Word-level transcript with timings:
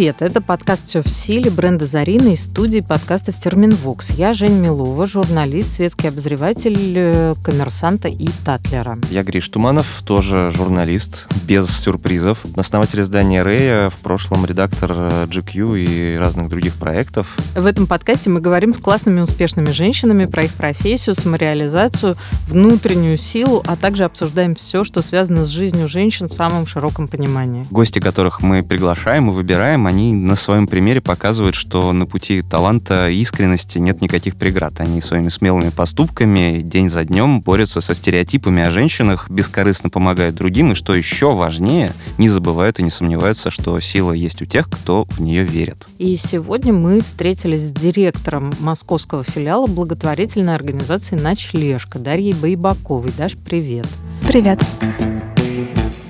Привет, 0.00 0.22
это 0.22 0.40
подкаст 0.40 0.88
«Все 0.88 1.02
в 1.02 1.10
силе» 1.10 1.50
бренда 1.50 1.84
«Зарина» 1.84 2.28
из 2.28 2.44
студии 2.44 2.80
подкастов 2.80 3.36
«Терминвокс». 3.36 4.12
Я 4.12 4.32
Жень 4.32 4.58
Милова, 4.58 5.06
журналист, 5.06 5.74
светский 5.74 6.08
обозреватель 6.08 6.94
э, 6.96 7.34
«Коммерсанта» 7.44 8.08
и 8.08 8.26
«Татлера». 8.42 8.98
Я 9.10 9.22
Гриш 9.22 9.46
Туманов, 9.50 10.00
тоже 10.06 10.50
журналист, 10.54 11.28
без 11.42 11.68
сюрпризов. 11.68 12.46
Основатель 12.56 13.02
издания 13.02 13.44
«Рея», 13.44 13.90
в 13.90 13.98
прошлом 13.98 14.46
редактор 14.46 14.90
GQ 14.90 15.78
и 15.78 16.16
разных 16.16 16.48
других 16.48 16.76
проектов. 16.76 17.36
В 17.54 17.66
этом 17.66 17.86
подкасте 17.86 18.30
мы 18.30 18.40
говорим 18.40 18.72
с 18.72 18.78
классными 18.78 19.20
успешными 19.20 19.70
женщинами 19.70 20.24
про 20.24 20.44
их 20.44 20.54
профессию, 20.54 21.14
самореализацию, 21.14 22.16
внутреннюю 22.48 23.18
силу, 23.18 23.62
а 23.66 23.76
также 23.76 24.04
обсуждаем 24.04 24.54
все, 24.54 24.82
что 24.82 25.02
связано 25.02 25.44
с 25.44 25.48
жизнью 25.48 25.88
женщин 25.88 26.30
в 26.30 26.32
самом 26.32 26.66
широком 26.66 27.06
понимании. 27.06 27.66
Гости, 27.70 27.98
которых 27.98 28.40
мы 28.40 28.62
приглашаем 28.62 29.30
и 29.30 29.34
выбираем, 29.34 29.89
они 29.90 30.14
на 30.14 30.36
своем 30.36 30.66
примере 30.66 31.00
показывают, 31.00 31.56
что 31.56 31.92
на 31.92 32.06
пути 32.06 32.42
таланта 32.42 33.10
и 33.10 33.16
искренности 33.20 33.78
нет 33.78 34.00
никаких 34.00 34.36
преград. 34.36 34.80
Они 34.80 35.00
своими 35.00 35.28
смелыми 35.28 35.70
поступками 35.70 36.60
день 36.62 36.88
за 36.88 37.04
днем 37.04 37.40
борются 37.40 37.80
со 37.80 37.94
стереотипами 37.94 38.62
о 38.62 38.70
женщинах, 38.70 39.28
бескорыстно 39.28 39.90
помогают 39.90 40.36
другим, 40.36 40.72
и 40.72 40.74
что 40.74 40.94
еще 40.94 41.32
важнее, 41.32 41.92
не 42.18 42.28
забывают 42.28 42.78
и 42.78 42.84
не 42.84 42.90
сомневаются, 42.90 43.50
что 43.50 43.78
сила 43.80 44.12
есть 44.12 44.40
у 44.42 44.44
тех, 44.44 44.70
кто 44.70 45.04
в 45.10 45.20
нее 45.20 45.42
верит. 45.44 45.88
И 45.98 46.14
сегодня 46.16 46.72
мы 46.72 47.00
встретились 47.00 47.62
с 47.62 47.72
директором 47.72 48.52
московского 48.60 49.24
филиала 49.24 49.66
благотворительной 49.66 50.54
организации 50.54 51.16
«Ночлежка» 51.16 51.98
Дарьей 51.98 52.34
Байбаковой. 52.34 53.10
Даш, 53.18 53.36
привет. 53.36 53.88
Привет. 54.26 54.60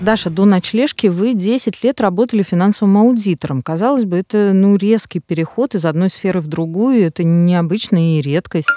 Даша, 0.01 0.31
до 0.31 0.47
ночлежки 0.47 1.09
вы 1.09 1.35
10 1.35 1.85
лет 1.85 2.01
работали 2.01 2.43
финансовым 2.43 2.97
аудитором. 2.97 3.61
Казалось 3.61 4.07
бы, 4.07 4.17
это 4.17 4.53
ну, 4.55 4.77
резкий 4.77 5.21
переход 5.21 5.75
из 5.75 5.85
одной 5.85 6.09
сферы 6.09 6.41
в 6.41 6.47
другую. 6.47 7.03
Это 7.03 7.23
необычная 7.23 8.19
и 8.19 8.23
редкость. 8.23 8.69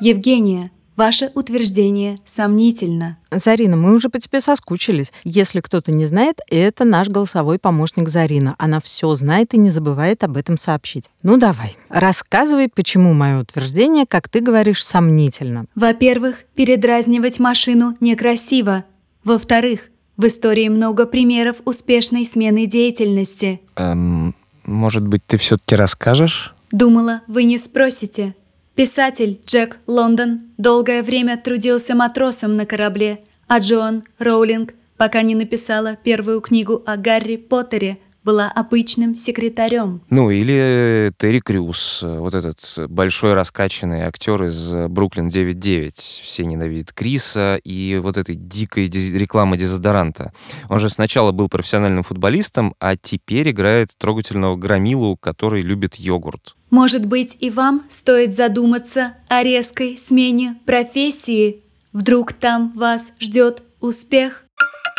Евгения, 0.00 0.70
Ваше 0.98 1.30
утверждение 1.34 2.16
сомнительно. 2.24 3.18
Зарина, 3.30 3.76
мы 3.76 3.94
уже 3.94 4.08
по 4.08 4.18
тебе 4.18 4.40
соскучились. 4.40 5.12
Если 5.22 5.60
кто-то 5.60 5.92
не 5.92 6.06
знает, 6.06 6.40
это 6.50 6.84
наш 6.84 7.08
голосовой 7.08 7.60
помощник 7.60 8.08
Зарина. 8.08 8.56
Она 8.58 8.80
все 8.80 9.14
знает 9.14 9.54
и 9.54 9.58
не 9.58 9.70
забывает 9.70 10.24
об 10.24 10.36
этом 10.36 10.58
сообщить. 10.58 11.04
Ну 11.22 11.36
давай, 11.36 11.76
рассказывай, 11.88 12.68
почему 12.68 13.12
мое 13.12 13.40
утверждение, 13.40 14.06
как 14.08 14.28
ты 14.28 14.40
говоришь, 14.40 14.84
сомнительно. 14.84 15.66
Во-первых, 15.76 16.42
передразнивать 16.56 17.38
машину 17.38 17.96
некрасиво. 18.00 18.84
Во-вторых, 19.22 19.90
в 20.18 20.26
истории 20.26 20.68
много 20.68 21.06
примеров 21.06 21.56
успешной 21.64 22.26
смены 22.26 22.66
деятельности. 22.66 23.62
Эм, 23.76 24.34
может 24.64 25.06
быть, 25.06 25.22
ты 25.26 25.38
все-таки 25.38 25.74
расскажешь? 25.74 26.54
Думала, 26.70 27.22
вы 27.26 27.44
не 27.44 27.56
спросите. 27.56 28.34
Писатель 28.74 29.40
Джек 29.46 29.78
Лондон 29.86 30.42
долгое 30.58 31.02
время 31.02 31.38
трудился 31.38 31.94
матросом 31.94 32.56
на 32.56 32.66
корабле, 32.66 33.20
а 33.46 33.60
Джоан 33.60 34.04
Роулинг 34.18 34.74
пока 34.98 35.22
не 35.22 35.34
написала 35.34 35.96
первую 35.96 36.42
книгу 36.42 36.82
о 36.84 36.98
Гарри 36.98 37.36
Поттере– 37.36 37.98
была 38.28 38.52
обычным 38.54 39.16
секретарем. 39.16 40.02
Ну, 40.10 40.28
или 40.30 41.10
Терри 41.16 41.40
Крюс, 41.40 42.02
вот 42.02 42.34
этот 42.34 42.60
большой 42.90 43.32
раскачанный 43.32 44.02
актер 44.02 44.44
из 44.44 44.70
Бруклин 44.90 45.28
9.9. 45.28 45.94
Все 45.96 46.44
ненавидят 46.44 46.92
Криса 46.92 47.58
и 47.64 47.98
вот 48.02 48.18
этой 48.18 48.34
дикой 48.34 48.86
рекламы 48.88 49.56
дезодоранта. 49.56 50.34
Он 50.68 50.78
же 50.78 50.90
сначала 50.90 51.32
был 51.32 51.48
профессиональным 51.48 52.02
футболистом, 52.02 52.74
а 52.80 52.96
теперь 52.96 53.50
играет 53.50 53.92
трогательного 53.96 54.56
громилу, 54.56 55.16
который 55.16 55.62
любит 55.62 55.94
йогурт. 55.94 56.54
Может 56.68 57.06
быть, 57.06 57.34
и 57.40 57.48
вам 57.48 57.86
стоит 57.88 58.36
задуматься 58.36 59.14
о 59.28 59.42
резкой 59.42 59.96
смене 59.96 60.58
профессии? 60.66 61.62
Вдруг 61.94 62.34
там 62.34 62.74
вас 62.76 63.14
ждет 63.20 63.62
успех? 63.80 64.44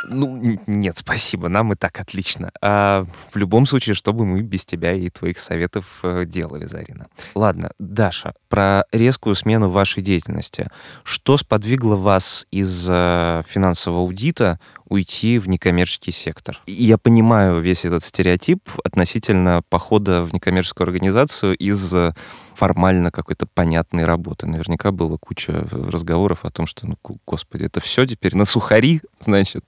Ну, 0.08 0.60
нет, 0.68 0.98
спасибо, 0.98 1.50
нам 1.50 1.74
и 1.74 1.76
так 1.76 2.00
отлично. 2.00 2.52
А 2.62 3.06
в 3.32 3.38
любом 3.38 3.66
случае, 3.66 3.96
что 3.96 4.14
бы 4.14 4.26
мы 4.26 4.42
без 4.42 4.66
тебя 4.66 4.94
и 4.94 5.10
твоих 5.10 5.40
советов 5.40 6.00
э, 6.04 6.26
делали, 6.26 6.66
Зарина? 6.66 7.08
Ладно, 7.36 7.72
Даша, 7.80 8.34
про 8.48 8.84
резкую 8.92 9.36
смену 9.36 9.70
вашей 9.70 10.02
деятельности. 10.02 10.70
Что 11.04 11.38
сподвигло 11.38 11.96
вас 11.96 12.48
из 12.52 12.88
э, 12.90 13.44
финансового 13.48 14.02
аудита 14.02 14.60
уйти 14.90 15.40
в 15.40 15.48
некоммерческий 15.48 16.12
сектор. 16.12 16.62
Я 16.68 16.98
понимаю 16.98 17.62
весь 17.62 17.86
этот 17.86 18.04
стереотип 18.04 18.70
относительно 18.84 19.62
похода 19.70 20.24
в 20.24 20.34
некоммерческую 20.34 20.86
организацию 20.86 21.56
из 21.56 21.94
э, 21.94 22.14
формально 22.56 23.12
какой-то 23.12 23.46
понятной 23.46 24.06
работы. 24.06 24.48
Наверняка 24.48 24.92
было 24.92 25.18
куча 25.18 25.68
разговоров 25.72 26.44
о 26.44 26.52
том, 26.52 26.68
что, 26.68 26.88
ну, 26.88 26.98
господи, 27.26 27.64
это 27.64 27.80
все 27.80 28.06
теперь 28.06 28.36
на 28.36 28.46
сухари, 28.46 29.02
значит. 29.20 29.64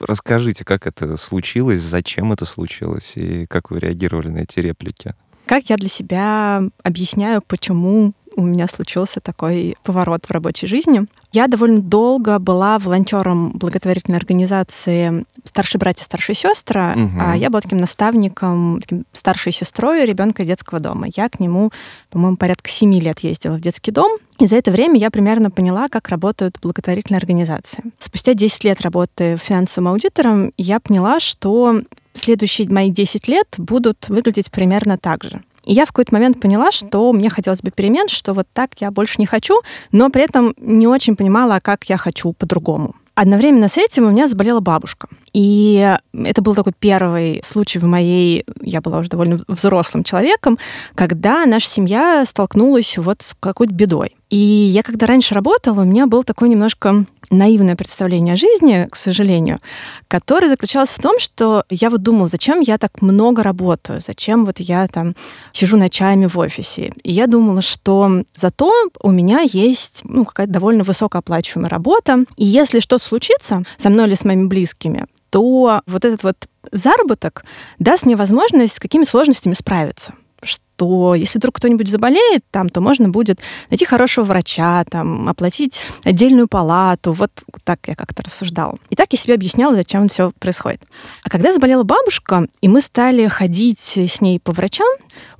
Расскажите, 0.00 0.64
как 0.64 0.86
это 0.86 1.16
случилось, 1.16 1.80
зачем 1.80 2.32
это 2.32 2.44
случилось 2.44 3.14
и 3.16 3.46
как 3.46 3.70
вы 3.70 3.80
реагировали 3.80 4.28
на 4.28 4.38
эти 4.40 4.60
реплики? 4.60 5.14
Как 5.46 5.70
я 5.70 5.76
для 5.76 5.88
себя 5.88 6.62
объясняю, 6.82 7.40
почему 7.40 8.12
у 8.38 8.42
меня 8.42 8.68
случился 8.68 9.20
такой 9.20 9.76
поворот 9.82 10.26
в 10.26 10.30
рабочей 10.30 10.68
жизни. 10.68 11.06
Я 11.32 11.48
довольно 11.48 11.82
долго 11.82 12.38
была 12.38 12.78
волонтером 12.78 13.50
благотворительной 13.50 14.16
организации 14.16 15.24
«Старшие 15.44 15.80
братья, 15.80 16.04
старшие 16.04 16.36
сестры». 16.36 16.92
Угу. 16.92 17.18
А 17.20 17.36
я 17.36 17.50
была 17.50 17.60
таким 17.60 17.78
наставником, 17.78 18.80
таким 18.80 19.04
старшей 19.12 19.52
сестрой 19.52 20.06
ребенка 20.06 20.44
детского 20.44 20.78
дома. 20.78 21.08
Я 21.14 21.28
к 21.28 21.40
нему, 21.40 21.72
по-моему, 22.10 22.36
порядка 22.36 22.70
семи 22.70 23.00
лет 23.00 23.20
ездила 23.20 23.54
в 23.54 23.60
детский 23.60 23.90
дом. 23.90 24.18
И 24.38 24.46
за 24.46 24.56
это 24.56 24.70
время 24.70 24.98
я 24.98 25.10
примерно 25.10 25.50
поняла, 25.50 25.88
как 25.88 26.08
работают 26.08 26.58
благотворительные 26.62 27.18
организации. 27.18 27.82
Спустя 27.98 28.34
10 28.34 28.64
лет 28.64 28.80
работы 28.82 29.36
финансовым 29.36 29.88
аудитором 29.88 30.52
я 30.56 30.78
поняла, 30.78 31.18
что 31.18 31.82
следующие 32.14 32.68
мои 32.70 32.90
10 32.90 33.26
лет 33.28 33.48
будут 33.58 34.08
выглядеть 34.08 34.50
примерно 34.50 34.96
так 34.96 35.24
же. 35.24 35.42
И 35.68 35.74
я 35.74 35.84
в 35.84 35.88
какой-то 35.88 36.14
момент 36.14 36.40
поняла, 36.40 36.72
что 36.72 37.12
мне 37.12 37.28
хотелось 37.28 37.60
бы 37.60 37.70
перемен, 37.70 38.08
что 38.08 38.32
вот 38.32 38.46
так 38.54 38.70
я 38.80 38.90
больше 38.90 39.16
не 39.18 39.26
хочу, 39.26 39.60
но 39.92 40.08
при 40.08 40.22
этом 40.22 40.54
не 40.56 40.86
очень 40.86 41.14
понимала, 41.14 41.60
как 41.60 41.84
я 41.84 41.98
хочу 41.98 42.32
по-другому. 42.32 42.96
Одновременно 43.14 43.68
с 43.68 43.76
этим 43.76 44.06
у 44.06 44.10
меня 44.10 44.28
заболела 44.28 44.60
бабушка. 44.60 45.08
И 45.34 45.94
это 46.14 46.40
был 46.40 46.54
такой 46.54 46.72
первый 46.78 47.42
случай 47.44 47.78
в 47.78 47.84
моей... 47.84 48.46
Я 48.62 48.80
была 48.80 49.00
уже 49.00 49.10
довольно 49.10 49.38
взрослым 49.46 50.04
человеком, 50.04 50.58
когда 50.94 51.44
наша 51.44 51.68
семья 51.68 52.24
столкнулась 52.24 52.96
вот 52.96 53.20
с 53.20 53.36
какой-то 53.38 53.74
бедой. 53.74 54.16
И 54.30 54.36
я 54.36 54.82
когда 54.82 55.06
раньше 55.06 55.34
работала, 55.34 55.80
у 55.80 55.84
меня 55.84 56.06
был 56.06 56.22
такой 56.22 56.50
немножко 56.50 57.06
наивное 57.30 57.76
представление 57.76 58.34
о 58.34 58.36
жизни, 58.36 58.86
к 58.90 58.96
сожалению, 58.96 59.60
которое 60.06 60.48
заключалось 60.48 60.90
в 60.90 61.00
том, 61.00 61.18
что 61.18 61.64
я 61.70 61.88
вот 61.90 62.02
думала, 62.02 62.28
зачем 62.28 62.60
я 62.60 62.78
так 62.78 63.00
много 63.00 63.42
работаю, 63.42 64.00
зачем 64.00 64.44
вот 64.44 64.60
я 64.60 64.86
там 64.88 65.14
сижу 65.52 65.76
ночами 65.76 66.26
в 66.26 66.38
офисе. 66.38 66.92
И 67.02 67.12
я 67.12 67.26
думала, 67.26 67.62
что 67.62 68.22
зато 68.34 68.72
у 69.02 69.10
меня 69.10 69.40
есть 69.40 70.02
ну, 70.04 70.24
какая-то 70.24 70.52
довольно 70.52 70.84
высокооплачиваемая 70.84 71.70
работа, 71.70 72.24
и 72.36 72.44
если 72.44 72.80
что-то 72.80 73.04
случится 73.04 73.62
со 73.76 73.90
мной 73.90 74.08
или 74.08 74.14
с 74.14 74.24
моими 74.24 74.46
близкими, 74.46 75.06
то 75.30 75.80
вот 75.86 76.04
этот 76.04 76.22
вот 76.22 76.36
заработок 76.70 77.44
даст 77.78 78.04
мне 78.04 78.16
возможность 78.16 78.74
с 78.74 78.80
какими 78.80 79.04
сложностями 79.04 79.54
справиться 79.54 80.14
что 80.42 81.14
если 81.14 81.38
вдруг 81.38 81.56
кто-нибудь 81.56 81.88
заболеет 81.88 82.44
там, 82.50 82.68
то 82.68 82.80
можно 82.80 83.08
будет 83.08 83.40
найти 83.70 83.84
хорошего 83.84 84.24
врача, 84.24 84.84
там, 84.84 85.28
оплатить 85.28 85.84
отдельную 86.04 86.46
палату. 86.48 87.12
Вот 87.12 87.30
так 87.64 87.80
я 87.86 87.96
как-то 87.96 88.22
рассуждала. 88.22 88.78
И 88.88 88.94
так 88.94 89.12
я 89.12 89.18
себе 89.18 89.34
объясняла, 89.34 89.74
зачем 89.74 90.08
все 90.08 90.32
происходит. 90.38 90.82
А 91.24 91.30
когда 91.30 91.52
заболела 91.52 91.82
бабушка, 91.82 92.46
и 92.60 92.68
мы 92.68 92.80
стали 92.80 93.26
ходить 93.26 93.80
с 93.80 94.20
ней 94.20 94.38
по 94.38 94.52
врачам, 94.52 94.86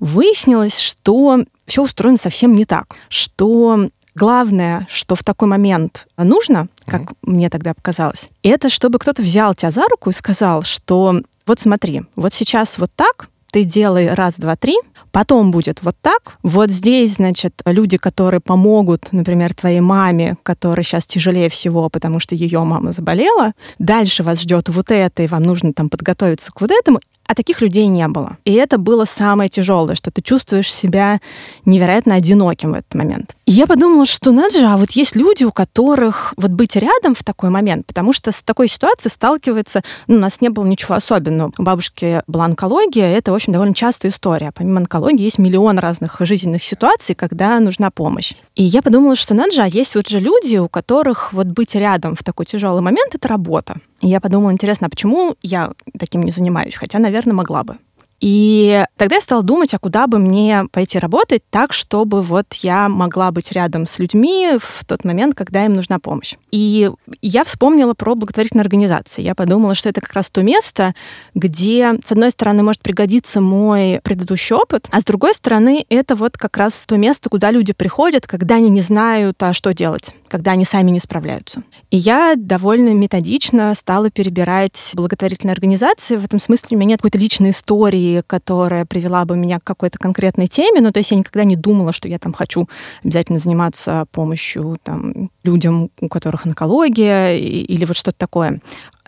выяснилось, 0.00 0.78
что 0.80 1.44
все 1.66 1.82
устроено 1.82 2.18
совсем 2.18 2.54
не 2.54 2.64
так. 2.64 2.96
Что 3.08 3.88
главное, 4.14 4.88
что 4.90 5.14
в 5.14 5.22
такой 5.22 5.48
момент 5.48 6.08
нужно, 6.16 6.68
как 6.86 7.02
mm-hmm. 7.02 7.16
мне 7.22 7.50
тогда 7.50 7.74
показалось, 7.74 8.28
это 8.42 8.68
чтобы 8.68 8.98
кто-то 8.98 9.22
взял 9.22 9.54
тебя 9.54 9.70
за 9.70 9.86
руку 9.88 10.10
и 10.10 10.14
сказал, 10.14 10.62
что 10.62 11.20
вот 11.46 11.60
смотри, 11.60 12.02
вот 12.16 12.34
сейчас 12.34 12.78
вот 12.78 12.90
так, 12.94 13.28
ты 13.50 13.64
делай 13.64 14.12
раз, 14.12 14.38
два, 14.38 14.56
три, 14.56 14.76
потом 15.10 15.50
будет 15.50 15.82
вот 15.82 15.96
так. 16.00 16.38
Вот 16.42 16.70
здесь, 16.70 17.14
значит, 17.14 17.60
люди, 17.64 17.96
которые 17.96 18.40
помогут, 18.40 19.08
например, 19.12 19.54
твоей 19.54 19.80
маме, 19.80 20.36
которая 20.42 20.84
сейчас 20.84 21.06
тяжелее 21.06 21.48
всего, 21.48 21.88
потому 21.88 22.20
что 22.20 22.34
ее 22.34 22.62
мама 22.64 22.92
заболела. 22.92 23.52
Дальше 23.78 24.22
вас 24.22 24.40
ждет 24.40 24.68
вот 24.68 24.90
это, 24.90 25.22
и 25.22 25.26
вам 25.26 25.42
нужно 25.42 25.72
там 25.72 25.88
подготовиться 25.88 26.52
к 26.52 26.60
вот 26.60 26.70
этому. 26.70 27.00
А 27.28 27.34
таких 27.34 27.60
людей 27.60 27.86
не 27.86 28.08
было. 28.08 28.38
И 28.44 28.54
это 28.54 28.78
было 28.78 29.04
самое 29.04 29.50
тяжелое, 29.50 29.94
что 29.94 30.10
ты 30.10 30.22
чувствуешь 30.22 30.72
себя 30.72 31.20
невероятно 31.66 32.14
одиноким 32.14 32.72
в 32.72 32.74
этот 32.74 32.94
момент. 32.94 33.36
И 33.44 33.52
я 33.52 33.66
подумала, 33.66 34.06
что 34.06 34.32
надо 34.32 34.58
же, 34.58 34.66
а 34.66 34.78
вот 34.78 34.92
есть 34.92 35.14
люди, 35.14 35.44
у 35.44 35.52
которых 35.52 36.32
вот 36.38 36.50
быть 36.50 36.74
рядом 36.74 37.14
в 37.14 37.22
такой 37.22 37.50
момент, 37.50 37.86
потому 37.86 38.14
что 38.14 38.32
с 38.32 38.42
такой 38.42 38.66
ситуацией 38.66 39.12
сталкивается, 39.12 39.82
ну, 40.06 40.16
у 40.16 40.18
нас 40.18 40.40
не 40.40 40.48
было 40.48 40.64
ничего 40.66 40.94
особенного. 40.94 41.52
У 41.58 41.62
бабушки 41.62 42.22
была 42.26 42.46
онкология, 42.46 43.14
это, 43.14 43.30
в 43.30 43.34
общем, 43.34 43.52
довольно 43.52 43.74
частая 43.74 44.10
история. 44.10 44.50
Помимо 44.54 44.80
онкологии 44.80 45.22
есть 45.22 45.38
миллион 45.38 45.78
разных 45.78 46.16
жизненных 46.20 46.64
ситуаций, 46.64 47.14
когда 47.14 47.60
нужна 47.60 47.90
помощь. 47.90 48.32
И 48.54 48.64
я 48.64 48.80
подумала, 48.80 49.16
что 49.16 49.34
надо 49.34 49.52
же, 49.52 49.60
а 49.60 49.66
есть 49.66 49.94
вот 49.94 50.08
же 50.08 50.18
люди, 50.18 50.56
у 50.56 50.68
которых 50.68 51.34
вот 51.34 51.48
быть 51.48 51.74
рядом 51.74 52.16
в 52.16 52.24
такой 52.24 52.46
тяжелый 52.46 52.80
момент— 52.80 53.14
это 53.14 53.28
работа. 53.28 53.76
И 54.00 54.08
я 54.08 54.20
подумала, 54.20 54.52
интересно, 54.52 54.86
а 54.86 54.90
почему 54.90 55.34
я 55.42 55.72
таким 55.98 56.22
не 56.22 56.30
занимаюсь? 56.30 56.76
Хотя, 56.76 56.98
наверное, 56.98 57.34
могла 57.34 57.64
бы. 57.64 57.78
И 58.20 58.84
тогда 58.96 59.16
я 59.16 59.20
стала 59.20 59.42
думать, 59.42 59.72
а 59.74 59.78
куда 59.78 60.06
бы 60.06 60.18
мне 60.18 60.64
пойти 60.72 60.98
работать 60.98 61.42
так, 61.50 61.72
чтобы 61.72 62.22
вот 62.22 62.52
я 62.54 62.88
могла 62.88 63.30
быть 63.30 63.52
рядом 63.52 63.86
с 63.86 63.98
людьми 63.98 64.58
в 64.60 64.84
тот 64.84 65.04
момент, 65.04 65.34
когда 65.34 65.64
им 65.64 65.74
нужна 65.74 65.98
помощь. 65.98 66.34
И 66.50 66.90
я 67.22 67.44
вспомнила 67.44 67.94
про 67.94 68.14
благотворительные 68.14 68.62
организации. 68.62 69.22
Я 69.22 69.34
подумала, 69.34 69.74
что 69.74 69.88
это 69.88 70.00
как 70.00 70.12
раз 70.14 70.30
то 70.30 70.42
место, 70.42 70.94
где, 71.34 71.94
с 72.04 72.10
одной 72.10 72.30
стороны, 72.30 72.62
может 72.62 72.82
пригодиться 72.82 73.40
мой 73.40 74.00
предыдущий 74.02 74.56
опыт, 74.56 74.88
а 74.90 75.00
с 75.00 75.04
другой 75.04 75.34
стороны, 75.34 75.84
это 75.88 76.16
вот 76.16 76.36
как 76.36 76.56
раз 76.56 76.86
то 76.86 76.96
место, 76.96 77.28
куда 77.28 77.50
люди 77.50 77.72
приходят, 77.72 78.26
когда 78.26 78.56
они 78.56 78.70
не 78.70 78.80
знают, 78.80 79.40
а 79.42 79.52
что 79.52 79.72
делать, 79.72 80.14
когда 80.28 80.52
они 80.52 80.64
сами 80.64 80.90
не 80.90 81.00
справляются. 81.00 81.62
И 81.90 81.96
я 81.96 82.34
довольно 82.36 82.94
методично 82.94 83.74
стала 83.74 84.10
перебирать 84.10 84.92
благотворительные 84.94 85.52
организации. 85.52 86.16
В 86.16 86.24
этом 86.24 86.40
смысле 86.40 86.76
у 86.76 86.80
меня 86.80 86.90
нет 86.90 86.98
какой-то 86.98 87.18
личной 87.18 87.50
истории, 87.50 88.07
которая 88.26 88.84
привела 88.84 89.24
бы 89.24 89.36
меня 89.36 89.58
к 89.58 89.64
какой-то 89.64 89.98
конкретной 89.98 90.46
теме. 90.46 90.80
Ну, 90.80 90.92
то 90.92 90.98
есть 90.98 91.10
я 91.10 91.16
никогда 91.16 91.44
не 91.44 91.56
думала, 91.56 91.92
что 91.92 92.08
я 92.08 92.18
там 92.18 92.32
хочу 92.32 92.68
обязательно 93.02 93.38
заниматься 93.38 94.06
помощью 94.12 94.78
там, 94.82 95.30
людям, 95.44 95.90
у 96.00 96.08
которых 96.08 96.46
онкология 96.46 97.36
или 97.36 97.84
вот 97.84 97.96
что-то 97.96 98.18
такое. 98.18 98.60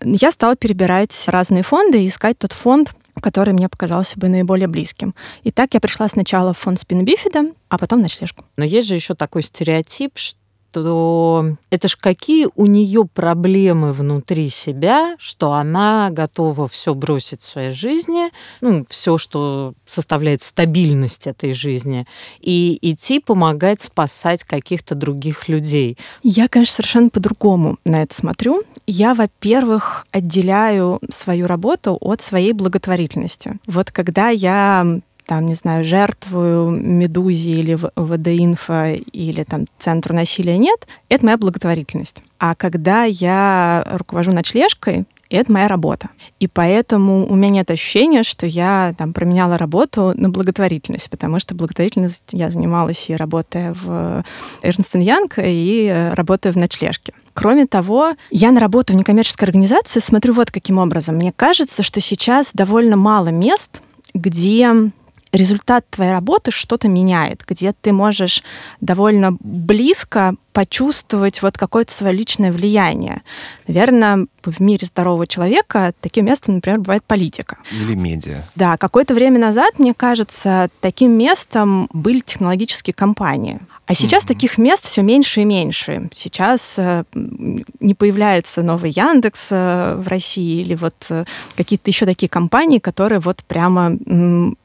Я 0.03 0.33
стала 0.33 0.57
перебирать 0.57 1.25
разные 1.27 1.63
фонды 1.63 2.03
и 2.03 2.09
искать 2.09 2.39
тот 2.39 2.53
фонд, 2.53 2.95
который 3.21 3.53
мне 3.53 3.69
показался 3.69 4.19
бы 4.19 4.29
наиболее 4.29 4.69
близким. 4.69 5.15
И 5.43 5.51
так 5.51 5.75
я 5.75 5.81
пришла 5.81 6.09
сначала 6.09 6.55
в 6.55 6.59
фонд 6.59 6.81
спинобифида, 6.81 7.53
а 7.69 7.79
потом 7.79 8.01
ночлежку. 8.01 8.45
Но 8.57 8.65
есть 8.65 8.89
же 8.89 8.95
еще 8.95 9.15
такой 9.15 9.43
стереотип, 9.43 10.13
что 10.17 10.40
то 10.73 11.57
это 11.71 11.89
ж 11.89 11.97
какие 11.97 12.49
у 12.55 12.67
нее 12.67 13.05
проблемы 13.05 13.93
внутри 13.93 14.49
себя, 14.49 15.17
что 15.19 15.53
она 15.53 16.11
готова 16.11 16.69
все 16.69 16.95
бросить 16.95 17.43
в 17.43 17.49
своей 17.49 17.73
жизни, 17.73 18.31
ну, 18.61 18.85
все, 18.89 19.19
что 19.19 19.75
составляет 19.87 20.43
стабильность 20.43 21.27
этой 21.27 21.53
жизни, 21.53 22.07
и 22.41 22.79
идти 22.83 23.21
помогать 23.21 23.81
спасать 23.81 24.45
каких-то 24.45 24.95
других 24.95 25.49
людей. 25.49 25.99
Я, 26.23 26.49
конечно, 26.49 26.77
совершенно 26.77 27.11
по-другому 27.11 27.79
на 27.85 28.03
это 28.03 28.15
смотрю. 28.15 28.63
Я, 28.87 29.15
во-первых, 29.15 30.07
отделяю 30.11 31.01
свою 31.11 31.47
работу 31.47 31.97
от 32.01 32.21
своей 32.21 32.53
благотворительности. 32.53 33.59
Вот 33.67 33.91
когда 33.91 34.31
я 34.31 35.01
там, 35.31 35.47
не 35.47 35.55
знаю, 35.55 35.85
жертвую 35.85 36.71
Медузе 36.71 37.51
или 37.51 37.75
ВД-инфо 37.75 39.01
или 39.13 39.45
там 39.45 39.67
Центру 39.79 40.13
насилия 40.13 40.59
нет, 40.59 40.89
это 41.09 41.25
моя 41.25 41.39
благотворительность. 41.39 42.21
А 42.41 42.57
когда 42.57 43.05
я 43.05 43.85
руковожу 43.87 44.33
ночлежкой, 44.33 45.05
это 45.29 45.53
моя 45.53 45.69
работа. 45.69 46.09
И 46.41 46.49
поэтому 46.49 47.31
у 47.31 47.37
меня 47.37 47.51
нет 47.51 47.71
ощущения, 47.71 48.25
что 48.25 48.45
я 48.45 48.93
там 48.99 49.13
променяла 49.13 49.57
работу 49.57 50.15
на 50.17 50.31
благотворительность, 50.31 51.09
потому 51.09 51.39
что 51.39 51.55
благотворительность 51.55 52.25
я 52.33 52.51
занималась 52.51 53.09
и 53.09 53.15
работая 53.15 53.73
в 53.81 54.25
Эрнст 54.63 54.97
Янг, 54.97 55.35
и 55.41 56.11
работая 56.15 56.53
в 56.53 56.57
ночлежке. 56.57 57.13
Кроме 57.35 57.69
того, 57.69 58.17
я 58.33 58.51
на 58.51 58.59
работу 58.59 58.95
в 58.95 58.97
некоммерческой 58.97 59.47
организации 59.47 60.01
смотрю 60.01 60.35
вот 60.35 60.51
каким 60.51 60.79
образом. 60.79 61.15
Мне 61.15 61.31
кажется, 61.31 61.85
что 61.85 62.01
сейчас 62.01 62.53
довольно 62.53 62.97
мало 62.97 63.29
мест, 63.29 63.81
где 64.13 64.91
результат 65.33 65.89
твоей 65.91 66.11
работы 66.11 66.51
что-то 66.51 66.89
меняет, 66.89 67.43
где 67.47 67.73
ты 67.73 67.93
можешь 67.93 68.43
довольно 68.81 69.37
близко 69.41 70.35
почувствовать 70.53 71.43
вот 71.43 71.57
какое-то 71.57 71.93
свое 71.93 72.13
личное 72.13 72.53
влияние. 72.53 73.23
Наверное, 73.69 74.27
в 74.45 74.61
мире 74.61 74.87
здорового 74.87 75.27
человека 75.27 75.93
таким 76.01 76.27
местом, 76.27 76.57
например, 76.57 76.81
бывает 76.81 77.05
политика. 77.05 77.59
Или 77.71 77.95
медиа. 77.95 78.43
Да, 78.57 78.77
какое-то 78.77 79.15
время 79.15 79.39
назад, 79.39 79.79
мне 79.79 79.95
кажется, 79.95 80.69
таким 80.81 81.13
местом 81.13 81.89
были 81.93 82.21
технологические 82.21 82.95
компании. 82.95 83.61
А 83.91 83.95
сейчас 83.97 84.23
mm-hmm. 84.23 84.29
таких 84.29 84.57
мест 84.57 84.85
все 84.85 85.03
меньше 85.03 85.41
и 85.41 85.45
меньше. 85.45 86.11
Сейчас 86.15 86.77
э, 86.79 87.03
не 87.13 87.95
появляется 87.95 88.63
новый 88.63 88.93
Яндекс 88.93 89.49
э, 89.51 89.97
в 89.97 90.07
России 90.07 90.61
или 90.61 90.77
вот 90.77 90.95
э, 91.11 91.25
какие-то 91.57 91.91
еще 91.91 92.07
такие 92.07 92.29
компании, 92.29 92.79
которые 92.79 93.19
вот 93.19 93.43
прямо 93.49 93.99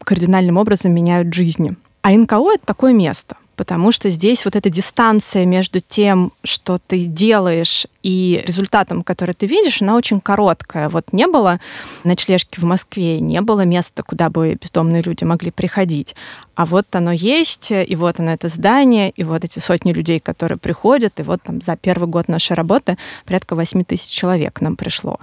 кардинальным 0.03 0.57
образом 0.57 0.93
меняют 0.93 1.33
жизни. 1.33 1.75
А 2.03 2.11
НКО— 2.11 2.51
это 2.53 2.67
такое 2.67 2.93
место 2.93 3.35
потому 3.55 3.91
что 3.91 4.09
здесь 4.09 4.45
вот 4.45 4.55
эта 4.55 4.69
дистанция 4.69 5.45
между 5.45 5.79
тем, 5.79 6.31
что 6.43 6.77
ты 6.77 7.03
делаешь, 7.05 7.87
и 8.03 8.43
результатом, 8.45 9.01
который 9.01 9.33
ты 9.33 9.47
видишь, 9.47 9.81
она 9.81 9.95
очень 9.95 10.21
короткая. 10.21 10.89
Вот 10.89 11.11
не 11.11 11.25
было 11.25 11.59
ночлежки 12.03 12.59
в 12.59 12.63
Москве, 12.63 13.19
не 13.19 13.41
было 13.41 13.61
места, 13.61 14.03
куда 14.03 14.29
бы 14.29 14.57
бездомные 14.61 15.01
люди 15.01 15.23
могли 15.23 15.49
приходить. 15.49 16.15
А 16.53 16.65
вот 16.65 16.85
оно 16.95 17.11
есть, 17.11 17.71
и 17.71 17.95
вот 17.95 18.19
оно 18.19 18.31
это 18.33 18.49
здание, 18.49 19.09
и 19.09 19.23
вот 19.23 19.43
эти 19.43 19.57
сотни 19.59 19.91
людей, 19.91 20.19
которые 20.19 20.59
приходят, 20.59 21.19
и 21.19 21.23
вот 21.23 21.41
там 21.41 21.61
за 21.61 21.75
первый 21.75 22.07
год 22.07 22.27
нашей 22.27 22.53
работы 22.53 22.97
порядка 23.25 23.55
8 23.55 23.83
тысяч 23.83 24.09
человек 24.09 24.61
нам 24.61 24.75
пришло. 24.75 25.19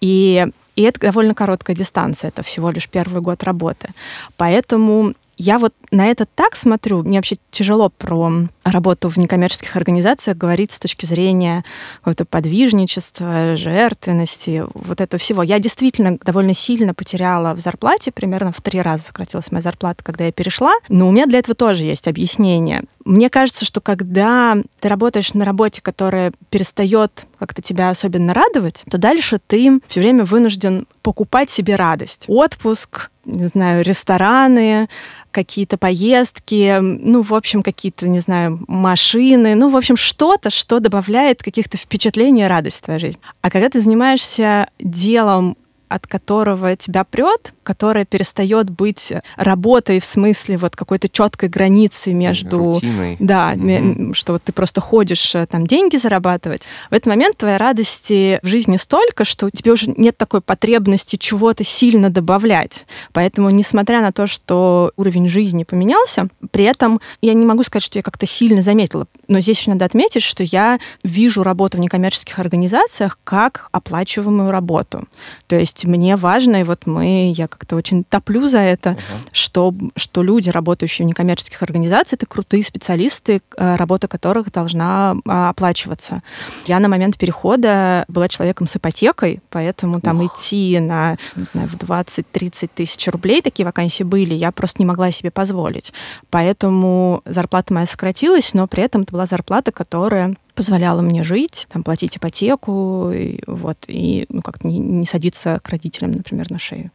И 0.00 0.46
и 0.76 0.82
это 0.82 1.00
довольно 1.00 1.34
короткая 1.34 1.76
дистанция, 1.76 2.28
это 2.28 2.42
всего 2.42 2.70
лишь 2.70 2.88
первый 2.88 3.22
год 3.22 3.44
работы. 3.44 3.90
Поэтому 4.36 5.14
я 5.36 5.58
вот 5.58 5.74
на 5.94 6.06
это 6.08 6.26
так 6.26 6.56
смотрю. 6.56 7.02
Мне 7.02 7.18
вообще 7.18 7.36
тяжело 7.50 7.88
про 7.88 8.48
работу 8.64 9.08
в 9.08 9.16
некоммерческих 9.16 9.76
организациях 9.76 10.36
говорить 10.36 10.72
с 10.72 10.80
точки 10.80 11.06
зрения 11.06 11.64
какого-то 11.98 12.24
подвижничества, 12.24 13.56
жертвенности, 13.56 14.64
вот 14.74 15.00
этого 15.00 15.18
всего. 15.18 15.42
Я 15.42 15.58
действительно 15.58 16.18
довольно 16.18 16.54
сильно 16.54 16.94
потеряла 16.94 17.54
в 17.54 17.60
зарплате, 17.60 18.10
примерно 18.10 18.52
в 18.52 18.60
три 18.60 18.80
раза 18.80 19.04
сократилась 19.04 19.52
моя 19.52 19.62
зарплата, 19.62 20.02
когда 20.02 20.24
я 20.24 20.32
перешла. 20.32 20.74
Но 20.88 21.08
у 21.08 21.12
меня 21.12 21.26
для 21.26 21.38
этого 21.38 21.54
тоже 21.54 21.84
есть 21.84 22.08
объяснение. 22.08 22.84
Мне 23.04 23.30
кажется, 23.30 23.64
что 23.64 23.80
когда 23.80 24.56
ты 24.80 24.88
работаешь 24.88 25.34
на 25.34 25.44
работе, 25.44 25.80
которая 25.80 26.32
перестает 26.50 27.26
как-то 27.38 27.62
тебя 27.62 27.90
особенно 27.90 28.32
радовать, 28.32 28.84
то 28.90 28.98
дальше 28.98 29.38
ты 29.46 29.80
все 29.86 30.00
время 30.00 30.24
вынужден 30.24 30.86
покупать 31.02 31.50
себе 31.50 31.76
радость. 31.76 32.24
Отпуск, 32.28 33.10
не 33.26 33.46
знаю, 33.46 33.84
рестораны, 33.84 34.88
какие-то 35.30 35.76
поездки, 35.84 36.78
ну, 36.80 37.20
в 37.20 37.34
общем, 37.34 37.62
какие-то, 37.62 38.08
не 38.08 38.20
знаю, 38.20 38.58
машины, 38.68 39.54
ну, 39.54 39.68
в 39.68 39.76
общем, 39.76 39.98
что-то, 39.98 40.48
что 40.48 40.80
добавляет 40.80 41.42
каких-то 41.42 41.76
впечатлений 41.76 42.44
и 42.44 42.46
радость 42.46 42.78
в 42.78 42.82
твою 42.84 43.00
жизнь. 43.00 43.20
А 43.42 43.50
когда 43.50 43.68
ты 43.68 43.82
занимаешься 43.82 44.70
делом, 44.80 45.58
от 45.88 46.06
которого 46.06 46.76
тебя 46.76 47.04
прет, 47.04 47.54
которая 47.62 48.04
перестает 48.04 48.70
быть 48.70 49.12
работой 49.36 50.00
в 50.00 50.04
смысле 50.04 50.58
вот 50.58 50.76
какой-то 50.76 51.08
четкой 51.08 51.48
границы 51.48 52.12
между... 52.12 52.58
Рутиной. 52.58 53.16
Да, 53.18 53.54
угу. 53.56 54.14
что 54.14 54.34
вот 54.34 54.42
ты 54.44 54.52
просто 54.52 54.80
ходишь 54.80 55.34
э, 55.34 55.46
там 55.46 55.66
деньги 55.66 55.96
зарабатывать. 55.96 56.68
В 56.90 56.94
этот 56.94 57.06
момент 57.06 57.38
твоей 57.38 57.56
радости 57.56 58.38
в 58.42 58.46
жизни 58.46 58.76
столько, 58.76 59.24
что 59.24 59.50
тебе 59.50 59.72
уже 59.72 59.92
нет 59.96 60.16
такой 60.16 60.40
потребности 60.40 61.16
чего-то 61.16 61.64
сильно 61.64 62.10
добавлять. 62.10 62.86
Поэтому, 63.12 63.50
несмотря 63.50 64.00
на 64.00 64.12
то, 64.12 64.26
что 64.26 64.92
уровень 64.96 65.28
жизни 65.28 65.64
поменялся, 65.64 66.28
при 66.50 66.64
этом 66.64 67.00
я 67.20 67.34
не 67.34 67.46
могу 67.46 67.62
сказать, 67.62 67.84
что 67.84 67.98
я 67.98 68.02
как-то 68.02 68.26
сильно 68.26 68.62
заметила. 68.62 69.06
Но 69.28 69.40
здесь 69.40 69.58
еще 69.58 69.70
надо 69.70 69.84
отметить, 69.84 70.22
что 70.22 70.42
я 70.42 70.78
вижу 71.02 71.42
работу 71.42 71.78
в 71.78 71.80
некоммерческих 71.80 72.38
организациях 72.38 73.18
как 73.24 73.68
оплачиваемую 73.72 74.50
работу. 74.50 75.04
То 75.46 75.56
есть 75.56 75.73
мне 75.84 76.16
важно, 76.16 76.60
и 76.60 76.64
вот 76.64 76.86
мы, 76.86 77.32
я 77.34 77.48
как-то 77.48 77.76
очень 77.76 78.04
топлю 78.04 78.48
за 78.48 78.60
это, 78.60 78.90
uh-huh. 78.90 79.28
что, 79.32 79.74
что 79.96 80.22
люди, 80.22 80.50
работающие 80.50 81.04
в 81.04 81.08
некоммерческих 81.08 81.62
организациях, 81.62 82.18
это 82.20 82.26
крутые 82.26 82.62
специалисты, 82.62 83.42
э, 83.56 83.76
работа 83.76 84.06
которых 84.06 84.52
должна 84.52 85.16
а, 85.26 85.50
оплачиваться. 85.50 86.22
Я 86.66 86.78
на 86.78 86.88
момент 86.88 87.18
перехода 87.18 88.04
была 88.08 88.28
человеком 88.28 88.68
с 88.68 88.76
ипотекой, 88.76 89.40
поэтому 89.50 90.00
там 90.00 90.20
Ух. 90.20 90.32
идти 90.32 90.78
на, 90.78 91.16
не 91.36 91.44
знаю, 91.44 91.68
в 91.68 91.76
20-30 91.76 92.70
тысяч 92.74 93.08
рублей, 93.08 93.42
такие 93.42 93.66
вакансии 93.66 94.04
были, 94.04 94.34
я 94.34 94.52
просто 94.52 94.80
не 94.80 94.86
могла 94.86 95.10
себе 95.10 95.30
позволить. 95.30 95.92
Поэтому 96.30 97.22
зарплата 97.24 97.72
моя 97.74 97.86
сократилась, 97.86 98.54
но 98.54 98.66
при 98.66 98.82
этом 98.84 99.02
это 99.02 99.12
была 99.12 99.26
зарплата, 99.26 99.72
которая 99.72 100.34
позволяла 100.54 101.02
мне 101.02 101.22
жить, 101.24 101.66
там, 101.70 101.82
платить 101.82 102.16
ипотеку, 102.16 103.10
и, 103.12 103.40
вот, 103.46 103.78
и 103.86 104.26
ну, 104.28 104.42
как-то 104.42 104.66
не, 104.68 104.78
не 104.78 105.06
садиться 105.06 105.60
к 105.62 105.68
родителям, 105.68 106.12
например, 106.12 106.50
на 106.50 106.58
шею. 106.58 106.90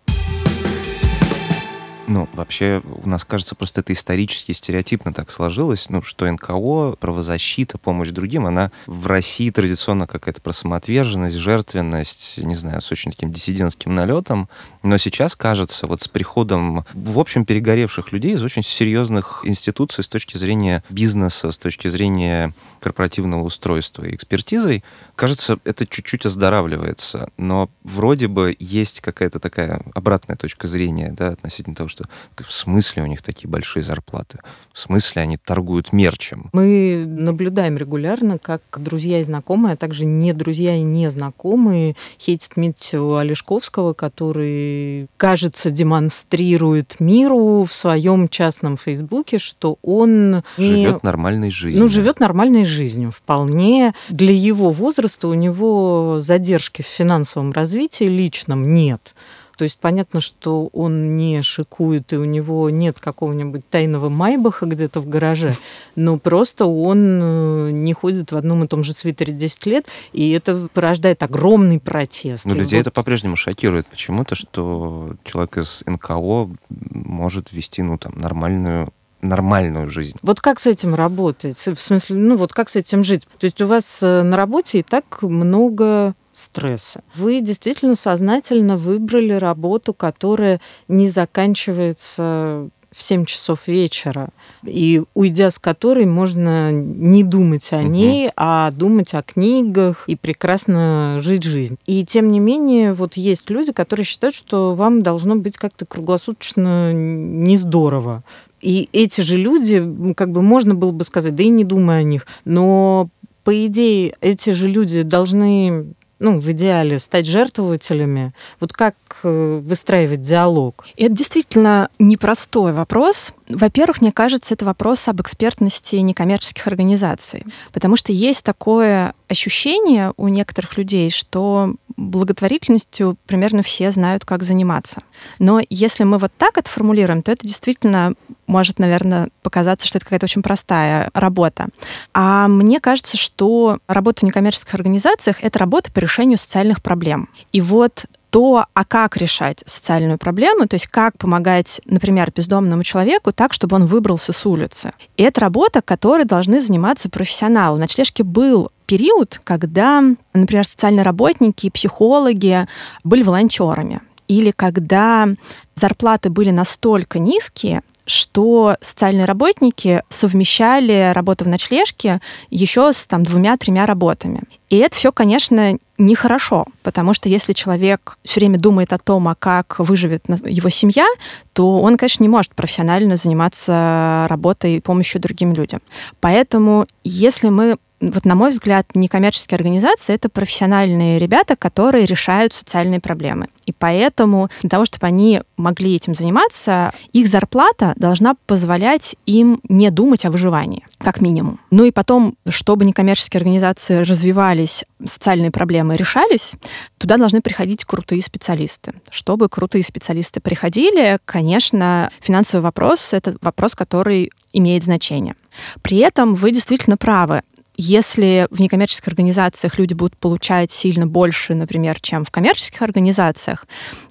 Ну, 2.09 2.27
вообще, 2.33 2.81
у 3.03 3.07
нас, 3.07 3.23
кажется, 3.23 3.53
просто 3.53 3.81
это 3.81 3.93
исторически 3.93 4.51
стереотипно 4.51 5.13
так 5.13 5.29
сложилось, 5.29 5.91
ну, 5.91 6.01
что 6.01 6.29
НКО, 6.29 6.95
правозащита, 6.99 7.77
помощь 7.77 8.09
другим, 8.09 8.47
она 8.47 8.71
в 8.87 9.05
России 9.05 9.51
традиционно 9.51 10.07
какая-то 10.07 10.41
про 10.41 10.51
самоотверженность, 10.51 11.35
жертвенность, 11.35 12.39
не 12.39 12.55
знаю, 12.55 12.81
с 12.81 12.91
очень 12.91 13.11
таким 13.11 13.31
диссидентским 13.31 13.93
налетом. 13.93 14.49
Но 14.81 14.97
сейчас, 14.97 15.35
кажется, 15.35 15.85
вот 15.85 16.01
с 16.01 16.07
приходом, 16.07 16.83
в 16.93 17.19
общем, 17.19 17.45
перегоревших 17.45 18.11
людей 18.11 18.33
из 18.33 18.41
очень 18.41 18.63
серьезных 18.63 19.41
институций 19.45 20.03
с 20.03 20.07
точки 20.07 20.35
зрения 20.35 20.83
бизнеса, 20.89 21.51
с 21.51 21.59
точки 21.59 21.89
зрения 21.89 22.55
корпоративного 22.79 23.43
устройства 23.43 24.03
и 24.03 24.15
экспертизой, 24.15 24.83
кажется, 25.15 25.59
это 25.63 25.85
чуть-чуть 25.85 26.25
оздоравливается. 26.25 27.29
Но 27.37 27.69
вроде 27.83 28.27
бы 28.27 28.55
есть 28.57 29.01
какая-то 29.01 29.39
такая 29.39 29.83
обратная 29.93 30.37
точка 30.37 30.67
зрения, 30.67 31.11
да, 31.11 31.29
относительно 31.29 31.75
того, 31.75 31.87
что 31.89 31.98
в 32.37 32.51
смысле 32.51 33.03
у 33.03 33.05
них 33.05 33.21
такие 33.21 33.49
большие 33.49 33.83
зарплаты? 33.83 34.39
В 34.71 34.79
смысле 34.79 35.23
они 35.23 35.37
торгуют 35.37 35.93
мерчем? 35.93 36.49
Мы 36.53 37.03
наблюдаем 37.05 37.77
регулярно, 37.77 38.37
как 38.37 38.61
друзья 38.77 39.19
и 39.19 39.23
знакомые, 39.23 39.73
а 39.73 39.77
также 39.77 40.05
не 40.05 40.33
друзья 40.33 40.75
и 40.75 40.81
не 40.81 41.09
знакомые 41.11 41.95
хейтят 42.19 42.57
Митю 42.57 43.17
Олешковского, 43.17 43.93
который, 43.93 45.07
кажется, 45.17 45.71
демонстрирует 45.71 46.99
миру 46.99 47.63
в 47.63 47.73
своем 47.73 48.27
частном 48.27 48.77
фейсбуке, 48.77 49.39
что 49.39 49.77
он 49.81 50.43
не... 50.57 50.85
живет 50.85 51.03
нормальной 51.03 51.51
жизнью. 51.51 51.83
Ну, 51.83 51.89
живет 51.89 52.19
нормальной 52.19 52.65
жизнью. 52.65 53.11
Вполне 53.11 53.93
для 54.09 54.33
его 54.33 54.71
возраста 54.71 55.27
у 55.27 55.33
него 55.33 56.19
задержки 56.19 56.81
в 56.81 56.87
финансовом 56.87 57.51
развитии 57.51 58.05
личном 58.05 58.73
нет. 58.73 59.15
То 59.59 59.63
есть 59.63 59.77
понятно, 59.77 60.21
что 60.21 60.69
он 60.71 61.17
не 61.17 61.41
шикует, 61.41 62.13
и 62.13 62.15
у 62.15 62.23
него 62.23 62.69
нет 62.69 62.97
какого-нибудь 62.97 63.69
тайного 63.69 64.07
майбаха 64.07 64.65
где-то 64.65 65.01
в 65.01 65.09
гараже, 65.09 65.53
но 65.97 66.17
просто 66.17 66.65
он 66.65 67.19
э, 67.21 67.71
не 67.71 67.91
ходит 67.91 68.31
в 68.31 68.37
одном 68.37 68.63
и 68.63 68.67
том 68.67 68.85
же 68.85 68.93
свитере 68.93 69.33
10 69.33 69.65
лет, 69.65 69.85
и 70.13 70.31
это 70.31 70.69
порождает 70.73 71.23
огромный 71.23 71.81
протест. 71.81 72.45
Но 72.45 72.53
людей 72.53 72.79
вот... 72.79 72.87
это 72.87 72.91
по-прежнему 72.91 73.35
шокирует 73.35 73.85
почему-то, 73.87 74.33
что 74.33 75.09
человек 75.25 75.57
из 75.57 75.83
НКО 75.85 76.51
может 76.69 77.51
вести 77.51 77.81
ну, 77.81 77.97
там, 77.97 78.13
нормальную 78.15 78.93
нормальную 79.21 79.89
жизнь. 79.89 80.17
Вот 80.21 80.39
как 80.39 80.61
с 80.61 80.67
этим 80.67 80.95
работать? 80.95 81.57
В 81.67 81.75
смысле, 81.75 82.15
ну 82.15 82.37
вот 82.37 82.53
как 82.53 82.69
с 82.69 82.77
этим 82.77 83.03
жить? 83.03 83.27
То 83.37 83.43
есть 83.43 83.59
у 83.59 83.67
вас 83.67 84.01
э, 84.01 84.23
на 84.23 84.37
работе 84.37 84.79
и 84.79 84.83
так 84.83 85.21
много 85.21 86.15
стресса. 86.39 87.01
Вы 87.15 87.41
действительно 87.41 87.95
сознательно 87.95 88.77
выбрали 88.77 89.33
работу, 89.33 89.93
которая 89.93 90.59
не 90.87 91.09
заканчивается 91.09 92.69
в 92.91 93.03
7 93.03 93.25
часов 93.25 93.67
вечера, 93.67 94.29
и 94.65 95.03
уйдя 95.13 95.51
с 95.51 95.59
которой 95.59 96.05
можно 96.05 96.71
не 96.71 97.23
думать 97.23 97.71
о 97.71 97.83
ней, 97.83 98.27
угу. 98.27 98.33
а 98.35 98.71
думать 98.71 99.13
о 99.13 99.21
книгах 99.21 100.05
и 100.07 100.15
прекрасно 100.15 101.19
жить 101.21 101.43
жизнь. 101.43 101.77
И 101.85 102.03
тем 102.03 102.31
не 102.31 102.39
менее, 102.39 102.93
вот 102.93 103.15
есть 103.15 103.49
люди, 103.49 103.71
которые 103.71 104.05
считают, 104.05 104.35
что 104.35 104.73
вам 104.73 105.03
должно 105.03 105.35
быть 105.35 105.57
как-то 105.57 105.85
круглосуточно 105.85 106.91
не 106.91 107.57
здорово. 107.57 108.23
И 108.61 108.89
эти 108.91 109.21
же 109.21 109.37
люди, 109.37 110.13
как 110.15 110.31
бы 110.31 110.41
можно 110.41 110.73
было 110.73 110.91
бы 110.91 111.03
сказать, 111.03 111.35
да 111.35 111.43
и 111.43 111.49
не 111.49 111.63
думай 111.63 111.99
о 111.99 112.03
них, 112.03 112.25
но 112.43 113.09
по 113.43 113.65
идее, 113.65 114.15
эти 114.21 114.51
же 114.51 114.67
люди 114.67 115.01
должны 115.01 115.93
ну, 116.19 116.39
в 116.39 116.51
идеале 116.51 116.99
стать 116.99 117.25
жертвователями? 117.25 118.31
Вот 118.59 118.73
как 118.73 118.95
э, 119.23 119.59
выстраивать 119.63 120.21
диалог? 120.21 120.85
Это 120.97 121.13
действительно 121.13 121.89
непростой 121.97 122.73
вопрос. 122.73 123.33
Во-первых, 123.49 124.01
мне 124.01 124.11
кажется, 124.11 124.53
это 124.53 124.63
вопрос 124.63 125.07
об 125.07 125.21
экспертности 125.21 125.95
некоммерческих 125.95 126.67
организаций. 126.67 127.45
Потому 127.73 127.95
что 127.95 128.13
есть 128.13 128.45
такое 128.45 129.13
ощущение 129.27 130.13
у 130.17 130.27
некоторых 130.27 130.77
людей, 130.77 131.09
что 131.09 131.75
благотворительностью 131.97 133.17
примерно 133.25 133.63
все 133.63 133.91
знают, 133.91 134.23
как 134.23 134.43
заниматься. 134.43 135.01
Но 135.39 135.61
если 135.69 136.03
мы 136.03 136.19
вот 136.19 136.31
так 136.37 136.57
это 136.57 136.69
формулируем, 136.69 137.23
то 137.23 137.31
это 137.31 137.45
действительно 137.45 138.13
может, 138.47 138.79
наверное, 138.79 139.29
показаться, 139.43 139.87
что 139.87 139.97
это 139.97 140.05
какая-то 140.05 140.25
очень 140.25 140.41
простая 140.41 141.09
работа. 141.13 141.67
А 142.13 142.47
мне 142.47 142.79
кажется, 142.79 143.17
что 143.17 143.79
работа 143.87 144.21
в 144.21 144.23
некоммерческих 144.23 144.73
организациях— 144.73 145.37
это 145.41 145.59
работа 145.59 145.91
по 145.91 145.99
решению 145.99 146.37
социальных 146.37 146.81
проблем. 146.81 147.29
И 147.51 147.61
вот 147.61 148.05
то, 148.29 148.65
а 148.73 148.85
как 148.85 149.17
решать 149.17 149.63
социальную 149.65 150.17
проблему, 150.17 150.67
то 150.67 150.75
есть 150.75 150.87
как 150.87 151.17
помогать, 151.17 151.81
например, 151.85 152.31
бездомному 152.35 152.83
человеку 152.83 153.33
так, 153.33 153.53
чтобы 153.53 153.75
он 153.75 153.85
выбрался 153.85 154.33
с 154.33 154.45
улицы. 154.45 154.93
И 155.17 155.23
это 155.23 155.41
работа, 155.41 155.81
которой 155.81 156.25
должны 156.25 156.61
заниматься 156.61 157.09
профессионалы. 157.09 157.77
На 157.77 157.83
ночлежке 157.83 158.23
был 158.23 158.71
период, 158.85 159.39
когда, 159.43 160.03
например, 160.33 160.65
социальные 160.65 161.03
работники 161.03 161.67
и 161.67 161.71
психологи 161.71 162.67
были 163.03 163.23
волонтерами. 163.23 164.01
Или 164.27 164.51
когда 164.51 165.27
зарплаты 165.75 166.29
были 166.29 166.51
настолько 166.51 167.17
низкие, 167.17 167.81
что 168.09 168.75
социальные 168.81 169.25
работники 169.25 170.03
совмещали 170.09 171.11
работу 171.13 171.45
в 171.45 171.47
ночлежке 171.47 172.21
еще 172.49 172.91
с 172.91 173.07
там, 173.07 173.23
двумя-тремя 173.23 173.85
работами. 173.85 174.41
И 174.69 174.77
это 174.77 174.95
все, 174.95 175.11
конечно, 175.11 175.77
нехорошо, 175.97 176.65
потому 176.83 177.13
что 177.13 177.29
если 177.29 177.53
человек 177.53 178.17
все 178.23 178.39
время 178.39 178.59
думает 178.59 178.93
о 178.93 178.99
том, 178.99 179.27
а 179.27 179.35
как 179.35 179.79
выживет 179.79 180.25
его 180.45 180.69
семья, 180.69 181.05
то 181.53 181.79
он, 181.79 181.97
конечно, 181.97 182.23
не 182.23 182.29
может 182.29 182.55
профессионально 182.55 183.17
заниматься 183.17 184.27
работой 184.29 184.75
и 184.75 184.81
помощью 184.81 185.21
другим 185.21 185.53
людям. 185.53 185.81
Поэтому, 186.19 186.87
если 187.03 187.49
мы 187.49 187.77
вот 188.01 188.25
на 188.25 188.35
мой 188.35 188.51
взгляд, 188.51 188.87
некоммерческие 188.93 189.57
организации— 189.57 190.13
это 190.15 190.29
профессиональные 190.29 191.19
ребята, 191.19 191.55
которые 191.55 192.05
решают 192.05 192.53
социальные 192.53 192.99
проблемы. 192.99 193.47
И 193.65 193.73
поэтому 193.73 194.49
для 194.61 194.69
того, 194.69 194.85
чтобы 194.85 195.07
они 195.07 195.41
могли 195.57 195.95
этим 195.95 196.15
заниматься, 196.15 196.93
их 197.11 197.27
зарплата 197.27 197.93
должна 197.97 198.35
позволять 198.45 199.15
им 199.25 199.59
не 199.67 199.91
думать 199.91 200.25
о 200.25 200.31
выживании, 200.31 200.85
как 200.97 201.21
минимум. 201.21 201.59
Ну 201.71 201.83
и 201.83 201.91
потом, 201.91 202.35
чтобы 202.47 202.85
некоммерческие 202.85 203.39
организации 203.39 203.99
развивались, 203.99 204.85
социальные 205.03 205.51
проблемы 205.51 205.95
решались, 205.95 206.53
туда 206.97 207.17
должны 207.17 207.41
приходить 207.41 207.85
крутые 207.85 208.21
специалисты. 208.21 208.93
Чтобы 209.09 209.49
крутые 209.49 209.83
специалисты 209.83 210.39
приходили, 210.39 211.19
конечно, 211.25 212.09
финансовый 212.21 212.61
вопрос— 212.61 213.09
это 213.13 213.35
вопрос, 213.41 213.75
который 213.75 214.31
имеет 214.53 214.83
значение. 214.83 215.35
При 215.81 215.97
этом 215.97 216.35
вы 216.35 216.51
действительно 216.51 216.97
правы. 216.97 217.41
Если 217.81 218.45
в 218.51 218.59
некоммерческих 218.59 219.07
организациях 219.07 219.79
люди 219.79 219.93
будут 219.93 220.17
получать 220.17 220.69
сильно 220.69 221.07
больше, 221.07 221.55
например, 221.55 221.97
чем 222.01 222.25
в 222.25 222.29
коммерческих 222.29 222.81
организациях, 222.81 223.67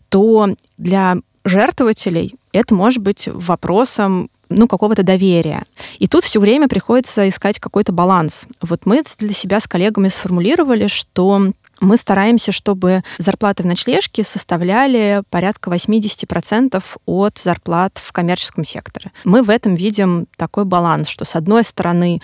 то 0.08 0.48
для 0.78 1.16
жертвователей 1.44 2.36
это 2.52 2.74
может 2.74 3.02
быть 3.02 3.28
вопросом 3.30 4.30
ну, 4.48 4.68
какого-то 4.68 5.02
доверия. 5.02 5.64
И 5.98 6.06
тут 6.06 6.24
все 6.24 6.40
время 6.40 6.66
приходится 6.66 7.28
искать 7.28 7.58
какой-то 7.58 7.92
баланс. 7.92 8.46
Вот 8.62 8.86
мы 8.86 9.02
для 9.18 9.34
себя 9.34 9.60
с 9.60 9.68
коллегами 9.68 10.08
сформулировали, 10.08 10.86
что 10.86 11.52
мы 11.80 11.96
стараемся, 11.96 12.52
чтобы 12.52 13.02
зарплаты 13.18 13.62
в 13.62 13.66
ночлежке 13.66 14.24
составляли 14.24 15.22
порядка 15.30 15.70
80% 15.70 16.82
от 17.06 17.38
зарплат 17.38 17.98
в 17.98 18.12
коммерческом 18.12 18.64
секторе. 18.64 19.12
Мы 19.24 19.42
в 19.42 19.50
этом 19.50 19.74
видим 19.74 20.26
такой 20.36 20.64
баланс, 20.64 21.08
что 21.08 21.24
с 21.24 21.36
одной 21.36 21.64
стороны 21.64 22.20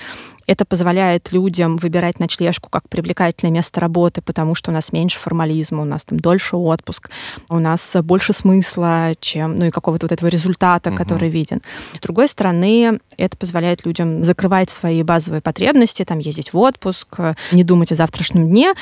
это 0.46 0.64
позволяет 0.64 1.32
людям 1.32 1.76
выбирать 1.76 2.20
ночлежку 2.20 2.70
как 2.70 2.88
привлекательное 2.88 3.52
место 3.52 3.80
работы, 3.80 4.22
потому 4.22 4.54
что 4.54 4.70
у 4.70 4.74
нас 4.74 4.92
меньше 4.92 5.18
формализма, 5.18 5.82
у 5.82 5.84
нас 5.84 6.04
там 6.04 6.18
дольше 6.18 6.56
отпуск, 6.56 7.10
у 7.48 7.58
нас 7.58 7.96
больше 8.02 8.32
смысла, 8.32 9.12
чем, 9.20 9.56
ну 9.56 9.66
и 9.66 9.70
какого-то 9.70 10.06
вот 10.06 10.12
этого 10.12 10.28
результата, 10.28 10.90
угу. 10.90 10.96
который 10.96 11.28
виден. 11.28 11.62
С 11.94 12.00
другой 12.00 12.28
стороны, 12.28 13.00
это 13.16 13.36
позволяет 13.36 13.86
людям 13.86 14.24
закрывать 14.24 14.70
свои 14.70 15.02
базовые 15.02 15.40
потребности, 15.40 16.04
там 16.04 16.18
ездить 16.18 16.52
в 16.52 16.58
отпуск, 16.58 17.20
не 17.52 17.64
думать 17.64 17.92
о 17.92 17.94
завтрашнем 17.94 18.48
дне, 18.48 18.74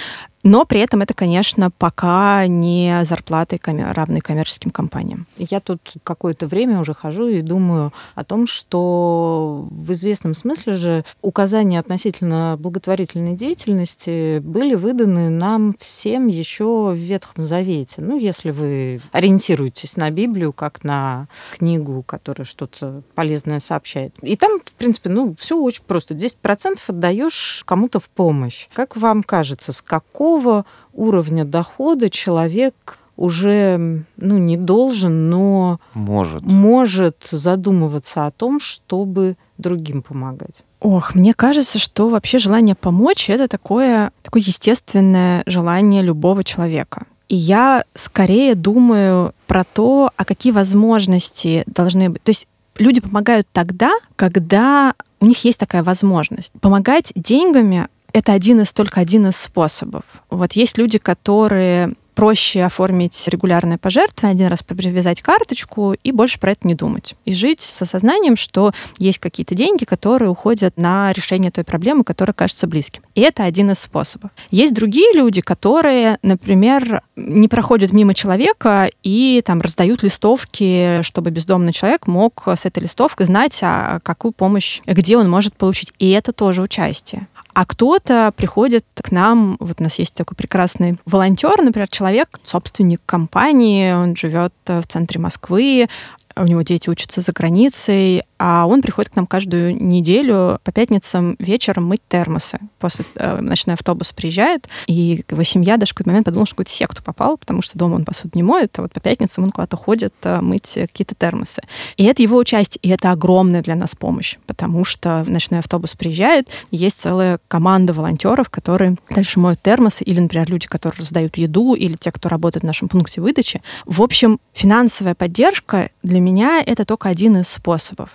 но 0.43 0.65
при 0.65 0.81
этом 0.81 1.03
это, 1.03 1.15
конечно, 1.15 1.71
пока 1.71 2.47
не 2.47 3.05
зарплаты 3.05 3.61
равные 3.65 4.21
коммерческим 4.21 4.71
компаниям. 4.71 5.27
Я 5.37 5.61
тут 5.61 5.95
какое-то 6.03 6.47
время 6.47 6.81
уже 6.81 6.95
хожу 6.95 7.29
и 7.29 7.43
думаю 7.43 7.93
о 8.15 8.25
том, 8.25 8.47
что 8.47 9.69
в 9.71 9.93
известном 9.93 10.35
смысле 10.35 10.73
же 10.75 11.05
указания 11.21 11.79
относительно 11.79 12.57
благотворительной 12.59 13.37
деятельности 13.37 14.41
были 14.41 14.75
выданы 14.75 15.31
нам 15.31 15.75
всем 15.79 16.27
еще 16.27 16.91
в 16.91 16.97
Ветхом 16.97 17.45
Завете. 17.45 17.97
Ну, 17.99 18.19
если 18.19 18.51
вы 18.51 19.01
ориентируетесь 19.13 19.97
на 19.97 20.11
Библию 20.11 20.53
как 20.53 20.83
на 20.83 21.29
книгу, 21.53 22.03
которая 22.03 22.47
что-то 22.47 23.03
полезное 23.15 23.61
сообщает. 23.61 24.15
И 24.23 24.37
там, 24.37 24.61
в 24.65 24.75
принципе, 24.75 25.09
ну, 25.11 25.35
все 25.39 25.57
очень 25.57 25.85
просто. 25.85 26.15
10% 26.15 26.79
отдаешь 26.89 27.63
кому-то 27.65 28.01
в 28.01 28.09
помощь. 28.09 28.69
Как 28.75 28.97
вам 28.97 29.23
кажется, 29.23 29.73
с 29.73 29.81
какого 29.81 30.32
какого 30.33 30.65
уровня 30.93 31.45
дохода 31.45 32.09
человек 32.11 32.99
уже 33.17 34.05
ну, 34.17 34.39
не 34.39 34.57
должен, 34.57 35.31
но 35.31 35.79
может. 35.95 36.43
может 36.45 37.17
задумываться 37.31 38.27
о 38.27 38.31
том, 38.31 38.59
чтобы 38.59 39.37
другим 39.59 40.03
помогать. 40.03 40.65
Ох, 40.81 41.15
мне 41.15 41.35
кажется, 41.35 41.79
что 41.79 42.09
вообще 42.09 42.39
желание 42.39 42.75
помочь— 42.75 43.29
это 43.31 43.47
такое, 43.47 44.13
такое 44.23 44.43
естественное 44.43 45.43
желание 45.47 46.03
любого 46.03 46.43
человека. 46.43 47.05
И 47.29 47.37
я 47.37 47.85
скорее 47.95 48.55
думаю 48.55 49.33
про 49.47 49.65
то, 49.65 50.11
а 50.17 50.25
какие 50.25 50.53
возможности 50.53 51.63
должны 51.67 52.11
быть. 52.11 52.23
То 52.23 52.31
есть 52.31 52.49
люди 52.79 53.01
помогают 53.01 53.47
тогда, 53.53 53.93
когда 54.17 54.95
у 55.21 55.27
них 55.27 55.45
есть 55.45 55.59
такая 55.59 55.85
возможность. 55.85 56.53
Помогать 56.61 57.13
деньгами— 57.15 57.87
это 58.13 58.33
один 58.33 58.61
из 58.61 58.73
только 58.73 59.01
один 59.01 59.27
из 59.27 59.37
способов. 59.37 60.05
Вот 60.31 60.53
есть 60.53 60.79
люди, 60.79 60.99
которые 60.99 61.95
проще 62.15 62.65
оформить 62.65 63.27
регулярное 63.27 63.79
пожертвование, 63.79 64.35
один 64.35 64.49
раз 64.49 64.63
привязать 64.63 65.23
карточку 65.23 65.95
и 65.95 66.13
больше 66.13 66.39
про 66.39 66.53
это 66.53 66.67
не 66.67 66.75
думать. 66.75 67.15
И 67.25 67.33
жить 67.33 67.61
с 67.61 67.83
осознанием, 67.83 68.37
что 68.37 68.73
есть 68.99 69.19
какие-то 69.19 69.55
деньги, 69.55 69.85
которые 69.85 70.29
уходят 70.29 70.77
на 70.77 71.13
решение 71.13 71.51
той 71.51 71.65
проблемы, 71.65 72.05
которая 72.05 72.35
кажется 72.35 72.67
близким. 72.67 73.03
И 73.15 73.21
это 73.21 73.45
один 73.45 73.71
из 73.71 73.79
способов. 73.79 74.31
Есть 74.51 74.75
другие 74.75 75.13
люди, 75.15 75.41
которые, 75.41 76.19
например, 76.23 77.03
не 77.17 77.49
проходят 77.49 77.93
мимо 77.93 78.15
человека 78.15 78.91
и 79.03 79.43
там 79.45 79.61
раздают 79.61 80.03
листовки, 80.03 81.03
чтобы 81.03 81.31
бездомный 81.31 81.73
человек 81.73 82.07
мог 82.07 82.47
с 82.47 82.67
этой 82.67 82.83
листовкой 82.83 83.27
знать, 83.27 83.59
а 83.63 84.01
какую 84.03 84.33
помощь, 84.33 84.81
где 84.87 85.17
он 85.17 85.31
может 85.31 85.57
получить. 85.57 85.93
И 85.99 86.11
это 86.11 86.33
тоже 86.33 86.63
участие. 86.63 87.27
А 87.55 87.67
кто-то 87.67 88.33
приходит 88.35 88.87
к 88.95 89.11
нам, 89.11 89.57
вот 89.61 89.81
у 89.81 89.83
нас 89.83 89.99
есть 89.99 90.15
такой 90.15 90.37
прекрасный 90.37 90.99
волонтер, 91.05 91.61
например, 91.63 91.89
человек, 91.89 92.41
собственник 92.45 93.03
компании, 93.05 93.93
он 93.93 94.17
живет 94.17 94.55
в 94.67 94.85
центре 94.87 95.21
Москвы, 95.21 95.89
у 96.37 96.45
него 96.45 96.63
дети 96.63 96.89
учатся 96.89 97.21
за 97.21 97.33
границей, 97.33 98.23
а 98.39 98.67
он 98.67 98.83
приходит 98.83 99.13
к 99.13 99.17
нам 99.17 99.27
каждую 99.27 99.81
неделю 99.81 100.59
по 100.65 100.73
пятницам 100.73 101.37
вечером 101.39 101.87
мыть 101.87 102.01
термосы. 102.09 102.59
После 102.79 103.05
э, 103.15 103.41
ночной 103.41 103.75
автобус 103.75 104.13
приезжает, 104.13 104.69
и 104.87 105.25
его 105.31 105.43
семья 105.45 105.77
даже 105.77 105.93
в 105.93 105.95
какой-то 105.95 106.11
момент 106.11 106.25
подумала, 106.27 106.47
что 106.47 106.55
в 106.55 106.57
какую-то 106.57 106.73
секту 106.73 107.03
попал, 107.03 107.37
потому 107.37 107.63
что 107.63 107.79
дома 107.79 107.95
он 107.95 108.05
посуду 108.05 108.33
не 108.35 108.43
моет, 108.43 108.77
а 108.79 108.83
вот 108.83 108.93
по 108.93 109.01
пятницам 109.01 109.45
он 109.45 109.51
куда-то 109.51 109.77
ходит 109.77 110.15
э, 110.23 110.41
мыть 110.41 110.73
какие-то 110.75 111.15
термосы. 111.15 111.63
И 111.97 112.05
это 112.05 112.23
его 112.23 112.37
участие, 112.37 112.81
и 112.83 112.89
это 112.89 113.13
огромная 113.13 113.63
для 113.63 113.77
нас 113.77 113.95
помощь, 113.95 114.39
потому 114.47 114.85
что 114.85 115.25
ночной 115.27 115.61
автобус 115.61 115.95
приезжает, 115.95 116.49
есть 116.71 117.01
целая 117.01 117.39
команда 117.49 117.93
волонтеров, 117.93 118.51
которые 118.51 118.97
дальше 119.11 119.39
моют 119.39 119.63
термосы, 119.63 120.03
или, 120.05 120.19
например, 120.19 120.51
люди, 120.51 120.67
которые 120.67 120.99
раздают 120.99 121.37
еду, 121.37 121.75
или 121.75 121.95
те, 121.95 122.11
кто 122.11 122.29
работает 122.29 122.65
в 122.65 122.67
нашем 122.67 122.89
пункте 122.89 123.21
выдачи. 123.21 123.63
В 123.87 124.03
общем, 124.03 124.41
финансовая 124.53 125.15
поддержка 125.15 125.91
для 126.03 126.21
меня 126.23 126.63
это 126.65 126.85
только 126.85 127.09
один 127.09 127.37
из 127.37 127.49
способов. 127.49 128.11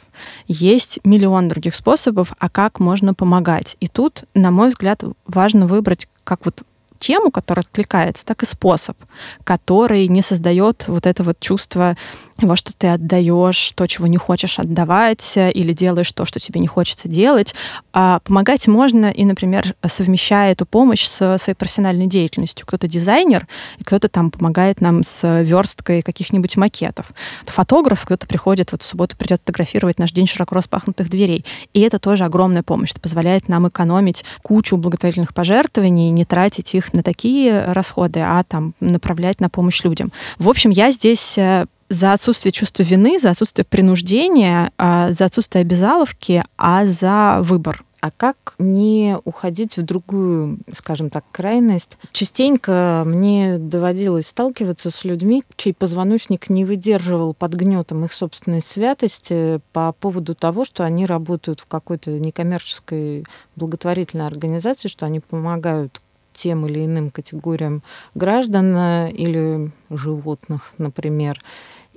Есть 0.47 0.99
миллион 1.03 1.47
других 1.47 1.75
способов, 1.75 2.33
а 2.39 2.49
как 2.49 2.79
можно 2.79 3.13
помогать. 3.13 3.77
И 3.79 3.87
тут, 3.87 4.23
на 4.33 4.51
мой 4.51 4.69
взгляд, 4.69 5.03
важно 5.27 5.67
выбрать, 5.67 6.07
как 6.23 6.45
вот 6.45 6.63
тему, 7.07 7.31
которая 7.31 7.63
откликается, 7.63 8.25
так 8.25 8.43
и 8.43 8.45
способ, 8.45 8.97
который 9.45 10.07
не 10.09 10.21
создает 10.21 10.85
вот 10.87 11.05
это 11.05 11.23
вот 11.23 11.39
чувство 11.39 11.95
во 12.39 12.55
что 12.55 12.71
ты 12.71 12.87
отдаешь 12.87 13.71
то, 13.75 13.87
чего 13.87 14.05
не 14.05 14.17
хочешь 14.17 14.59
отдавать, 14.59 15.37
или 15.37 15.73
делаешь 15.73 16.11
то, 16.11 16.25
что 16.25 16.39
тебе 16.39 16.59
не 16.59 16.67
хочется 16.67 17.07
делать. 17.07 17.55
А 17.93 18.19
помогать 18.19 18.67
можно 18.67 19.07
и, 19.07 19.25
например, 19.25 19.73
совмещая 19.83 20.51
эту 20.51 20.67
помощь 20.67 21.03
с 21.05 21.37
своей 21.39 21.55
профессиональной 21.55 22.05
деятельностью. 22.05 22.67
Кто-то 22.67 22.87
дизайнер, 22.87 23.47
и 23.79 23.83
кто-то 23.83 24.07
там 24.07 24.29
помогает 24.29 24.81
нам 24.81 25.03
с 25.03 25.41
версткой 25.41 26.03
каких-нибудь 26.03 26.57
макетов. 26.57 27.07
Фотограф, 27.47 28.05
кто-то 28.05 28.27
приходит, 28.27 28.71
вот 28.71 28.83
в 28.83 28.85
субботу 28.85 29.17
придет 29.17 29.41
фотографировать 29.43 29.97
наш 29.97 30.11
день 30.11 30.27
широко 30.27 30.53
распахнутых 30.55 31.09
дверей. 31.09 31.43
И 31.73 31.81
это 31.81 31.97
тоже 31.97 32.23
огромная 32.23 32.61
помощь. 32.61 32.91
Это 32.91 33.01
позволяет 33.01 33.49
нам 33.49 33.67
экономить 33.67 34.23
кучу 34.43 34.77
благотворительных 34.77 35.33
пожертвований, 35.33 36.11
не 36.11 36.25
тратить 36.25 36.75
их 36.75 36.93
на 36.97 37.03
такие 37.03 37.63
расходы, 37.71 38.19
а 38.19 38.43
там 38.43 38.73
направлять 38.79 39.39
на 39.39 39.49
помощь 39.49 39.83
людям. 39.83 40.11
В 40.37 40.49
общем, 40.49 40.71
я 40.71 40.91
здесь 40.91 41.37
э, 41.37 41.65
за 41.89 42.13
отсутствие 42.13 42.51
чувства 42.51 42.83
вины, 42.83 43.19
за 43.19 43.31
отсутствие 43.31 43.65
принуждения, 43.65 44.71
а, 44.77 45.13
за 45.13 45.25
отсутствие 45.25 45.61
обязаловки, 45.61 46.43
а 46.57 46.85
за 46.85 47.39
выбор. 47.41 47.83
А 47.99 48.11
как 48.11 48.53
не 48.59 49.17
уходить 49.25 49.77
в 49.77 49.81
другую, 49.81 50.59
скажем 50.73 51.09
так, 51.09 51.25
крайность? 51.31 51.97
Частенько 52.11 53.03
мне 53.05 53.57
доводилось 53.57 54.27
сталкиваться 54.27 54.91
с 54.91 55.03
людьми, 55.03 55.43
чей 55.55 55.73
позвоночник 55.73 56.49
не 56.49 56.63
выдерживал 56.63 57.33
под 57.33 57.55
гнетом 57.55 58.05
их 58.05 58.13
собственной 58.13 58.61
святости 58.61 59.59
по 59.73 59.93
поводу 59.93 60.35
того, 60.35 60.63
что 60.63 60.83
они 60.83 61.07
работают 61.07 61.59
в 61.59 61.65
какой-то 61.65 62.11
некоммерческой 62.11 63.25
благотворительной 63.55 64.27
организации, 64.27 64.89
что 64.89 65.07
они 65.07 65.19
помогают 65.19 66.01
тем 66.37 66.65
или 66.67 66.85
иным 66.85 67.09
категориям 67.09 67.83
граждан 68.13 68.75
э, 68.75 69.11
или 69.11 69.71
животных, 69.89 70.73
например. 70.77 71.41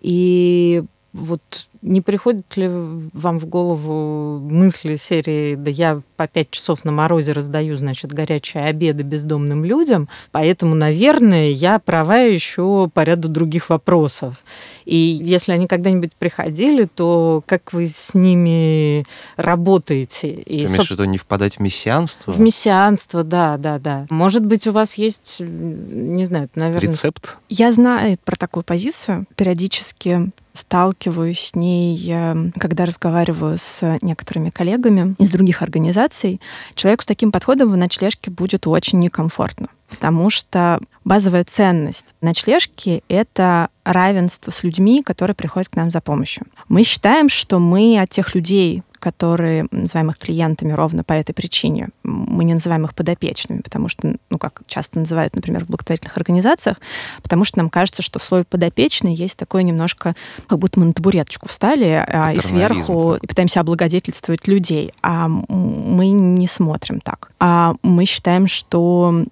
И 0.00 0.82
вот 1.12 1.68
не 1.82 2.00
приходит 2.00 2.56
ли 2.56 2.68
вам 2.68 3.38
в 3.38 3.46
голову 3.46 4.38
мысли 4.38 4.96
серии 4.96 5.54
«Да 5.54 5.70
я 5.70 6.02
по 6.16 6.26
пять 6.26 6.50
часов 6.50 6.84
на 6.84 6.92
морозе 6.92 7.32
раздаю, 7.32 7.76
значит, 7.76 8.12
горячие 8.12 8.64
обеды 8.64 9.02
бездомным 9.02 9.64
людям, 9.64 10.08
поэтому, 10.30 10.74
наверное, 10.74 11.50
я 11.50 11.78
права 11.78 12.18
еще 12.18 12.90
по 12.92 13.02
ряду 13.02 13.28
других 13.28 13.70
вопросов». 13.70 14.44
И 14.84 14.96
если 14.96 15.52
они 15.52 15.66
когда-нибудь 15.66 16.12
приходили, 16.18 16.84
то 16.84 17.42
как 17.46 17.72
вы 17.72 17.86
с 17.86 18.12
ними 18.14 19.04
работаете? 19.36 20.30
И, 20.30 20.66
Ты 20.66 20.72
имеешь 20.72 20.88
в 20.88 20.90
виду 20.90 21.04
не 21.04 21.18
впадать 21.18 21.56
в 21.56 21.60
мессианство? 21.60 22.32
В 22.32 22.40
мессианство, 22.40 23.24
да, 23.24 23.56
да, 23.56 23.78
да. 23.78 24.06
Может 24.10 24.44
быть, 24.44 24.66
у 24.66 24.72
вас 24.72 24.94
есть, 24.94 25.36
не 25.40 26.24
знаю, 26.24 26.50
наверное... 26.54 26.92
Рецепт? 26.92 27.38
Я 27.48 27.72
знаю 27.72 28.18
про 28.24 28.36
такую 28.36 28.64
позицию. 28.64 29.26
Периодически 29.36 30.30
сталкиваюсь 30.52 31.40
с 31.40 31.54
ней, 31.54 31.69
эм, 32.08 32.52
когда 32.52 32.86
разговариваю 32.86 33.58
с 33.58 33.98
некоторыми 34.02 34.50
коллегами 34.50 35.14
из 35.18 35.30
других 35.30 35.62
организаций. 35.62 36.40
Человеку 36.74 37.02
с 37.02 37.06
таким 37.06 37.32
подходом 37.32 37.70
в 37.70 37.76
ночлежке 37.76 38.30
будет 38.30 38.66
очень 38.66 38.98
некомфортно, 38.98 39.68
потому 39.88 40.30
что 40.30 40.80
базовая 41.04 41.44
ценность 41.44 42.14
ночлежки— 42.20 43.02
это 43.08 43.68
равенство 43.84 44.50
с 44.50 44.62
людьми, 44.62 45.02
которые 45.02 45.34
приходят 45.34 45.68
к 45.68 45.76
нам 45.76 45.90
за 45.90 46.00
помощью. 46.00 46.46
Мы 46.68 46.82
считаем, 46.82 47.28
что 47.28 47.58
мы 47.58 47.98
от 48.00 48.10
тех 48.10 48.34
людей, 48.34 48.82
которые 49.00 49.66
называем 49.72 50.10
их 50.10 50.18
клиентами 50.18 50.72
ровно 50.72 51.02
по 51.02 51.14
этой 51.14 51.32
причине. 51.32 51.88
Мы 52.04 52.44
не 52.44 52.54
называем 52.54 52.84
их 52.84 52.94
подопечными, 52.94 53.62
потому 53.62 53.88
что, 53.88 54.16
ну, 54.28 54.38
как 54.38 54.62
часто 54.66 55.00
называют, 55.00 55.34
например, 55.34 55.64
в 55.64 55.68
благотворительных 55.68 56.16
организациях, 56.16 56.76
потому 57.22 57.44
что 57.44 57.58
нам 57.58 57.70
кажется, 57.70 58.02
что 58.02 58.18
в 58.18 58.22
слове 58.22 58.44
подопечный 58.44 59.14
есть 59.14 59.38
такое 59.38 59.62
немножко, 59.62 60.14
как 60.46 60.58
будто 60.58 60.78
мы 60.78 60.86
на 60.86 60.92
табуреточку 60.92 61.48
встали 61.48 62.04
а, 62.06 62.32
и 62.32 62.40
сверху 62.40 63.14
и 63.14 63.26
пытаемся 63.26 63.60
облагодетельствовать 63.60 64.46
людей. 64.46 64.92
А 65.02 65.28
мы 65.28 66.10
не 66.10 66.46
смотрим 66.46 67.00
так. 67.00 67.32
А 67.40 67.74
мы 67.82 68.04
считаем, 68.04 68.46
что 68.46 69.24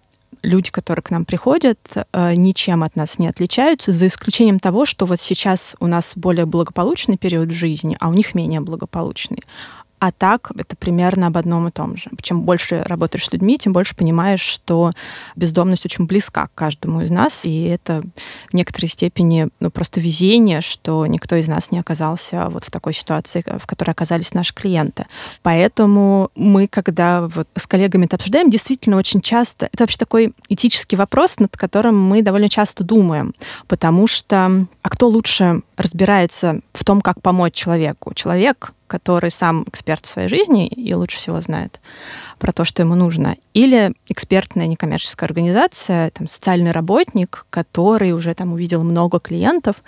люди, 0.42 0.70
которые 0.70 1.02
к 1.02 1.10
нам 1.10 1.24
приходят, 1.24 1.78
э, 1.94 2.34
ничем 2.34 2.82
от 2.82 2.96
нас 2.96 3.18
не 3.18 3.28
отличаются, 3.28 3.92
за 3.92 4.06
исключением 4.06 4.58
того, 4.58 4.86
что 4.86 5.06
вот 5.06 5.20
сейчас 5.20 5.76
у 5.80 5.86
нас 5.86 6.12
более 6.16 6.46
благополучный 6.46 7.16
период 7.16 7.50
жизни, 7.50 7.96
а 8.00 8.08
у 8.08 8.14
них 8.14 8.34
менее 8.34 8.60
благополучный. 8.60 9.42
А 10.00 10.12
так 10.12 10.52
это 10.56 10.76
примерно 10.76 11.26
об 11.26 11.36
одном 11.36 11.66
и 11.68 11.70
том 11.70 11.96
же. 11.96 12.10
Чем 12.22 12.42
больше 12.42 12.82
работаешь 12.84 13.26
с 13.26 13.32
людьми, 13.32 13.58
тем 13.58 13.72
больше 13.72 13.96
понимаешь, 13.96 14.40
что 14.40 14.92
бездомность 15.34 15.84
очень 15.84 16.06
близка 16.06 16.46
к 16.46 16.54
каждому 16.54 17.02
из 17.02 17.10
нас, 17.10 17.44
и 17.44 17.64
это 17.64 18.02
в 18.50 18.54
некоторой 18.54 18.88
степени 18.88 19.48
ну, 19.58 19.70
просто 19.70 20.00
везение, 20.00 20.60
что 20.60 21.06
никто 21.06 21.34
из 21.36 21.48
нас 21.48 21.72
не 21.72 21.80
оказался 21.80 22.48
вот 22.48 22.64
в 22.64 22.70
такой 22.70 22.94
ситуации, 22.94 23.44
в 23.58 23.66
которой 23.66 23.90
оказались 23.90 24.34
наши 24.34 24.54
клиенты. 24.54 25.06
Поэтому 25.42 26.30
мы, 26.36 26.68
когда 26.68 27.22
вот 27.22 27.48
с 27.56 27.66
коллегами 27.66 28.04
это 28.04 28.16
обсуждаем, 28.16 28.50
действительно 28.50 28.96
очень 28.96 29.20
часто, 29.20 29.68
это 29.72 29.82
вообще 29.82 29.98
такой 29.98 30.32
этический 30.48 30.96
вопрос, 30.96 31.38
над 31.40 31.56
которым 31.56 32.00
мы 32.00 32.22
довольно 32.22 32.48
часто 32.48 32.84
думаем, 32.84 33.34
потому 33.66 34.06
что 34.06 34.66
а 34.82 34.88
кто 34.90 35.08
лучше 35.08 35.62
разбирается 35.76 36.60
в 36.72 36.84
том, 36.84 37.00
как 37.00 37.20
помочь 37.20 37.54
человеку? 37.54 38.14
Человек 38.14 38.72
который 38.88 39.30
сам 39.30 39.62
эксперт 39.68 40.04
в 40.04 40.08
своей 40.08 40.28
жизни 40.28 40.66
и 40.66 40.92
лучше 40.94 41.18
всего 41.18 41.40
знает 41.40 41.80
про 42.38 42.52
то, 42.52 42.64
что 42.64 42.82
ему 42.82 42.96
нужно, 42.96 43.36
или 43.54 43.92
экспертная 44.08 44.66
некоммерческая 44.66 45.28
организация, 45.28 46.10
там, 46.10 46.26
социальный 46.26 46.72
работник, 46.72 47.46
который 47.50 48.12
уже 48.12 48.34
там 48.34 48.52
увидел 48.52 48.82
много 48.82 49.20
клиентов 49.20 49.82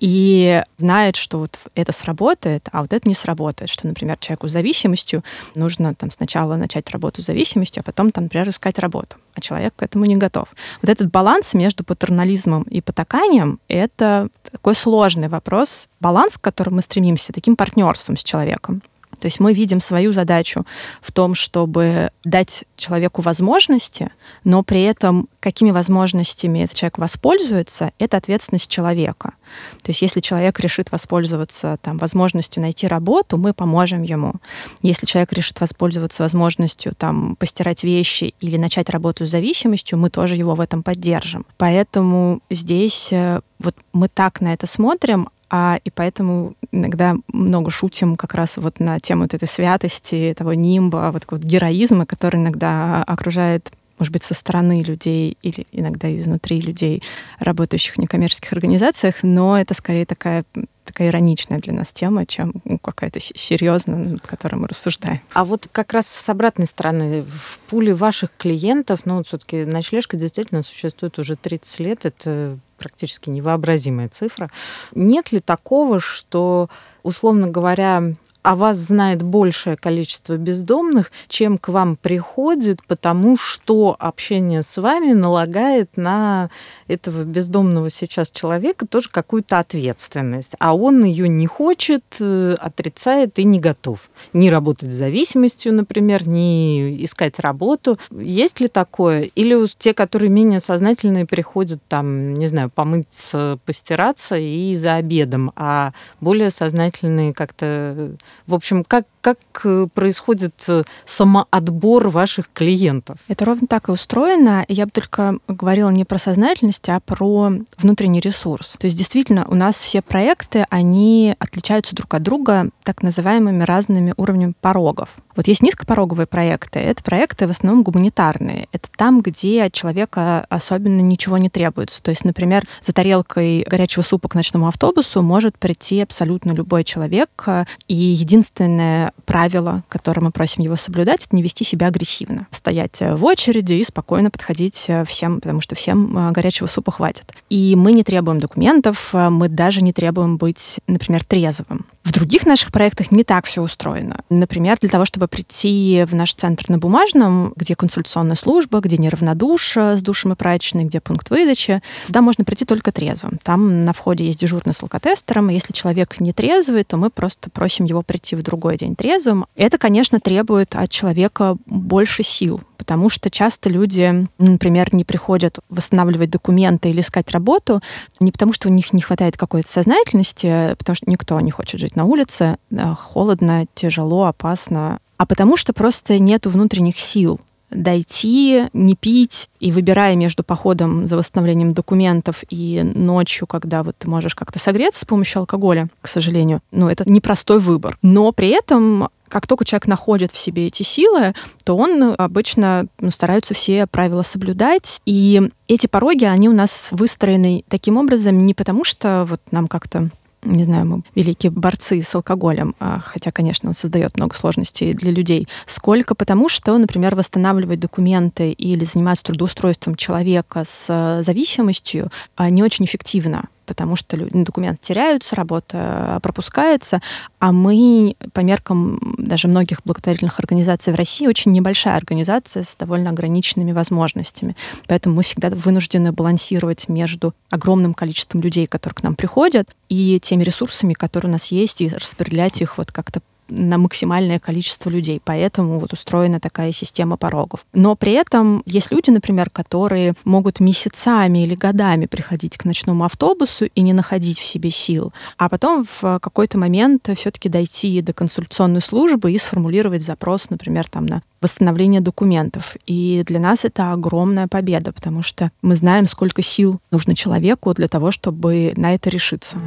и 0.00 0.62
знает, 0.76 1.16
что 1.16 1.38
вот 1.38 1.58
это 1.74 1.92
сработает, 1.92 2.68
а 2.72 2.82
вот 2.82 2.92
это 2.92 3.08
не 3.08 3.14
сработает, 3.14 3.70
что, 3.70 3.86
например, 3.86 4.18
человеку 4.18 4.48
с 4.48 4.52
зависимостью 4.52 5.24
нужно 5.54 5.94
там 5.94 6.10
сначала 6.10 6.56
начать 6.56 6.90
работу 6.90 7.22
с 7.22 7.26
зависимостью, 7.26 7.80
а 7.80 7.84
потом, 7.84 8.10
там, 8.10 8.24
например, 8.24 8.48
искать 8.48 8.78
работу, 8.78 9.16
а 9.34 9.40
человек 9.40 9.74
к 9.76 9.82
этому 9.82 10.04
не 10.04 10.16
готов. 10.16 10.54
Вот 10.82 10.90
этот 10.90 11.10
баланс 11.10 11.54
между 11.54 11.84
патернализмом 11.84 12.62
и 12.64 12.80
потаканием— 12.80 13.58
это 13.68 14.28
такой 14.50 14.74
сложный 14.74 15.28
вопрос, 15.28 15.88
баланс, 16.00 16.36
к 16.38 16.42
которому 16.42 16.76
мы 16.76 16.82
стремимся, 16.82 17.32
таким 17.32 17.56
партнерством 17.56 18.16
с 18.16 18.24
человеком. 18.24 18.82
То 19.20 19.26
есть 19.26 19.40
мы 19.40 19.54
видим 19.54 19.80
свою 19.80 20.12
задачу 20.12 20.66
в 21.00 21.12
том, 21.12 21.34
чтобы 21.34 22.10
дать 22.24 22.64
человеку 22.76 23.22
возможности, 23.22 24.10
но 24.44 24.62
при 24.62 24.82
этом 24.82 25.28
какими 25.40 25.70
возможностями 25.70 26.60
этот 26.60 26.76
человек 26.76 26.98
воспользуется, 26.98 27.92
это 27.98 28.16
ответственность 28.16 28.68
человека. 28.68 29.34
То 29.82 29.90
есть 29.90 30.02
если 30.02 30.20
человек 30.20 30.58
решит 30.60 30.90
воспользоваться 30.90 31.78
там, 31.82 31.98
возможностью 31.98 32.62
найти 32.62 32.88
работу, 32.88 33.36
мы 33.38 33.54
поможем 33.54 34.02
ему. 34.02 34.34
Если 34.82 35.06
человек 35.06 35.32
решит 35.32 35.60
воспользоваться 35.60 36.22
возможностью 36.24 36.94
там, 36.96 37.36
постирать 37.36 37.84
вещи 37.84 38.34
или 38.40 38.56
начать 38.56 38.90
работу 38.90 39.24
с 39.24 39.30
зависимостью, 39.30 39.98
мы 39.98 40.10
тоже 40.10 40.34
его 40.34 40.54
в 40.54 40.60
этом 40.60 40.82
поддержим. 40.82 41.46
Поэтому 41.58 42.40
здесь 42.50 43.12
э, 43.12 43.40
вот 43.58 43.76
мы 43.92 44.08
так 44.08 44.40
на 44.40 44.52
это 44.52 44.66
смотрим, 44.66 45.28
а, 45.48 45.78
и 45.84 45.90
поэтому 45.90 46.54
иногда 46.72 47.16
много 47.32 47.70
шутим 47.70 48.16
как 48.16 48.34
раз 48.34 48.56
вот 48.56 48.80
на 48.80 48.98
тему 49.00 49.22
вот 49.22 49.34
этой 49.34 49.48
святости, 49.48 50.34
того 50.36 50.54
нимба, 50.54 51.10
вот 51.12 51.22
такого 51.22 51.40
героизма, 51.40 52.06
который 52.06 52.40
иногда 52.40 53.02
окружает 53.04 53.72
может 53.98 54.12
быть, 54.12 54.24
со 54.24 54.34
стороны 54.34 54.82
людей 54.82 55.38
или 55.42 55.66
иногда 55.72 56.14
изнутри 56.14 56.60
людей, 56.60 57.02
работающих 57.38 57.94
в 57.94 57.98
некоммерческих 57.98 58.52
организациях, 58.52 59.22
но 59.22 59.58
это 59.58 59.72
скорее 59.72 60.04
такая 60.04 60.44
такая 60.84 61.08
ироничная 61.08 61.58
для 61.58 61.72
нас 61.72 61.92
тема, 61.92 62.26
чем 62.26 62.54
ну, 62.64 62.78
какая-то 62.78 63.18
серьезная, 63.20 63.96
над 63.98 64.26
которой 64.26 64.54
мы 64.54 64.68
рассуждаем. 64.68 65.20
А 65.32 65.44
вот 65.44 65.68
как 65.72 65.92
раз 65.92 66.06
с 66.06 66.28
обратной 66.28 66.66
стороны, 66.68 67.22
в 67.22 67.58
пуле 67.66 67.92
ваших 67.92 68.30
клиентов, 68.36 69.00
ну, 69.04 69.24
все-таки 69.24 69.64
ночлежка 69.64 70.16
действительно 70.16 70.62
существует 70.62 71.18
уже 71.18 71.34
30 71.34 71.80
лет, 71.80 72.04
это 72.06 72.58
практически 72.76 73.30
невообразимая 73.30 74.08
цифра. 74.08 74.50
Нет 74.94 75.32
ли 75.32 75.40
такого, 75.40 76.00
что, 76.00 76.68
условно 77.02 77.48
говоря, 77.48 78.02
о 78.46 78.54
вас 78.54 78.76
знает 78.76 79.24
большее 79.24 79.76
количество 79.76 80.36
бездомных, 80.36 81.10
чем 81.26 81.58
к 81.58 81.66
вам 81.66 81.96
приходит, 81.96 82.78
потому 82.86 83.36
что 83.36 83.96
общение 83.98 84.62
с 84.62 84.80
вами 84.80 85.14
налагает 85.14 85.96
на 85.96 86.48
этого 86.86 87.24
бездомного 87.24 87.90
сейчас 87.90 88.30
человека 88.30 88.86
тоже 88.86 89.08
какую-то 89.08 89.58
ответственность. 89.58 90.54
А 90.60 90.76
он 90.76 91.02
ее 91.02 91.28
не 91.28 91.48
хочет, 91.48 92.04
э, 92.20 92.54
отрицает 92.60 93.36
и 93.40 93.42
не 93.42 93.58
готов. 93.58 94.10
Не 94.32 94.48
работать 94.48 94.92
с 94.92 94.96
зависимостью, 94.96 95.72
например, 95.72 96.28
не 96.28 97.04
искать 97.04 97.40
работу. 97.40 97.98
Есть 98.12 98.60
ли 98.60 98.68
такое? 98.68 99.22
Или 99.34 99.56
те, 99.76 99.92
которые 99.92 100.30
менее 100.30 100.60
сознательные, 100.60 101.26
приходят 101.26 101.82
там, 101.88 102.34
не 102.34 102.46
знаю, 102.46 102.70
помыться, 102.70 103.58
постираться 103.66 104.36
и 104.36 104.76
за 104.76 104.94
обедом, 104.94 105.50
а 105.56 105.92
более 106.20 106.52
сознательные 106.52 107.34
как-то 107.34 108.16
в 108.46 108.54
общем, 108.54 108.84
как, 108.84 109.06
как 109.26 109.38
э, 109.64 109.88
происходит 109.92 110.54
э, 110.68 110.84
самоотбор 111.04 112.10
ваших 112.10 112.48
клиентов? 112.52 113.18
Это 113.26 113.44
ровно 113.44 113.66
так 113.66 113.88
и 113.88 113.90
устроено. 113.90 114.64
Я 114.68 114.84
бы 114.84 114.92
только 114.92 115.40
говорила 115.48 115.90
не 115.90 116.04
про 116.04 116.16
сознательность, 116.18 116.88
а 116.88 117.00
про 117.00 117.50
внутренний 117.76 118.20
ресурс. 118.20 118.76
То 118.78 118.86
есть 118.86 118.96
действительно 118.96 119.44
у 119.48 119.56
нас 119.56 119.80
все 119.80 120.00
проекты, 120.00 120.64
они 120.70 121.34
отличаются 121.40 121.96
друг 121.96 122.14
от 122.14 122.22
друга 122.22 122.70
так 122.84 123.02
называемыми 123.02 123.64
разными 123.64 124.14
уровнями 124.16 124.54
порогов. 124.60 125.08
Вот 125.36 125.48
есть 125.48 125.62
низкопороговые 125.62 126.26
проекты. 126.26 126.78
Это 126.78 127.02
проекты 127.02 127.46
в 127.46 127.50
основном 127.50 127.82
гуманитарные. 127.82 128.68
Это 128.72 128.88
там, 128.96 129.20
где 129.20 129.64
от 129.64 129.72
человека 129.72 130.46
особенно 130.48 131.00
ничего 131.00 131.36
не 131.36 131.50
требуется. 131.50 132.02
То 132.02 132.10
есть, 132.10 132.24
например, 132.24 132.64
за 132.80 132.92
тарелкой 132.94 133.64
горячего 133.68 134.02
супа 134.02 134.28
к 134.28 134.34
ночному 134.34 134.66
автобусу 134.66 135.20
может 135.20 135.58
прийти 135.58 136.00
абсолютно 136.00 136.52
любой 136.52 136.84
человек. 136.84 137.44
И 137.86 137.94
единственное 137.94 139.12
правило, 139.24 139.82
которое 139.88 140.20
мы 140.20 140.30
просим 140.30 140.62
его 140.62 140.76
соблюдать, 140.76 141.26
это 141.26 141.36
не 141.36 141.42
вести 141.42 141.64
себя 141.64 141.88
агрессивно. 141.88 142.46
Стоять 142.50 143.00
в 143.00 143.24
очереди 143.24 143.74
и 143.74 143.84
спокойно 143.84 144.30
подходить 144.30 144.88
всем, 145.06 145.40
потому 145.40 145.60
что 145.60 145.74
всем 145.74 146.16
э, 146.16 146.32
горячего 146.32 146.66
супа 146.66 146.92
хватит. 146.92 147.32
И 147.50 147.74
мы 147.76 147.92
не 147.92 148.04
требуем 148.04 148.40
документов, 148.40 149.12
мы 149.12 149.48
даже 149.48 149.82
не 149.82 149.92
требуем 149.92 150.36
быть, 150.36 150.78
например, 150.86 151.24
трезвым. 151.24 151.86
В 152.04 152.12
других 152.12 152.46
наших 152.46 152.70
проектах 152.70 153.10
не 153.10 153.24
так 153.24 153.46
все 153.46 153.62
устроено. 153.62 154.20
Например, 154.30 154.78
для 154.78 154.88
того, 154.88 155.04
чтобы 155.04 155.26
прийти 155.26 156.06
в 156.08 156.14
наш 156.14 156.34
центр 156.34 156.66
на 156.68 156.78
Бумажном, 156.78 157.52
где 157.56 157.74
консультационная 157.74 158.36
служба, 158.36 158.78
где 158.78 158.96
неравнодуш 158.96 159.76
с 159.76 160.02
душем 160.02 160.32
и 160.32 160.36
прачечной, 160.36 160.84
где 160.84 161.00
пункт 161.00 161.30
выдачи, 161.30 161.82
туда 162.06 162.22
можно 162.22 162.44
прийти 162.44 162.64
только 162.64 162.92
трезвым. 162.92 163.40
Там 163.42 163.84
на 163.84 163.92
входе 163.92 164.24
есть 164.24 164.38
дежурный 164.38 164.72
с 164.72 164.82
алкотестером, 164.82 165.50
и 165.50 165.54
если 165.54 165.72
человек 165.72 166.20
не 166.20 166.32
трезвый, 166.32 166.84
то 166.84 166.96
мы 166.96 167.10
просто 167.10 167.50
просим 167.50 167.86
его 167.86 168.02
прийти 168.02 168.36
в 168.36 168.42
другой 168.42 168.76
день 168.76 168.94
трезвым. 169.06 169.46
Это, 169.54 169.78
конечно, 169.78 170.18
требует 170.18 170.74
от 170.74 170.90
человека 170.90 171.56
больше 171.66 172.24
сил, 172.24 172.60
потому 172.76 173.08
что 173.08 173.30
часто 173.30 173.68
люди, 173.70 174.26
например, 174.38 174.92
не 174.92 175.04
приходят 175.04 175.60
восстанавливать 175.68 176.30
документы 176.30 176.90
или 176.90 177.02
искать 177.02 177.30
работу 177.30 177.80
не 178.18 178.32
потому, 178.32 178.52
что 178.52 178.68
у 178.68 178.72
них 178.72 178.92
не 178.92 179.00
хватает 179.00 179.36
какой-то 179.36 179.70
сознательности, 179.70 180.74
потому 180.76 180.96
что 180.96 181.08
никто 181.08 181.38
не 181.40 181.52
хочет 181.52 181.78
жить 181.78 181.94
на 181.94 182.04
улице, 182.04 182.56
холодно, 182.96 183.66
тяжело, 183.76 184.24
опасно, 184.24 184.98
а 185.18 185.26
потому 185.26 185.56
что 185.56 185.72
просто 185.72 186.18
нет 186.18 186.46
внутренних 186.46 186.98
сил 186.98 187.40
дойти, 187.70 188.68
не 188.72 188.94
пить, 188.94 189.50
и 189.60 189.72
выбирая 189.72 190.16
между 190.16 190.44
походом 190.44 191.06
за 191.06 191.16
восстановлением 191.16 191.74
документов 191.74 192.44
и 192.48 192.82
ночью, 192.82 193.46
когда 193.46 193.82
вот 193.82 193.96
ты 193.98 194.08
можешь 194.08 194.34
как-то 194.34 194.58
согреться 194.58 195.00
с 195.00 195.04
помощью 195.04 195.40
алкоголя, 195.40 195.88
к 196.00 196.08
сожалению, 196.08 196.60
ну, 196.70 196.88
это 196.88 197.10
непростой 197.10 197.58
выбор. 197.58 197.98
Но 198.02 198.32
при 198.32 198.48
этом 198.48 199.08
как 199.28 199.46
только 199.46 199.64
человек 199.64 199.88
находит 199.88 200.32
в 200.32 200.38
себе 200.38 200.68
эти 200.68 200.82
силы, 200.82 201.34
то 201.64 201.76
он 201.76 202.14
обычно 202.16 202.86
ну, 203.00 203.10
стараются 203.10 203.54
все 203.54 203.86
правила 203.86 204.22
соблюдать. 204.22 205.00
И 205.04 205.50
эти 205.68 205.88
пороги, 205.88 206.24
они 206.24 206.48
у 206.48 206.52
нас 206.52 206.90
выстроены 206.92 207.64
таким 207.68 207.96
образом 207.96 208.46
не 208.46 208.54
потому, 208.54 208.84
что 208.84 209.26
вот 209.28 209.40
нам 209.50 209.66
как-то 209.66 210.10
не 210.46 210.64
знаю, 210.64 210.86
мы 210.86 211.02
великие 211.14 211.50
борцы 211.50 212.00
с 212.00 212.14
алкоголем, 212.14 212.74
а, 212.80 213.00
хотя, 213.00 213.32
конечно, 213.32 213.68
он 213.68 213.74
создает 213.74 214.16
много 214.16 214.34
сложностей 214.34 214.94
для 214.94 215.10
людей, 215.10 215.48
сколько? 215.66 216.14
Потому, 216.14 216.48
что, 216.48 216.76
например, 216.78 217.14
восстанавливать 217.14 217.80
документы 217.80 218.52
или 218.52 218.84
заниматься 218.84 219.24
трудоустройством 219.24 219.94
человека 219.96 220.64
с 220.66 220.86
э, 220.88 221.22
зависимостью 221.22 222.10
а, 222.36 222.50
не 222.50 222.62
очень 222.62 222.84
эффективно 222.84 223.48
потому 223.66 223.96
что 223.96 224.16
документы 224.16 224.78
теряются, 224.82 225.36
работа 225.36 226.18
пропускается, 226.22 227.00
а 227.38 227.52
мы 227.52 228.16
по 228.32 228.40
меркам 228.40 229.00
даже 229.18 229.48
многих 229.48 229.80
благотворительных 229.84 230.38
организаций 230.38 230.92
в 230.92 230.96
России 230.96 231.26
очень 231.26 231.52
небольшая 231.52 231.96
организация 231.96 232.62
с 232.62 232.76
довольно 232.76 233.10
ограниченными 233.10 233.72
возможностями. 233.72 234.56
Поэтому 234.86 235.16
мы 235.16 235.22
всегда 235.22 235.50
вынуждены 235.50 236.12
балансировать 236.12 236.88
между 236.88 237.34
огромным 237.50 237.94
количеством 237.94 238.40
людей, 238.40 238.66
которые 238.66 238.94
к 238.94 239.02
нам 239.02 239.16
приходят, 239.16 239.68
и 239.88 240.18
теми 240.20 240.42
ресурсами, 240.42 240.94
которые 240.94 241.30
у 241.30 241.32
нас 241.32 241.46
есть, 241.52 241.80
и 241.80 241.88
распределять 241.88 242.60
их 242.62 242.78
вот 242.78 242.92
как-то 242.92 243.20
на 243.48 243.78
максимальное 243.78 244.38
количество 244.38 244.90
людей. 244.90 245.20
Поэтому 245.24 245.78
вот 245.78 245.92
устроена 245.92 246.40
такая 246.40 246.72
система 246.72 247.16
порогов. 247.16 247.66
Но 247.72 247.96
при 247.96 248.12
этом 248.12 248.62
есть 248.66 248.90
люди, 248.90 249.10
например, 249.10 249.50
которые 249.50 250.14
могут 250.24 250.60
месяцами 250.60 251.44
или 251.44 251.54
годами 251.54 252.06
приходить 252.06 252.56
к 252.56 252.64
ночному 252.64 253.04
автобусу 253.04 253.66
и 253.66 253.80
не 253.80 253.92
находить 253.92 254.38
в 254.38 254.44
себе 254.44 254.70
сил, 254.70 255.12
а 255.38 255.48
потом 255.48 255.86
в 256.00 256.18
какой-то 256.20 256.58
момент 256.58 257.08
все-таки 257.16 257.48
дойти 257.48 258.00
до 258.02 258.12
консультационной 258.12 258.80
службы 258.80 259.32
и 259.32 259.38
сформулировать 259.38 260.02
запрос, 260.02 260.50
например, 260.50 260.88
там 260.88 261.06
на 261.06 261.22
восстановление 261.40 262.00
документов. 262.00 262.76
И 262.86 263.22
для 263.26 263.38
нас 263.38 263.64
это 263.64 263.92
огромная 263.92 264.48
победа, 264.48 264.92
потому 264.92 265.22
что 265.22 265.50
мы 265.62 265.76
знаем, 265.76 266.08
сколько 266.08 266.42
сил 266.42 266.80
нужно 266.90 267.14
человеку 267.14 267.72
для 267.74 267.88
того, 267.88 268.10
чтобы 268.10 268.72
на 268.76 268.94
это 268.94 269.10
решиться. 269.10 269.58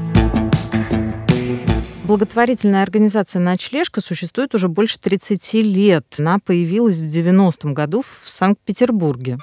Благотворительная 2.09 2.81
организация 2.81 3.39
«Ночлежка» 3.39 4.01
существует 4.01 4.55
уже 4.55 4.67
больше 4.67 4.99
30 4.99 5.53
лет. 5.53 6.15
Она 6.17 6.39
появилась 6.43 7.03
в 7.03 7.05
90-м 7.05 7.75
году 7.75 8.01
в 8.01 8.23
Санкт-Петербурге. 8.25 9.37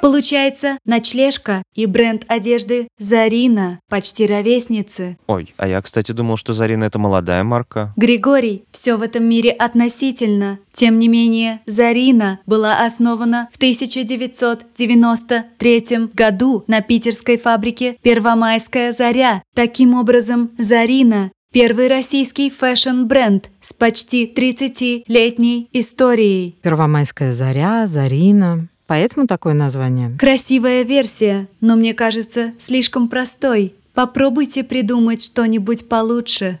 Получается, 0.00 0.78
ночлежка 0.86 1.62
и 1.74 1.84
бренд 1.84 2.24
одежды 2.28 2.88
Зарина 2.98 3.80
почти 3.90 4.26
ровесницы. 4.26 5.18
Ой, 5.26 5.52
а 5.58 5.68
я, 5.68 5.82
кстати, 5.82 6.12
думал, 6.12 6.38
что 6.38 6.54
Зарина— 6.54 6.84
это 6.86 6.98
молодая 6.98 7.44
марка. 7.44 7.92
Григорий, 7.96 8.64
все 8.70 8.96
в 8.96 9.02
этом 9.02 9.24
мире 9.24 9.50
относительно. 9.50 10.58
Тем 10.72 10.98
не 10.98 11.08
менее, 11.08 11.60
Зарина 11.66 12.40
была 12.46 12.82
основана 12.84 13.48
в 13.52 13.56
1993 13.56 16.08
году 16.14 16.64
на 16.66 16.80
питерской 16.80 17.36
фабрике 17.36 17.98
«Первомайская 18.00 18.92
заря». 18.92 19.42
Таким 19.54 19.92
образом, 19.94 20.50
Зарина 20.58 21.30
Первый 21.52 21.88
российский 21.88 22.50
фэшн-бренд 22.50 23.50
с 23.60 23.72
почти 23.72 24.30
30-летней 24.36 25.68
историей. 25.72 26.56
Первомайская 26.62 27.32
заря, 27.32 27.86
Зарина. 27.86 28.68
Поэтому 28.86 29.26
такое 29.26 29.54
название. 29.54 30.16
Красивая 30.18 30.82
версия, 30.82 31.48
но 31.60 31.76
мне 31.76 31.94
кажется, 31.94 32.52
слишком 32.58 33.08
простой. 33.08 33.74
Попробуйте 33.94 34.62
придумать 34.64 35.22
что-нибудь 35.22 35.88
получше. 35.88 36.60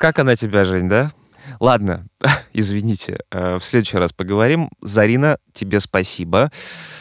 Как 0.00 0.18
она 0.18 0.36
тебя, 0.36 0.64
Жень, 0.64 0.88
да? 0.88 1.10
Ладно, 1.58 2.06
извините, 2.52 3.20
э, 3.30 3.58
в 3.58 3.64
следующий 3.64 3.98
раз 3.98 4.12
поговорим. 4.12 4.70
Зарина, 4.80 5.38
тебе 5.52 5.80
спасибо. 5.80 6.50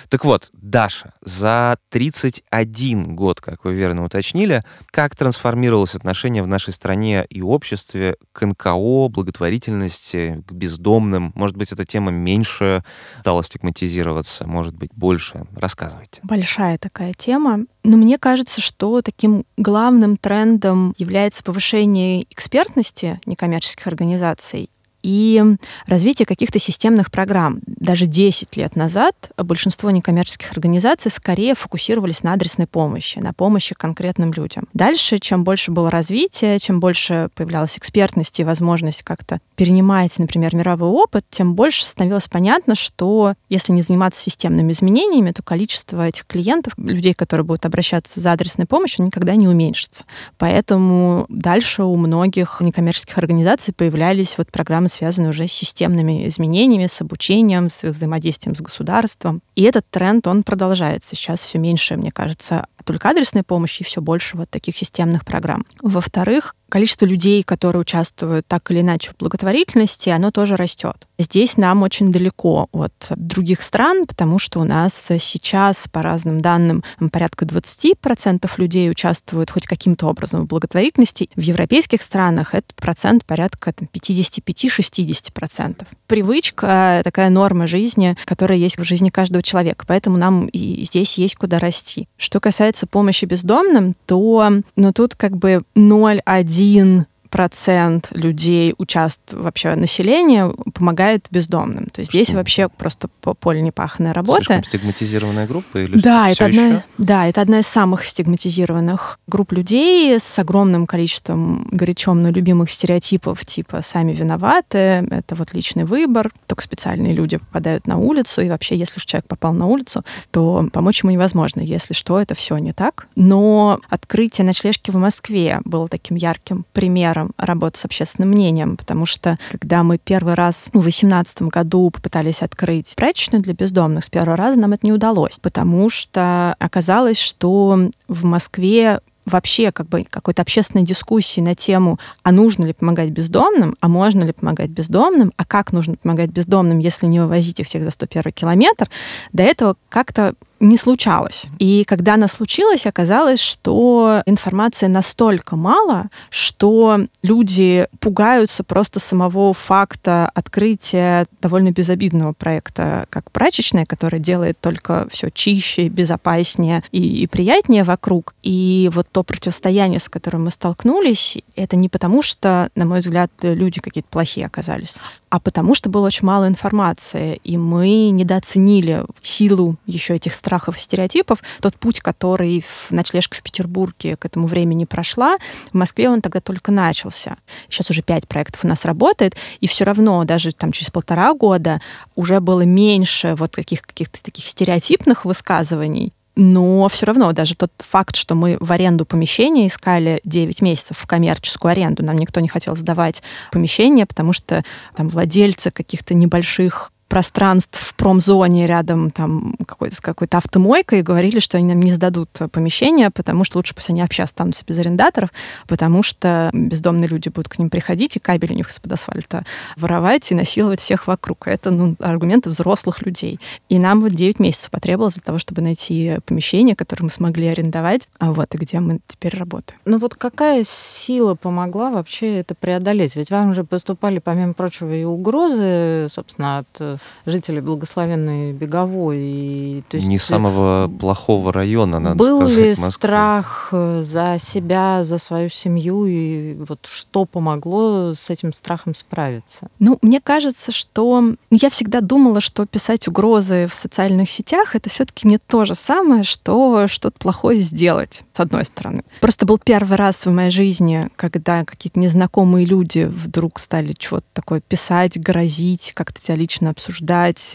Так 0.09 0.25
вот, 0.25 0.49
Даша, 0.53 1.13
за 1.21 1.77
31 1.89 3.15
год, 3.15 3.41
как 3.41 3.65
вы 3.65 3.73
верно 3.73 4.03
уточнили, 4.03 4.63
как 4.87 5.15
трансформировалось 5.15 5.95
отношение 5.95 6.43
в 6.43 6.47
нашей 6.47 6.73
стране 6.73 7.25
и 7.29 7.41
обществе 7.41 8.15
к 8.33 8.45
НКО, 8.45 9.09
благотворительности, 9.09 10.43
к 10.45 10.51
бездомным? 10.51 11.31
Может 11.35 11.57
быть, 11.57 11.71
эта 11.71 11.85
тема 11.85 12.11
меньше 12.11 12.83
стала 13.21 13.43
стигматизироваться, 13.43 14.45
может 14.47 14.75
быть, 14.75 14.91
больше? 14.93 15.47
Рассказывайте. 15.55 16.19
Большая 16.23 16.77
такая 16.77 17.13
тема. 17.13 17.65
Но 17.83 17.97
мне 17.97 18.17
кажется, 18.17 18.61
что 18.61 19.01
таким 19.01 19.45
главным 19.57 20.17
трендом 20.17 20.93
является 20.97 21.43
повышение 21.43 22.23
экспертности 22.29 23.19
некоммерческих 23.25 23.87
организаций 23.87 24.69
и 25.05 25.43
развитие 25.85 26.25
каких-то 26.25 26.57
системных 26.57 27.11
программ. 27.11 27.59
Даже 27.67 28.07
10 28.07 28.57
лет 28.57 28.75
назад 28.75 29.15
большинство 29.37 29.91
некоммерческих 29.91 30.51
организаций 30.51 31.11
скорее 31.11 31.53
фокусировались 31.53 32.23
на 32.23 32.33
адресной 32.33 32.65
помощи, 32.65 33.19
на 33.19 33.31
помощи 33.31 33.75
конкретным 33.75 34.33
людям. 34.33 34.67
Дальше, 34.73 35.19
чем 35.19 35.43
больше 35.43 35.69
было 35.71 35.91
развития, 35.91 36.57
чем 36.57 36.79
больше 36.79 37.29
появлялась 37.35 37.77
экспертность 37.77 38.39
и 38.39 38.43
возможность 38.43 39.03
как-то 39.03 39.39
перенимать, 39.55 40.17
например, 40.17 40.55
мировой 40.55 40.89
опыт, 40.89 41.23
тем 41.29 41.53
больше 41.53 41.85
становилось 41.85 42.27
понятно, 42.27 42.73
что 42.73 43.35
если 43.47 43.73
не 43.73 43.83
заниматься 43.83 44.23
системными 44.23 44.71
изменениями, 44.71 45.31
то 45.31 45.43
количество 45.43 46.07
этих 46.07 46.25
клиентов, 46.25 46.73
людей, 46.77 47.13
которые 47.13 47.45
будут 47.45 47.67
обращаться 47.67 48.19
за 48.19 48.31
адресной 48.31 48.65
помощью, 48.65 49.05
никогда 49.05 49.35
не 49.35 49.47
уменьшится. 49.47 50.03
Поэтому 50.39 51.27
дальше 51.29 51.83
у 51.83 51.95
многих 51.95 52.59
некоммерческих 52.59 53.19
организаций 53.19 53.71
появлялись 53.71 54.39
вот 54.39 54.51
программы 54.51 54.89
связаны 54.95 55.29
уже 55.29 55.47
с 55.47 55.51
системными 55.51 56.27
изменениями, 56.27 56.87
с 56.87 57.01
обучением, 57.01 57.69
с 57.69 57.83
взаимодействием 57.83 58.55
с 58.55 58.61
государством. 58.61 59.41
И 59.55 59.63
этот 59.63 59.85
тренд, 59.89 60.27
он 60.27 60.43
продолжается. 60.43 61.15
Сейчас 61.15 61.41
все 61.41 61.59
меньше, 61.59 61.95
мне 61.97 62.11
кажется, 62.11 62.65
только 62.85 63.09
адресной 63.09 63.43
помощи 63.43 63.81
и 63.81 63.85
все 63.85 64.01
больше 64.01 64.37
вот 64.37 64.49
таких 64.49 64.77
системных 64.77 65.25
программ. 65.25 65.65
Во-вторых, 65.81 66.55
количество 66.69 67.05
людей, 67.05 67.43
которые 67.43 67.81
участвуют 67.81 68.47
так 68.47 68.69
или 68.71 68.81
иначе 68.81 69.11
в 69.11 69.17
благотворительности, 69.17 70.09
оно 70.09 70.31
тоже 70.31 70.55
растет. 70.55 71.07
Здесь 71.17 71.57
нам 71.57 71.83
очень 71.83 72.11
далеко 72.11 72.67
от 72.71 72.93
других 73.09 73.61
стран, 73.61 74.05
потому 74.05 74.39
что 74.39 74.59
у 74.59 74.63
нас 74.63 75.11
сейчас, 75.19 75.87
по 75.87 76.01
разным 76.01 76.41
данным, 76.41 76.83
порядка 77.11 77.45
20% 77.45 78.49
людей 78.57 78.89
участвуют 78.89 79.51
хоть 79.51 79.67
каким-то 79.67 80.07
образом 80.07 80.41
в 80.41 80.47
благотворительности. 80.47 81.29
В 81.35 81.41
европейских 81.41 82.01
странах 82.01 82.53
этот 82.53 82.75
процент 82.75 83.25
порядка 83.25 83.71
55-60%. 83.71 85.85
Привычка— 86.07 87.01
такая 87.03 87.29
норма 87.29 87.67
жизни, 87.67 88.17
которая 88.25 88.57
есть 88.57 88.77
в 88.77 88.83
жизни 88.83 89.09
каждого 89.09 89.41
человека, 89.41 89.85
поэтому 89.87 90.17
нам 90.17 90.47
и 90.47 90.83
здесь 90.83 91.17
есть 91.17 91.35
куда 91.35 91.59
расти. 91.59 92.07
Что 92.17 92.39
касается 92.75 92.87
помощи 92.87 93.25
бездомным, 93.25 93.95
то 94.05 94.51
ну, 94.75 94.93
тут 94.93 95.15
как 95.15 95.37
бы 95.37 95.61
0,1 95.75 97.05
процент 97.29 98.07
людей, 98.11 98.73
участвует 98.77 99.43
вообще 99.43 99.75
населения, 99.75 100.51
помогает 100.73 101.27
бездомным. 101.31 101.85
То 101.87 102.01
есть 102.01 102.11
Что? 102.11 102.23
здесь 102.23 102.33
вообще 102.33 102.69
просто 102.69 103.07
поле 103.07 103.61
непаханная 103.61 104.13
работа. 104.13 104.43
Слишком 104.43 104.63
стигматизированная 104.63 105.47
группа? 105.47 105.77
Или 105.77 105.97
да, 105.97 106.29
это 106.29 106.45
одна, 106.45 106.83
да, 106.97 107.27
это 107.27 107.41
одна 107.41 107.59
из 107.59 107.67
самых 107.67 108.05
стигматизированных 108.05 109.19
групп 109.27 109.51
людей 109.51 110.19
с 110.19 110.39
огромным 110.39 110.87
количеством 110.87 111.67
горячо 111.71 112.13
но 112.13 112.29
любимых 112.29 112.69
стереотипов, 112.69 113.45
типа 113.45 113.81
«сами 113.81 114.13
виноваты», 114.13 114.77
это 115.09 115.35
вот 115.35 115.53
личный 115.53 115.83
выбор, 115.83 116.31
только 116.47 116.63
специальные 116.63 117.13
люди 117.13 117.37
попадают 117.37 117.87
на 117.87 117.97
улицу, 117.97 118.41
и 118.41 118.49
вообще, 118.49 118.75
если 118.75 118.97
уж 118.97 119.05
человек 119.05 119.27
попал 119.27 119.53
на 119.53 119.65
улицу, 119.65 120.03
то 120.31 120.67
помочь 120.71 121.03
ему 121.03 121.11
невозможно. 121.11 121.61
Если 121.61 121.93
что, 121.93 122.19
это 122.19 122.35
все 122.35 122.57
не 122.57 122.73
так. 122.73 123.07
Но 123.15 123.79
открытие 123.89 124.45
ночлежки 124.45 124.91
в 124.91 124.95
Москве 124.95 125.59
было 125.65 125.87
таким 125.87 126.17
ярким 126.17 126.65
примером 126.73 127.24
работы 127.37 127.79
с 127.79 127.85
общественным 127.85 128.29
мнением, 128.29 128.77
потому 128.77 129.05
что 129.05 129.37
когда 129.51 129.83
мы 129.83 129.97
первый 129.97 130.33
раз 130.33 130.67
в 130.67 130.81
2018 130.81 131.43
году 131.43 131.89
попытались 131.89 132.41
открыть 132.41 132.95
прачечную 132.95 133.41
для 133.41 133.53
бездомных, 133.53 134.03
с 134.05 134.09
первого 134.09 134.37
раза 134.37 134.59
нам 134.59 134.73
это 134.73 134.85
не 134.85 134.93
удалось, 134.93 135.39
потому 135.41 135.89
что 135.89 136.55
оказалось, 136.59 137.19
что 137.19 137.89
в 138.07 138.25
Москве 138.25 138.99
вообще 139.25 139.71
как 139.71 139.87
бы 139.87 140.05
какой-то 140.09 140.41
общественной 140.41 140.83
дискуссии 140.83 141.41
на 141.41 141.55
тему, 141.55 141.99
а 142.23 142.31
нужно 142.31 142.65
ли 142.65 142.73
помогать 142.73 143.09
бездомным, 143.09 143.75
а 143.79 143.87
можно 143.87 144.23
ли 144.23 144.31
помогать 144.31 144.69
бездомным, 144.69 145.33
а 145.35 145.45
как 145.45 145.71
нужно 145.71 145.95
помогать 145.95 146.29
бездомным, 146.29 146.79
если 146.79 147.07
не 147.07 147.19
вывозить 147.19 147.59
их 147.59 147.67
всех 147.67 147.83
за 147.83 147.89
101 147.89 148.31
километр, 148.33 148.89
до 149.33 149.43
этого 149.43 149.75
как-то 149.89 150.35
не 150.59 150.77
случалось. 150.77 151.45
И 151.59 151.83
когда 151.83 152.15
она 152.15 152.27
случилась, 152.27 152.85
оказалось, 152.85 153.39
что 153.39 154.21
информации 154.25 154.87
настолько 154.87 155.55
мало, 155.55 156.09
что 156.29 157.07
люди 157.21 157.87
пугаются 157.99 158.63
просто 158.63 158.99
самого 158.99 159.53
факта 159.53 160.31
открытия 160.33 161.27
довольно 161.41 161.71
безобидного 161.71 162.33
проекта, 162.33 163.05
как 163.09 163.31
прачечная, 163.31 163.85
который 163.85 164.19
делает 164.19 164.59
только 164.59 165.07
все 165.11 165.29
чище, 165.29 165.89
безопаснее 165.89 166.83
и, 166.91 167.23
и 167.23 167.27
приятнее 167.27 167.83
вокруг. 167.83 168.33
И 168.43 168.89
вот 168.93 169.07
то 169.11 169.23
противостояние, 169.23 169.99
с 169.99 170.09
которым 170.09 170.45
мы 170.45 170.51
столкнулись, 170.51 171.37
это 171.55 171.75
не 171.75 171.89
потому, 171.89 172.21
что, 172.21 172.69
на 172.75 172.85
мой 172.85 172.99
взгляд, 172.99 173.31
люди 173.41 173.81
какие-то 173.81 174.09
плохие 174.09 174.45
оказались, 174.45 174.95
а 175.35 175.39
потому 175.41 175.75
что 175.75 175.89
было 175.89 176.05
очень 176.05 176.25
мало 176.25 176.47
информации, 176.47 177.41
и 177.43 177.57
мы 177.57 178.09
недооценили 178.09 179.03
силу 179.21 179.75
еще 179.85 180.15
этих 180.15 180.33
страхов 180.33 180.77
и 180.77 180.79
стереотипов. 180.79 181.39
Тот 181.59 181.75
путь, 181.75 181.99
который 181.99 182.61
в 182.65 182.91
ночлежка 182.91 183.35
в 183.35 183.43
Петербурге 183.43 184.15
к 184.15 184.23
этому 184.23 184.47
времени 184.47 184.85
прошла, 184.85 185.35
в 185.73 185.73
Москве 185.73 186.09
он 186.09 186.21
тогда 186.21 186.39
только 186.39 186.71
начался. 186.71 187.35
Сейчас 187.69 187.89
уже 187.89 188.01
пять 188.01 188.29
проектов 188.29 188.63
у 188.63 188.67
нас 188.69 188.85
работает, 188.85 189.35
и 189.59 189.67
все 189.67 189.83
равно 189.83 190.23
даже 190.23 190.53
там 190.53 190.71
через 190.71 190.89
полтора 190.89 191.33
года 191.33 191.81
уже 192.15 192.39
было 192.39 192.61
меньше 192.61 193.35
вот 193.37 193.53
каких- 193.57 193.81
каких-то 193.81 194.23
таких 194.23 194.47
стереотипных 194.47 195.25
высказываний, 195.25 196.13
но 196.35 196.87
все 196.89 197.05
равно 197.05 197.31
даже 197.31 197.55
тот 197.55 197.71
факт, 197.79 198.15
что 198.15 198.35
мы 198.35 198.57
в 198.59 198.71
аренду 198.71 199.05
помещения 199.05 199.67
искали 199.67 200.21
9 200.25 200.61
месяцев 200.61 200.97
в 200.97 201.07
коммерческую 201.07 201.71
аренду, 201.71 202.03
нам 202.03 202.17
никто 202.17 202.39
не 202.39 202.47
хотел 202.47 202.75
сдавать 202.75 203.23
помещение, 203.51 204.05
потому 204.05 204.33
что 204.33 204.63
там 204.95 205.07
владельцы 205.07 205.71
каких-то 205.71 206.13
небольших 206.13 206.91
пространств 207.07 207.79
в 207.79 207.95
промзоне 207.95 208.67
рядом 208.67 209.11
там 209.11 209.55
какой-то, 209.65 209.95
с 209.95 210.01
какой-то 210.01 210.37
автомойкой 210.37 210.99
и 210.99 211.03
говорили, 211.03 211.39
что 211.39 211.57
они 211.57 211.67
нам 211.67 211.81
не 211.81 211.91
сдадут 211.91 212.29
помещение, 212.51 213.11
потому 213.11 213.43
что 213.43 213.57
лучше 213.57 213.75
пусть 213.75 213.89
они 213.89 214.01
вообще 214.01 214.23
останутся 214.23 214.63
без 214.65 214.79
арендаторов, 214.79 215.29
потому 215.67 216.03
что 216.03 216.49
бездомные 216.53 217.07
люди 217.07 217.29
будут 217.29 217.49
к 217.49 217.59
ним 217.59 217.69
приходить 217.69 218.15
и 218.15 218.19
кабель 218.19 218.53
у 218.53 218.55
них 218.55 218.69
из-под 218.69 218.93
асфальта 218.93 219.45
воровать 219.75 220.31
и 220.31 220.35
насиловать 220.35 220.81
всех 220.81 221.07
вокруг. 221.07 221.47
Это 221.47 221.71
ну, 221.71 221.95
аргументы 221.99 222.49
взрослых 222.49 223.01
людей. 223.05 223.39
И 223.69 223.77
нам 223.77 224.01
вот 224.01 224.11
9 224.11 224.39
месяцев 224.39 224.71
потребовалось 224.71 225.15
для 225.15 225.23
того, 225.23 225.37
чтобы 225.37 225.61
найти 225.61 226.17
помещение, 226.25 226.75
которое 226.75 227.03
мы 227.03 227.11
смогли 227.11 227.47
арендовать, 227.47 228.09
а 228.19 228.33
вот 228.33 228.53
и 228.55 228.57
где 228.57 228.79
мы 228.79 228.99
теперь 229.07 229.37
работаем. 229.37 229.79
Ну 229.85 229.97
вот 229.97 230.15
какая 230.15 230.63
сила 230.65 231.35
помогла 231.35 231.91
вообще 231.91 232.39
это 232.39 232.55
преодолеть? 232.55 233.15
Ведь 233.15 233.29
вам 233.29 233.53
же 233.53 233.63
поступали, 233.63 234.19
помимо 234.19 234.53
прочего, 234.53 234.93
и 234.93 235.03
угрозы, 235.03 236.07
собственно, 236.09 236.59
от 236.59 236.65
просто 236.75 236.94
жители 237.25 237.59
благословенной 237.59 238.53
Беговой. 238.53 239.17
И, 239.19 239.83
то 239.89 239.97
есть, 239.97 240.07
Не 240.07 240.17
самого 240.17 240.91
плохого 240.99 241.51
района, 241.53 241.99
надо 241.99 242.15
был 242.15 242.41
сказать, 242.41 242.55
Был 242.55 242.63
ли 242.63 242.69
Москвы. 242.69 242.91
страх 242.91 243.69
э, 243.71 244.03
за 244.03 244.37
себя, 244.39 245.03
за 245.03 245.17
свою 245.17 245.49
семью, 245.49 246.05
и 246.05 246.55
вот 246.55 246.79
что 246.85 247.25
помогло 247.25 248.13
с 248.19 248.29
этим 248.29 248.53
страхом 248.53 248.95
справиться? 248.95 249.67
Ну, 249.79 249.97
мне 250.01 250.21
кажется, 250.21 250.71
что 250.71 251.35
я 251.51 251.69
всегда 251.69 252.01
думала, 252.01 252.41
что 252.41 252.65
писать 252.65 253.07
угрозы 253.07 253.67
в 253.71 253.75
социальных 253.75 254.29
сетях 254.29 254.75
это 254.75 254.89
все-таки 254.89 255.27
не 255.27 255.37
то 255.37 255.65
же 255.65 255.75
самое, 255.75 256.23
что 256.23 256.87
что-то 256.87 257.17
плохое 257.19 257.59
сделать, 257.61 258.23
с 258.33 258.39
одной 258.39 258.65
стороны. 258.65 259.03
Просто 259.21 259.45
был 259.45 259.57
первый 259.57 259.97
раз 259.97 260.25
в 260.25 260.31
моей 260.31 260.51
жизни, 260.51 261.09
когда 261.15 261.63
какие-то 261.65 261.99
незнакомые 261.99 262.65
люди 262.65 263.03
вдруг 263.03 263.59
стали 263.59 263.95
что-то 263.97 264.25
такое 264.33 264.61
писать, 264.61 265.19
грозить, 265.19 265.91
как-то 265.93 266.21
тебя 266.21 266.35
лично 266.35 266.69
обсуждать, 266.69 266.84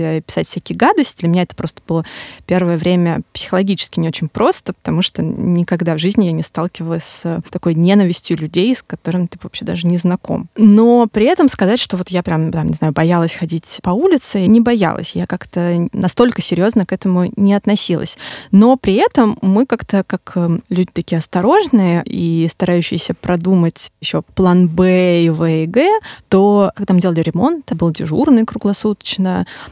э, 0.01 0.21
писать 0.21 0.49
всякие 0.49 0.77
гадости. 0.77 1.21
Для 1.21 1.29
меня 1.29 1.43
это 1.43 1.55
просто 1.57 1.81
было 1.87 2.05
первое 2.47 2.77
время 2.77 3.23
психологически 3.33 4.01
не 4.01 4.09
очень 4.09 4.29
просто, 4.29 4.73
потому 4.73 5.03
что 5.03 5.23
никогда 5.23 5.95
в 5.95 5.99
жизни 5.99 6.27
я 6.27 6.33
не 6.33 6.43
сталкивалась 6.43 7.05
с 7.05 7.43
такой 7.51 7.75
ненавистью 7.75 8.37
людей, 8.39 8.75
с 8.75 8.83
которыми 8.83 9.27
ты 9.27 9.39
вообще 9.43 9.65
даже 9.65 9.87
не 9.87 9.97
знаком. 9.97 10.49
Но 10.57 11.07
при 11.11 11.27
этом 11.27 11.49
сказать, 11.49 11.81
что 11.81 11.97
вот 11.97 12.09
я 12.09 12.23
прям, 12.23 12.53
там, 12.53 12.69
не 12.69 12.75
знаю, 12.75 12.93
боялась 12.93 13.35
ходить 13.35 13.81
по 13.83 13.91
улице, 13.91 14.47
не 14.47 14.61
боялась. 14.61 15.15
Я 15.15 15.27
как-то 15.27 15.89
настолько 15.93 16.43
серьезно 16.43 16.87
к 16.87 16.93
этому 16.93 17.31
не 17.37 17.55
относилась. 17.55 18.19
Но 18.51 18.77
при 18.77 18.95
этом 18.95 19.39
мы 19.43 19.67
как-то, 19.67 20.05
как 20.05 20.33
э, 20.35 20.59
люди 20.69 20.91
такие 20.93 21.19
осторожные 21.19 22.03
и 22.05 22.47
старающиеся 22.49 23.15
продумать 23.15 23.91
еще 24.01 24.23
план 24.23 24.69
Б 24.69 25.25
и 25.25 25.31
В 25.31 25.45
и 25.45 25.67
Г, 25.67 25.89
то 26.29 26.73
когда 26.75 26.95
мы 26.95 27.01
делали 27.01 27.21
ремонт, 27.21 27.65
это 27.67 27.75
был 27.75 27.91
дежурный 27.91 28.45
круглосуточно. 28.45 29.20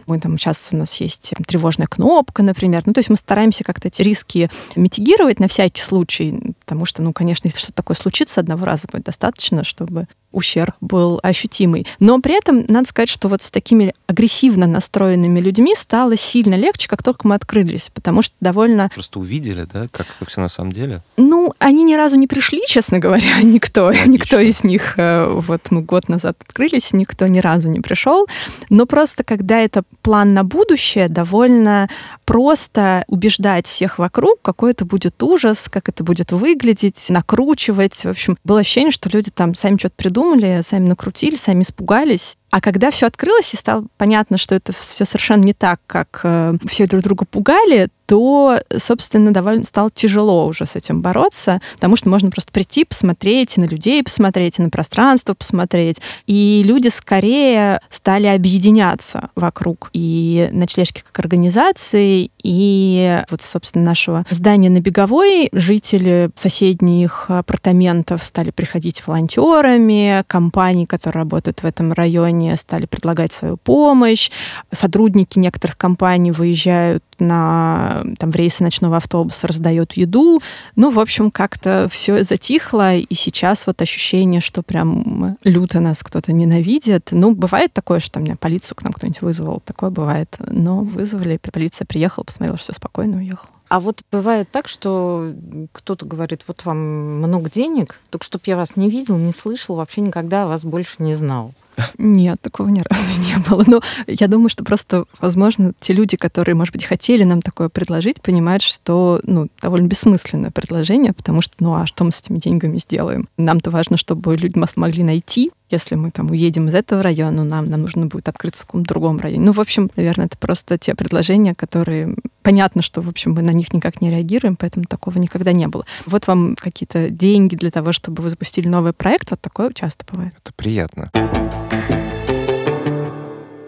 Мы 0.07 0.21
там 0.21 0.39
сейчас 0.39 0.69
у 0.73 0.77
нас 0.77 1.01
есть 1.01 1.33
тревожная 1.47 1.87
кнопка, 1.87 2.43
например. 2.43 2.83
Ну, 2.87 2.93
то 2.93 2.99
есть 2.99 3.11
мы 3.11 3.17
стараемся 3.17 3.65
как-то 3.65 3.89
эти 3.89 4.03
риски 4.03 4.51
митигировать 4.77 5.41
на 5.41 5.49
всякий 5.49 5.83
случай, 5.83 6.55
потому 6.61 6.85
что, 6.85 7.03
ну, 7.03 7.13
конечно, 7.13 7.49
если 7.49 7.59
что-то 7.59 7.75
такое 7.75 7.97
случится, 7.97 8.41
одного 8.41 8.65
раза 8.65 8.89
будет 8.91 9.05
достаточно, 9.05 9.65
чтобы 9.65 10.07
ущерб 10.39 10.75
был 10.81 11.21
ощутимый. 11.23 11.87
Но 11.99 12.21
при 12.21 12.37
этом 12.39 12.65
надо 12.69 12.89
сказать, 12.89 13.09
что 13.09 13.29
вот 13.29 13.43
с 13.43 13.51
такими 13.51 13.95
агрессивно 14.07 14.67
настроенными 14.67 15.41
людьми 15.41 15.75
стало 15.75 16.17
сильно 16.17 16.55
легче, 16.55 16.89
как 16.89 17.03
только 17.03 17.27
мы 17.29 17.35
открылись, 17.35 17.91
потому 17.93 18.23
что 18.23 18.35
довольно... 18.41 18.91
Просто 18.95 19.19
увидели, 19.19 19.67
да, 19.73 19.89
как, 19.91 20.07
как 20.19 20.29
все 20.29 20.41
на 20.41 20.49
самом 20.49 20.73
деле? 20.73 21.03
Ну, 21.17 21.53
они 21.59 21.83
ни 21.83 21.95
разу 21.95 22.17
не 22.17 22.27
пришли, 22.27 22.63
честно 22.67 22.99
говоря, 22.99 23.39
никто. 23.43 23.87
Логично. 23.87 24.11
Никто 24.11 24.39
из 24.39 24.65
них, 24.65 24.95
э, 24.97 25.27
вот 25.27 25.71
мы 25.71 25.83
год 25.83 26.09
назад 26.09 26.37
открылись, 26.41 26.93
никто 26.93 27.27
ни 27.27 27.41
разу 27.41 27.69
не 27.69 27.81
пришел. 27.81 28.27
Но 28.71 28.87
просто 28.87 29.25
когда 29.25 29.61
это 29.61 29.83
план 30.03 30.35
на 30.35 30.45
будущее, 30.45 31.09
довольно 31.09 31.89
просто 32.25 33.05
убеждать 33.09 33.67
всех 33.67 33.99
вокруг, 33.99 34.41
какой 34.43 34.73
это 34.73 34.85
будет 34.85 35.23
ужас, 35.23 35.69
как 35.69 35.89
это 35.89 36.05
будет 36.05 36.33
выглядеть, 36.33 37.07
накручивать. 37.09 38.05
В 38.05 38.09
общем, 38.09 38.37
было 38.45 38.61
ощущение, 38.61 38.91
что 38.91 39.09
люди 39.09 39.31
там 39.31 39.55
сами 39.55 39.79
что-то 39.79 39.95
придумали, 39.97 40.28
придумали, 40.29 40.63
сами 40.63 40.89
накрутили, 40.89 41.37
сами 41.37 41.63
испугались. 41.63 42.38
А 42.51 42.61
когда 42.61 42.91
все 42.91 43.07
открылось 43.07 43.53
и 43.53 43.57
стало 43.57 43.85
понятно, 43.97 44.39
что 44.39 44.55
это 44.55 44.73
все 44.73 45.05
совершенно 45.05 45.45
не 45.45 45.53
так, 45.53 45.81
как 45.87 46.21
э, 46.25 46.55
все 46.67 46.87
друг 46.87 47.03
друга 47.03 47.25
пугали, 47.27 47.89
то, 48.09 48.59
собственно, 48.75 49.33
довольно 49.33 49.65
стало 49.65 49.91
тяжело 49.91 50.47
уже 50.47 50.65
с 50.65 50.77
этим 50.77 51.03
бороться, 51.03 51.61
потому 51.75 51.95
что 51.95 52.09
можно 52.09 52.31
просто 52.31 52.51
прийти, 52.51 52.87
посмотреть, 52.87 53.59
на 53.59 53.65
людей 53.65 54.03
посмотреть, 54.03 54.59
на 54.59 54.71
пространство 54.71 55.35
посмотреть. 55.35 56.01
И 56.27 56.63
люди 56.65 56.89
скорее 56.89 57.83
стали 57.91 58.27
объединяться 58.29 59.29
вокруг 59.35 59.91
и 59.93 60.49
ночлежки 60.53 61.03
как 61.03 61.19
организации, 61.19 62.31
и 62.43 63.23
вот, 63.31 63.43
собственно, 63.43 63.85
нашего 63.85 64.25
здания 64.31 64.71
на 64.71 64.81
Беговой 64.81 65.51
жители 65.53 66.31
соседних 66.35 67.27
апартаментов 67.29 68.25
стали 68.25 68.51
приходить 68.53 69.07
волонтерами, 69.07 70.25
компании, 70.27 70.87
которые 70.87 71.25
работают 71.25 71.63
в 71.63 71.67
этом 71.67 71.93
районе, 71.93 72.38
компании 72.39 72.55
стали 72.57 72.87
предлагать 72.87 73.33
свою 73.33 73.57
помощь. 73.57 74.31
Сотрудники 74.73 75.39
некоторых 75.39 75.77
компаний 75.77 76.31
выезжают 76.31 77.03
на, 77.19 78.05
там, 78.19 78.31
в 78.31 78.37
рейсы 78.37 78.63
ночного 78.63 78.97
автобуса, 78.97 79.49
раздают 79.49 79.95
еду. 79.95 80.41
Ну, 80.77 80.91
в 80.91 80.99
общем, 80.99 81.31
как-то 81.31 81.89
все 81.91 82.23
затихло, 82.25 82.97
и 82.97 83.15
сейчас 83.15 83.67
вот 83.67 83.83
ощущение, 83.83 84.41
что 84.41 84.63
прям 84.63 85.37
люто 85.45 85.81
нас 85.81 86.03
кто-то 86.03 86.33
ненавидит. 86.33 87.09
Ну, 87.11 87.35
бывает 87.35 87.73
такое, 87.73 88.01
что 88.01 88.21
там 88.21 88.37
полицию 88.37 88.77
к 88.77 88.83
нам 88.83 88.93
кто-нибудь 88.93 89.23
вызвал. 89.23 89.61
Такое 89.65 89.91
бывает. 89.91 90.37
Но 90.47 90.83
вызвали, 90.83 91.41
полиция 91.53 91.87
приехала, 91.87 92.25
посмотрела, 92.25 92.59
что 92.59 92.73
все 92.73 92.73
спокойно, 92.75 93.19
уехала. 93.19 93.51
А 93.69 93.81
вот 93.81 94.03
бывает 94.11 94.49
так, 94.51 94.67
что 94.67 95.35
кто-то 95.73 96.07
говорит, 96.07 96.43
вот 96.47 96.65
вам 96.65 96.79
много 97.19 97.51
денег, 97.51 98.01
только 98.09 98.25
чтобы 98.25 98.45
я 98.47 98.57
вас 98.57 98.77
не 98.77 98.89
видел, 98.89 99.19
не 99.19 99.33
слышал, 99.33 99.77
вообще 99.77 100.01
никогда 100.01 100.47
вас 100.47 100.65
больше 100.65 101.03
не 101.03 101.15
знал. 101.15 101.53
Нет, 101.99 102.41
такого 102.41 102.69
ни 102.69 102.81
разу 102.81 103.21
не 103.21 103.39
было. 103.49 103.65
Но 103.67 103.81
я 104.07 104.29
думаю, 104.29 104.49
что 104.49 104.65
просто, 104.65 105.05
возможно, 105.21 105.73
те 105.81 105.93
люди, 105.93 106.17
которые, 106.17 106.55
может 106.55 106.73
быть, 106.73 106.85
хотели 106.85 107.25
нам 107.25 107.43
такое 107.43 107.69
предложить, 107.69 108.21
понимают, 108.23 108.63
что 108.63 109.21
ну, 109.25 109.49
довольно 109.61 109.87
бессмысленное 109.87 110.51
предложение, 110.51 111.13
потому 111.13 111.41
что, 111.41 111.55
ну 111.61 111.75
а 111.75 111.87
что 111.87 112.05
мы 112.05 112.13
с 112.13 112.21
этими 112.21 112.39
деньгами 112.39 112.79
сделаем? 112.79 113.29
Нам-то 113.37 113.71
важно, 113.71 113.97
чтобы 113.97 114.37
люди 114.37 114.59
нас 114.59 114.77
могли 114.77 115.03
найти. 115.03 115.51
Если 115.71 115.97
мы 115.97 116.11
там 116.11 116.31
уедем 116.31 116.69
из 116.69 116.75
этого 116.75 117.03
района, 117.03 117.45
нам, 117.45 117.67
нам 117.67 117.83
нужно 117.83 118.07
будет 118.07 118.29
открыться 118.29 118.63
в 118.63 118.67
каком-то 118.67 118.89
другом 118.89 119.19
районе. 119.19 119.45
Ну, 119.45 119.53
в 119.53 119.61
общем, 119.61 119.91
наверное, 119.97 120.27
это 120.27 120.39
просто 120.39 120.79
те 120.79 120.95
предложения, 120.95 121.55
которые... 121.55 122.15
Понятно, 122.43 122.83
что, 122.83 123.01
в 123.01 123.09
общем, 123.09 123.33
мы 123.33 123.43
на 123.43 123.51
них 123.51 123.73
никак 123.73 124.01
не 124.01 124.11
реагируем, 124.11 124.57
поэтому 124.57 124.87
такого 124.87 125.19
никогда 125.19 125.53
не 125.53 125.67
было. 125.67 125.85
Вот 126.07 126.27
вам 126.27 126.57
какие-то 126.57 127.11
деньги 127.11 127.57
для 127.57 127.71
того, 127.71 127.93
чтобы 127.93 128.23
вы 128.23 128.31
запустили 128.31 128.69
новый 128.69 128.93
проект. 128.93 129.31
Вот 129.31 129.41
такое 129.41 129.73
часто 129.73 130.05
бывает. 130.11 130.35
Это 130.39 130.53
приятно. 130.55 131.11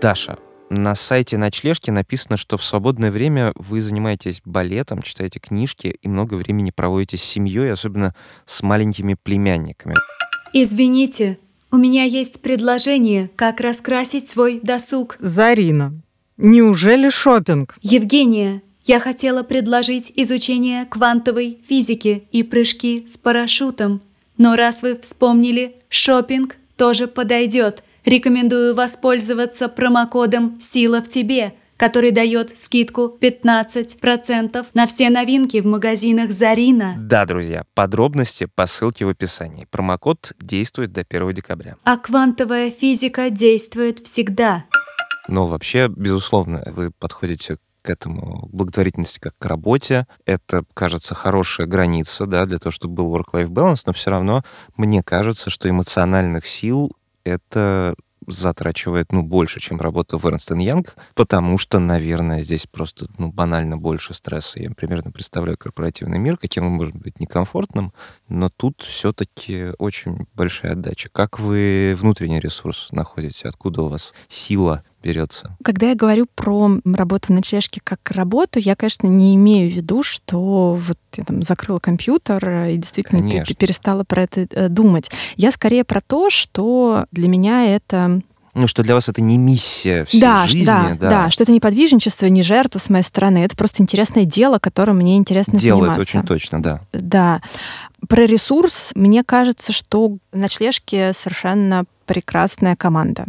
Даша, 0.01 0.39
на 0.71 0.95
сайте 0.95 1.37
ночлежки 1.37 1.91
написано, 1.91 2.37
что 2.37 2.57
в 2.57 2.65
свободное 2.65 3.11
время 3.11 3.53
вы 3.57 3.81
занимаетесь 3.81 4.41
балетом, 4.45 5.03
читаете 5.03 5.41
книжки 5.41 5.97
и 6.01 6.09
много 6.09 6.35
времени 6.35 6.71
проводите 6.71 7.17
с 7.17 7.23
семьей, 7.23 7.73
особенно 7.73 8.15
с 8.47 8.63
маленькими 8.63 9.17
племянниками. 9.21 9.97
Извините, 10.53 11.39
у 11.73 11.77
меня 11.77 12.05
есть 12.05 12.41
предложение, 12.41 13.31
как 13.37 13.61
раскрасить 13.61 14.29
свой 14.29 14.61
досуг. 14.63 15.17
Зарина, 15.21 16.01
неужели 16.41 17.09
шопинг? 17.09 17.77
Евгения, 17.83 18.63
я 18.85 18.99
хотела 18.99 19.43
предложить 19.43 20.13
изучение 20.17 20.87
квантовой 20.87 21.59
физики 21.67 22.25
и 22.33 22.43
прыжки 22.43 23.07
с 23.09 23.17
парашютом. 23.17 24.03
Но 24.39 24.57
раз 24.57 24.83
вы 24.83 24.99
вспомнили, 24.99 25.77
шопинг 25.89 26.57
тоже 26.77 27.07
подойдет– 27.07 27.83
Рекомендую 28.05 28.75
воспользоваться 28.75 29.69
промокодом 29.69 30.59
«Сила 30.61 31.03
в 31.03 31.09
тебе», 31.09 31.55
который 31.77 32.11
дает 32.11 32.59
скидку 32.59 33.17
15% 33.21 34.67
на 34.75 34.87
все 34.87 35.09
новинки 35.09 35.61
в 35.61 35.67
магазинах 35.67 36.31
Зарина. 36.31 36.95
Да, 36.99 37.25
друзья, 37.25 37.65
подробности 37.75 38.47
по 38.55 38.67
ссылке 38.67 39.07
в 39.07 39.09
описании. 39.09 39.67
Промокод 39.71 40.33
действует 40.41 40.93
до 40.93 41.07
1 41.09 41.33
декабря. 41.33 41.77
А 41.85 41.97
квантовая 41.97 42.71
физика 42.71 43.31
действует 43.31 44.01
всегда. 44.01 44.65
Но 45.31 45.47
вообще, 45.47 45.89
безусловно, 45.89 46.63
вы 46.67 46.91
подходите 46.91 47.59
к 47.83 47.89
этому 47.89 48.49
благотворительности 48.53 49.21
как 49.21 49.39
к 49.39 49.47
работе. 49.47 50.07
Это, 50.27 50.65
кажется, 50.75 51.15
хорошая 51.15 51.67
граница, 51.67 52.27
да, 52.27 52.45
для 52.47 52.59
того, 52.59 52.73
чтобы 52.73 52.95
был 52.95 53.17
work-life 53.17 53.49
balance, 53.49 53.83
но 53.87 53.93
все 53.93 54.11
равно 54.11 54.43
мне 54.77 55.03
кажется, 55.03 55.49
что 55.49 55.71
эмоциональных 55.71 56.47
сил 56.47 56.93
это 57.25 57.95
затрачивает, 58.27 59.13
ну, 59.13 59.23
больше, 59.23 59.61
чем 59.61 59.81
работа 59.81 60.19
в 60.19 60.27
Эрнст 60.27 60.51
Янг, 60.51 60.97
потому 61.15 61.59
что, 61.59 61.79
наверное, 61.79 62.43
здесь 62.43 62.67
просто, 62.67 63.07
ну, 63.19 63.33
банально 63.33 63.77
больше 63.79 64.15
стресса. 64.15 64.61
Я 64.61 64.71
примерно 64.71 65.11
представляю 65.11 65.57
корпоративный 65.57 66.19
мир, 66.19 66.37
каким 66.37 66.67
он 66.67 66.73
может 66.73 66.97
быть 66.97 67.19
некомфортным, 67.19 67.93
но 68.29 68.51
тут 68.51 68.83
все-таки 68.83 69.73
очень 69.79 70.27
большая 70.35 70.73
отдача. 70.73 71.09
Как 71.11 71.39
вы 71.39 71.97
внутренний 71.99 72.41
ресурс 72.41 72.89
находите? 72.91 73.49
Откуда 73.49 73.83
у 73.83 73.89
вас 73.89 74.13
сила 74.29 74.85
берется? 75.03 75.57
Когда 75.63 75.91
я 75.91 75.95
говорю 75.95 76.27
про 76.35 76.79
работу 76.85 77.29
в 77.29 77.31
ночлежке 77.31 77.81
как 77.83 78.11
работу, 78.11 78.59
я, 78.59 78.77
конечно, 78.77 79.07
не 79.07 79.35
имею 79.37 79.71
в 79.71 79.75
виду, 79.75 80.03
что 80.03 80.75
вот 80.75 80.99
я 81.17 81.25
там 81.25 81.43
закрыла 81.43 81.79
компьютер 81.79 82.67
и 82.69 82.77
действительно 82.77 83.21
конечно. 83.21 83.55
перестала 83.55 84.05
про 84.05 84.23
это 84.23 84.47
э, 84.51 84.69
думать. 84.69 85.11
Я 85.37 85.51
скорее 85.51 85.85
про 85.85 86.01
то, 86.01 86.31
что 86.31 87.07
для 87.13 87.29
меня 87.29 87.75
это 87.75 88.23
ну, 88.53 88.67
что 88.67 88.83
для 88.83 88.95
вас 88.95 89.09
это 89.09 89.23
не 89.23 89.39
миссия 89.39 90.05
всей 90.05 90.21
да, 90.21 90.47
жизни. 90.47 90.67
Да, 90.67 90.97
да, 90.99 91.11
да, 91.11 91.31
что 91.31 91.45
это 91.45 91.53
не 91.53 91.61
подвижничество, 91.61 92.27
не 92.27 92.43
жертва 92.43 92.79
с 92.81 92.91
моей 92.91 93.05
стороны. 93.05 93.39
Это 93.39 93.57
просто 93.57 93.83
интересное 93.83 94.25
дело, 94.25 94.59
которым 94.59 94.97
мне 94.97 95.17
интересно 95.17 95.59
Делает 95.59 95.93
заниматься. 95.93 96.01
очень 96.01 96.27
точно, 96.27 96.61
да. 96.61 96.81
Да. 96.93 97.41
Про 98.09 98.27
ресурс, 98.27 98.91
мне 98.97 99.23
кажется, 99.23 99.73
что 99.73 100.17
в 100.33 100.37
ночлежке 100.37 101.13
совершенно 101.13 101.85
прекрасная 102.07 102.75
команда 102.75 103.27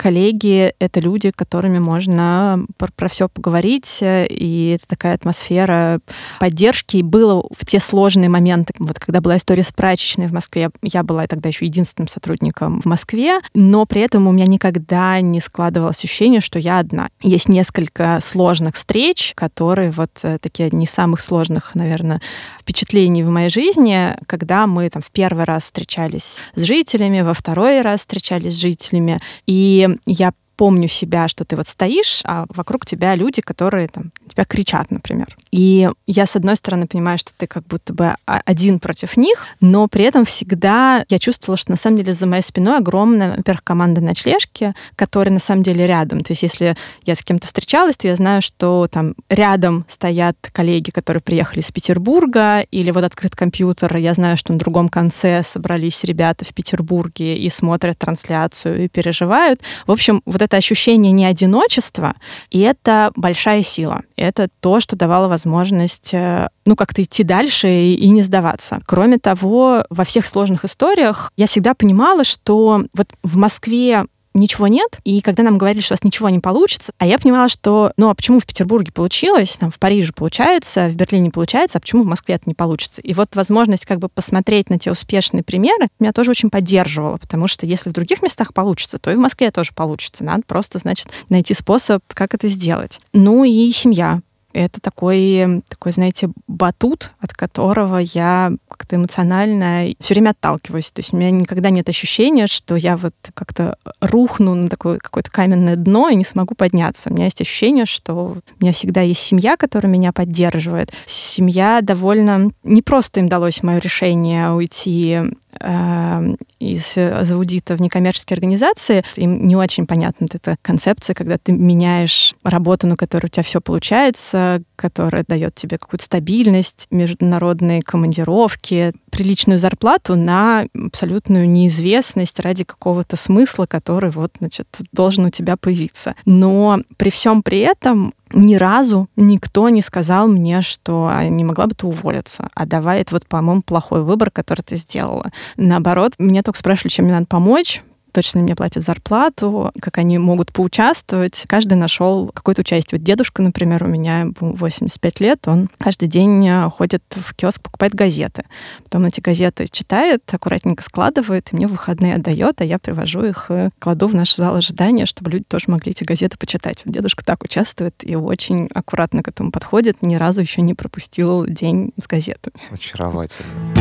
коллеги— 0.00 0.72
это 0.78 0.98
люди, 0.98 1.30
которыми 1.30 1.78
можно 1.78 2.64
про, 2.78 2.88
про 2.96 3.08
все 3.10 3.28
поговорить, 3.28 3.98
и 4.00 4.76
это 4.76 4.88
такая 4.88 5.14
атмосфера 5.14 6.00
поддержки. 6.38 6.96
И 6.96 7.02
было 7.02 7.46
в 7.54 7.66
те 7.66 7.80
сложные 7.80 8.30
моменты, 8.30 8.72
вот 8.78 8.98
когда 8.98 9.20
была 9.20 9.36
история 9.36 9.62
с 9.62 9.72
прачечной 9.72 10.26
в 10.26 10.32
Москве, 10.32 10.70
я 10.82 11.02
была 11.02 11.26
тогда 11.26 11.50
еще 11.50 11.66
единственным 11.66 12.08
сотрудником 12.08 12.80
в 12.80 12.86
Москве, 12.86 13.40
но 13.54 13.84
при 13.84 14.00
этом 14.00 14.26
у 14.26 14.32
меня 14.32 14.46
никогда 14.46 15.20
не 15.20 15.38
складывалось 15.38 15.98
ощущение, 15.98 16.40
что 16.40 16.58
я 16.58 16.78
одна. 16.78 17.10
Есть 17.20 17.50
несколько 17.50 18.20
сложных 18.22 18.76
встреч, 18.76 19.32
которые 19.36 19.90
вот 19.90 20.12
э, 20.22 20.38
такие 20.38 20.70
из 20.70 20.90
самых 20.90 21.20
сложных, 21.20 21.74
наверное, 21.74 22.22
впечатлений 22.58 23.22
в 23.22 23.28
моей 23.28 23.50
жизни, 23.50 24.16
когда 24.26 24.66
мы 24.66 24.88
там 24.88 25.02
в 25.02 25.10
первый 25.10 25.44
раз 25.44 25.64
встречались 25.64 26.38
с 26.54 26.62
жителями, 26.62 27.20
во 27.20 27.34
второй 27.34 27.82
раз 27.82 28.00
встречались 28.00 28.54
с 28.54 28.60
жителями, 28.60 29.20
и 29.46 29.89
я 30.06 30.32
помню 30.60 30.88
себя, 30.88 31.26
что 31.26 31.46
ты 31.46 31.56
вот 31.56 31.66
стоишь, 31.66 32.20
а 32.26 32.44
вокруг 32.50 32.84
тебя 32.84 33.14
люди, 33.14 33.40
которые 33.40 33.88
там 33.88 34.12
тебя 34.28 34.44
кричат, 34.44 34.90
например. 34.90 35.34
И 35.50 35.88
я, 36.06 36.26
с 36.26 36.36
одной 36.36 36.54
стороны, 36.56 36.86
понимаю, 36.86 37.16
что 37.16 37.32
ты 37.34 37.46
как 37.46 37.66
будто 37.66 37.94
бы 37.94 38.14
один 38.26 38.78
против 38.78 39.16
них, 39.16 39.46
но 39.62 39.88
при 39.88 40.04
этом 40.04 40.26
всегда 40.26 41.06
я 41.08 41.18
чувствовала, 41.18 41.56
что 41.56 41.70
на 41.70 41.78
самом 41.78 41.96
деле 41.96 42.12
за 42.12 42.26
моей 42.26 42.42
спиной 42.42 42.76
огромная, 42.76 43.38
во-первых, 43.38 43.64
команда 43.64 44.02
ночлежки, 44.02 44.74
которая 44.96 45.32
на 45.32 45.40
самом 45.40 45.62
деле 45.62 45.86
рядом. 45.86 46.22
То 46.22 46.32
есть 46.32 46.42
если 46.42 46.76
я 47.06 47.16
с 47.16 47.24
кем-то 47.24 47.46
встречалась, 47.46 47.96
то 47.96 48.06
я 48.06 48.14
знаю, 48.16 48.42
что 48.42 48.86
там 48.92 49.14
рядом 49.30 49.86
стоят 49.88 50.36
коллеги, 50.52 50.90
которые 50.90 51.22
приехали 51.22 51.60
из 51.60 51.72
Петербурга, 51.72 52.60
или 52.70 52.90
вот 52.90 53.04
открыт 53.04 53.34
компьютер, 53.34 53.96
я 53.96 54.12
знаю, 54.12 54.36
что 54.36 54.52
на 54.52 54.58
другом 54.58 54.90
конце 54.90 55.42
собрались 55.42 56.04
ребята 56.04 56.44
в 56.44 56.52
Петербурге 56.52 57.38
и 57.38 57.48
смотрят 57.48 57.98
трансляцию 57.98 58.84
и 58.84 58.88
переживают. 58.88 59.62
В 59.86 59.92
общем, 59.92 60.20
вот 60.26 60.42
это 60.42 60.49
это 60.50 60.56
ощущение 60.56 61.12
не 61.12 61.24
одиночества, 61.24 62.14
и 62.50 62.58
это 62.58 63.12
большая 63.14 63.62
сила. 63.62 64.02
Это 64.16 64.48
то, 64.60 64.80
что 64.80 64.96
давало 64.96 65.28
возможность 65.28 66.12
э, 66.12 66.48
ну, 66.66 66.74
как-то 66.74 67.02
идти 67.02 67.22
дальше 67.22 67.68
и, 67.68 67.94
и 67.94 68.08
не 68.08 68.22
сдаваться. 68.22 68.80
Кроме 68.84 69.18
того, 69.18 69.84
во 69.90 70.04
всех 70.04 70.26
сложных 70.26 70.64
историях 70.64 71.32
я 71.36 71.46
всегда 71.46 71.74
понимала, 71.74 72.24
что 72.24 72.82
вот 72.92 73.08
в 73.22 73.36
Москве 73.36 74.06
ничего 74.34 74.68
нет, 74.68 74.98
и 75.04 75.20
когда 75.20 75.42
нам 75.42 75.58
говорили, 75.58 75.82
что 75.82 75.92
у 75.92 75.96
нас 75.96 76.04
ничего 76.04 76.28
не 76.28 76.38
получится, 76.38 76.92
а 76.98 77.06
я 77.06 77.18
понимала, 77.18 77.48
что, 77.48 77.92
ну, 77.96 78.08
а 78.08 78.14
почему 78.14 78.40
в 78.40 78.46
Петербурге 78.46 78.92
получилось, 78.92 79.56
там, 79.58 79.70
в 79.70 79.78
Париже 79.78 80.12
получается, 80.12 80.88
в 80.88 80.94
Берлине 80.94 81.30
получается, 81.30 81.78
а 81.78 81.80
почему 81.80 82.02
в 82.02 82.06
Москве 82.06 82.36
это 82.36 82.44
не 82.46 82.54
получится? 82.54 83.00
И 83.02 83.14
вот 83.14 83.34
возможность 83.34 83.86
как 83.86 83.98
бы 83.98 84.08
посмотреть 84.08 84.70
на 84.70 84.78
те 84.78 84.90
успешные 84.90 85.42
примеры 85.42 85.88
меня 85.98 86.12
тоже 86.12 86.30
очень 86.30 86.50
поддерживала, 86.50 87.16
потому 87.18 87.46
что 87.46 87.66
если 87.66 87.90
в 87.90 87.92
других 87.92 88.22
местах 88.22 88.54
получится, 88.54 88.98
то 88.98 89.10
и 89.10 89.14
в 89.14 89.18
Москве 89.18 89.50
тоже 89.50 89.72
получится. 89.74 90.24
Надо 90.24 90.42
просто, 90.46 90.78
значит, 90.78 91.08
найти 91.28 91.54
способ, 91.54 92.02
как 92.08 92.34
это 92.34 92.48
сделать. 92.48 93.00
Ну 93.12 93.44
и 93.44 93.72
семья 93.72 94.20
это 94.52 94.80
такой, 94.80 95.62
такой, 95.68 95.92
знаете, 95.92 96.30
батут, 96.46 97.12
от 97.20 97.32
которого 97.32 97.98
я 97.98 98.52
как-то 98.68 98.96
эмоционально 98.96 99.94
все 100.00 100.14
время 100.14 100.30
отталкиваюсь. 100.30 100.90
То 100.90 101.00
есть 101.00 101.12
у 101.12 101.16
меня 101.16 101.30
никогда 101.30 101.70
нет 101.70 101.88
ощущения, 101.88 102.46
что 102.46 102.76
я 102.76 102.96
вот 102.96 103.14
как-то 103.34 103.76
рухну 104.00 104.54
на 104.54 104.68
такое 104.68 104.98
какое-то 104.98 105.30
каменное 105.30 105.76
дно 105.76 106.08
и 106.08 106.16
не 106.16 106.24
смогу 106.24 106.54
подняться. 106.54 107.10
У 107.10 107.14
меня 107.14 107.24
есть 107.24 107.40
ощущение, 107.40 107.86
что 107.86 108.36
у 108.58 108.62
меня 108.62 108.72
всегда 108.72 109.02
есть 109.02 109.20
семья, 109.20 109.56
которая 109.56 109.92
меня 109.92 110.12
поддерживает. 110.12 110.92
Семья 111.06 111.80
довольно... 111.82 112.50
Не 112.64 112.82
просто 112.82 113.20
им 113.20 113.28
далось 113.28 113.62
мое 113.62 113.78
решение 113.78 114.50
уйти 114.50 115.20
э, 115.58 116.34
из 116.58 116.96
аудита 116.96 117.76
в 117.76 117.80
некоммерческие 117.80 118.34
организации. 118.34 119.04
Им 119.16 119.46
не 119.46 119.56
очень 119.56 119.86
понятна 119.86 120.28
вот 120.30 120.34
эта 120.34 120.56
концепция, 120.62 121.14
когда 121.14 121.38
ты 121.38 121.52
меняешь 121.52 122.34
работу, 122.44 122.86
на 122.86 122.96
которой 122.96 123.26
у 123.26 123.28
тебя 123.28 123.42
все 123.42 123.60
получается, 123.60 124.62
которая 124.76 125.24
дает 125.26 125.54
тебе 125.54 125.78
какую-то 125.78 126.04
стабильность, 126.04 126.86
международные 126.90 127.82
командировки, 127.82 128.92
приличную 129.10 129.58
зарплату 129.58 130.16
на 130.16 130.66
абсолютную 130.74 131.48
неизвестность 131.48 132.40
ради 132.40 132.64
какого-то 132.64 133.16
смысла, 133.16 133.66
который 133.66 134.10
вот, 134.10 134.32
значит, 134.38 134.66
должен 134.92 135.26
у 135.26 135.30
тебя 135.30 135.56
появиться. 135.56 136.14
Но 136.24 136.78
при 136.96 137.10
всем 137.10 137.42
при 137.42 137.58
этом 137.60 138.14
ни 138.32 138.54
разу 138.54 139.08
никто 139.16 139.68
не 139.68 139.82
сказал 139.82 140.28
мне, 140.28 140.62
что 140.62 141.08
а, 141.10 141.24
не 141.24 141.44
могла 141.44 141.66
бы 141.66 141.74
ты 141.74 141.86
уволиться, 141.86 142.48
а 142.54 142.66
давай 142.66 143.00
это 143.00 143.14
вот, 143.14 143.26
по-моему, 143.26 143.62
плохой 143.62 144.02
выбор, 144.02 144.30
который 144.30 144.62
ты 144.62 144.76
сделала. 144.76 145.30
Наоборот, 145.56 146.14
меня 146.18 146.42
только 146.42 146.58
спрашивали, 146.58 146.90
чем 146.92 147.06
мне 147.06 147.14
надо 147.14 147.26
помочь, 147.26 147.82
точно 148.12 148.40
мне 148.42 148.54
платят 148.54 148.82
зарплату, 148.82 149.72
как 149.80 149.98
они 149.98 150.18
могут 150.18 150.52
поучаствовать. 150.52 151.44
Каждый 151.46 151.74
нашел 151.74 152.28
какое-то 152.28 152.60
участие. 152.60 152.98
Вот 152.98 153.04
дедушка, 153.04 153.42
например, 153.42 153.84
у 153.84 153.88
меня 153.88 154.28
85 154.40 155.20
лет, 155.20 155.46
он 155.46 155.68
каждый 155.78 156.08
день 156.08 156.46
э, 156.46 156.68
ходит 156.70 157.02
в 157.10 157.34
киоск, 157.34 157.62
покупает 157.62 157.94
газеты. 157.94 158.44
Потом 158.84 159.06
эти 159.06 159.20
газеты 159.20 159.66
читает, 159.68 160.22
аккуратненько 160.30 160.82
складывает, 160.82 161.52
и 161.52 161.56
мне 161.56 161.66
в 161.66 161.72
выходные 161.72 162.16
отдает, 162.16 162.60
а 162.60 162.64
я 162.64 162.78
привожу 162.78 163.24
их 163.24 163.50
и 163.50 163.70
кладу 163.78 164.08
в 164.08 164.14
наш 164.14 164.34
зал 164.36 164.56
ожидания, 164.56 165.06
чтобы 165.06 165.30
люди 165.30 165.44
тоже 165.48 165.66
могли 165.68 165.92
эти 165.92 166.04
газеты 166.04 166.36
почитать. 166.36 166.82
Вот 166.84 166.94
дедушка 166.94 167.24
так 167.24 167.42
участвует 167.44 167.94
и 168.02 168.16
очень 168.16 168.68
аккуратно 168.74 169.22
к 169.22 169.28
этому 169.28 169.50
подходит, 169.50 170.02
ни 170.02 170.16
разу 170.16 170.40
еще 170.40 170.60
не 170.62 170.74
пропустил 170.74 171.46
день 171.46 171.92
с 172.00 172.06
газеты. 172.06 172.50
Очаровательно. 172.70 173.79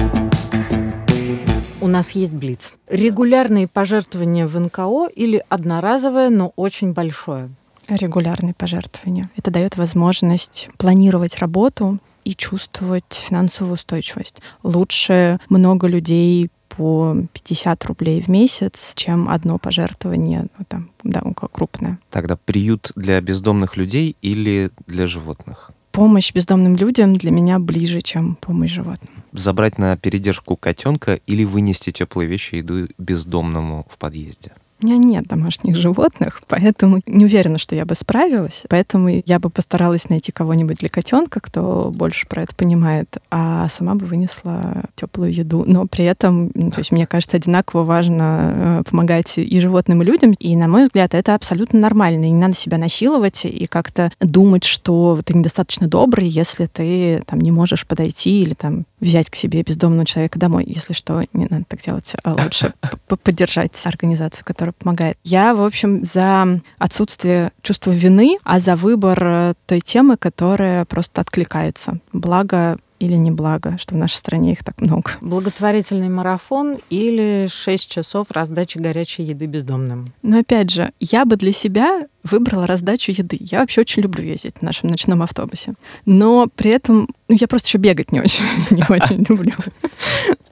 У 1.90 1.92
нас 1.92 2.12
есть 2.12 2.34
Блиц. 2.34 2.74
Регулярные 2.88 3.68
пожертвования 3.68 4.46
в 4.46 4.60
НКО 4.60 5.08
или 5.08 5.44
одноразовое, 5.50 6.30
но 6.30 6.54
очень 6.56 6.94
большое? 6.94 7.50
Регулярные 7.88 8.54
пожертвования. 8.54 9.32
Это 9.36 9.50
дает 9.50 9.76
возможность 9.76 10.70
планировать 10.78 11.40
работу 11.40 11.98
и 12.26 12.36
чувствовать 12.36 13.12
финансовую 13.12 13.74
устойчивость. 13.74 14.40
Лучше 14.62 15.40
много 15.50 15.88
людей 15.88 16.52
по 16.68 17.18
50 17.34 17.84
рублей 17.86 18.22
в 18.22 18.28
месяц, 18.28 18.94
чем 18.94 19.28
одно 19.28 19.58
пожертвование, 19.58 20.46
ну, 20.60 20.66
там, 20.68 20.92
да, 21.04 21.24
крупное. 21.52 21.98
Тогда 22.12 22.36
приют 22.36 22.92
для 22.96 23.20
бездомных 23.20 23.78
людей 23.78 24.16
или 24.22 24.70
для 24.86 25.08
животных? 25.08 25.72
Помощь 26.00 26.32
бездомным 26.34 26.78
людям 26.78 27.14
для 27.14 27.30
меня 27.30 27.60
ближе, 27.60 28.02
чем 28.02 28.36
помощь 28.36 28.72
животным. 28.72 29.22
Забрать 29.34 29.78
на 29.78 29.98
передержку 29.98 30.56
котенка 30.56 31.16
или 31.28 31.44
вынести 31.44 31.92
теплые 31.92 32.26
вещи 32.30 32.56
и 32.56 32.58
еду 32.60 32.88
бездомному 32.98 33.86
в 33.90 33.98
подъезде? 33.98 34.54
У 34.82 34.86
меня 34.86 34.98
нет 34.98 35.28
домашних 35.28 35.76
животных, 35.76 36.42
поэтому 36.48 37.02
не 37.06 37.26
уверена, 37.26 37.60
что 37.60 37.76
я 37.76 37.86
бы 37.86 37.96
справилась. 37.96 38.64
Поэтому 38.70 39.10
я 39.26 39.40
бы 39.40 39.50
постаралась 39.50 40.08
найти 40.08 40.32
кого-нибудь 40.32 40.78
для 40.78 40.88
котенка, 40.88 41.42
кто 41.42 41.92
больше 41.94 42.28
про 42.28 42.44
это 42.44 42.56
понимает, 42.56 43.18
а 43.30 43.68
сама 43.68 43.96
бы 43.96 44.06
вынесла 44.06 44.86
теплую 44.96 45.34
еду. 45.34 45.66
Но 45.68 45.86
при 45.86 46.06
этом, 46.06 46.52
ну, 46.54 46.72
то 46.72 46.80
есть 46.80 46.94
мне 46.94 47.06
кажется, 47.08 47.36
одинаково 47.36 47.84
важно 47.84 48.54
э, 48.54 48.84
помогать 48.90 49.38
и 49.38 49.60
животным, 49.60 50.02
и 50.02 50.06
людям. 50.06 50.32
И, 50.40 50.56
на 50.56 50.70
мой 50.70 50.84
взгляд, 50.84 51.14
это 51.14 51.36
абсолютно 51.36 51.80
нормально. 51.80 52.26
И 52.26 52.30
не 52.30 52.40
надо 52.40 52.54
себя 52.54 52.78
насиловать 52.78 53.44
и 53.44 53.68
как-то 53.68 54.14
думать, 54.22 54.64
что 54.64 55.20
ты 55.26 55.34
недостаточно 55.34 55.90
добрый, 55.90 56.28
если 56.28 56.68
ты 56.68 57.22
там 57.28 57.42
не 57.42 57.52
можешь 57.52 57.86
подойти 57.86 58.44
или 58.44 58.54
там 58.54 58.86
взять 59.00 59.30
к 59.30 59.36
себе 59.36 59.64
бездомного 59.64 60.06
человека 60.06 60.40
домой. 60.40 60.66
Если 60.68 60.94
что, 60.94 61.22
не 61.34 61.48
надо 61.50 61.66
так 61.68 61.82
делать, 61.82 62.14
а 62.24 62.34
лучше 62.34 62.74
поддержать 63.24 63.80
организацию, 63.86 64.46
которая 64.46 64.74
помогает. 64.74 65.18
Я, 65.24 65.54
в 65.54 65.64
общем, 65.64 66.04
за 66.04 66.62
отсутствие 66.78 67.52
чувства 67.62 67.92
вины, 67.92 68.38
а 68.44 68.60
за 68.60 68.76
выбор 68.76 69.20
э, 69.24 69.54
той 69.66 69.82
темы, 69.82 70.18
которая 70.18 70.86
просто 70.86 71.22
откликается. 71.22 72.00
Благо 72.14 72.78
или 73.00 73.16
не 73.16 73.32
благо, 73.32 73.78
что 73.80 73.96
в 73.96 73.98
нашей 73.98 74.16
стране 74.16 74.52
их 74.52 74.64
так 74.64 74.80
много. 74.82 75.12
Благотворительный 75.22 76.10
марафон 76.10 76.78
или 76.90 77.48
6 77.50 77.90
часов 77.90 78.32
раздачи 78.32 78.78
горячей 78.78 79.24
еды 79.24 79.46
бездомным? 79.46 80.14
Но 80.22 80.40
опять 80.40 80.70
же, 80.70 80.92
я 81.00 81.26
бы 81.26 81.36
для 81.36 81.54
себя 81.54 82.08
выбрала 82.24 82.68
раздачу 82.68 83.12
еды. 83.12 83.38
Я 83.40 83.60
вообще 83.60 83.82
очень 83.82 84.04
люблю 84.04 84.24
ездить 84.24 84.56
в 84.60 84.62
нашем 84.62 84.90
ночном 84.90 85.22
автобусе. 85.22 85.74
Но 86.06 86.48
при 86.56 86.72
этом 86.72 87.08
ну, 87.28 87.38
я 87.40 87.48
просто 87.48 87.68
еще 87.70 87.78
бегать 87.78 88.12
не 88.12 88.20
очень, 88.20 88.46
не 88.72 88.84
очень 88.90 89.26
люблю. 89.28 89.54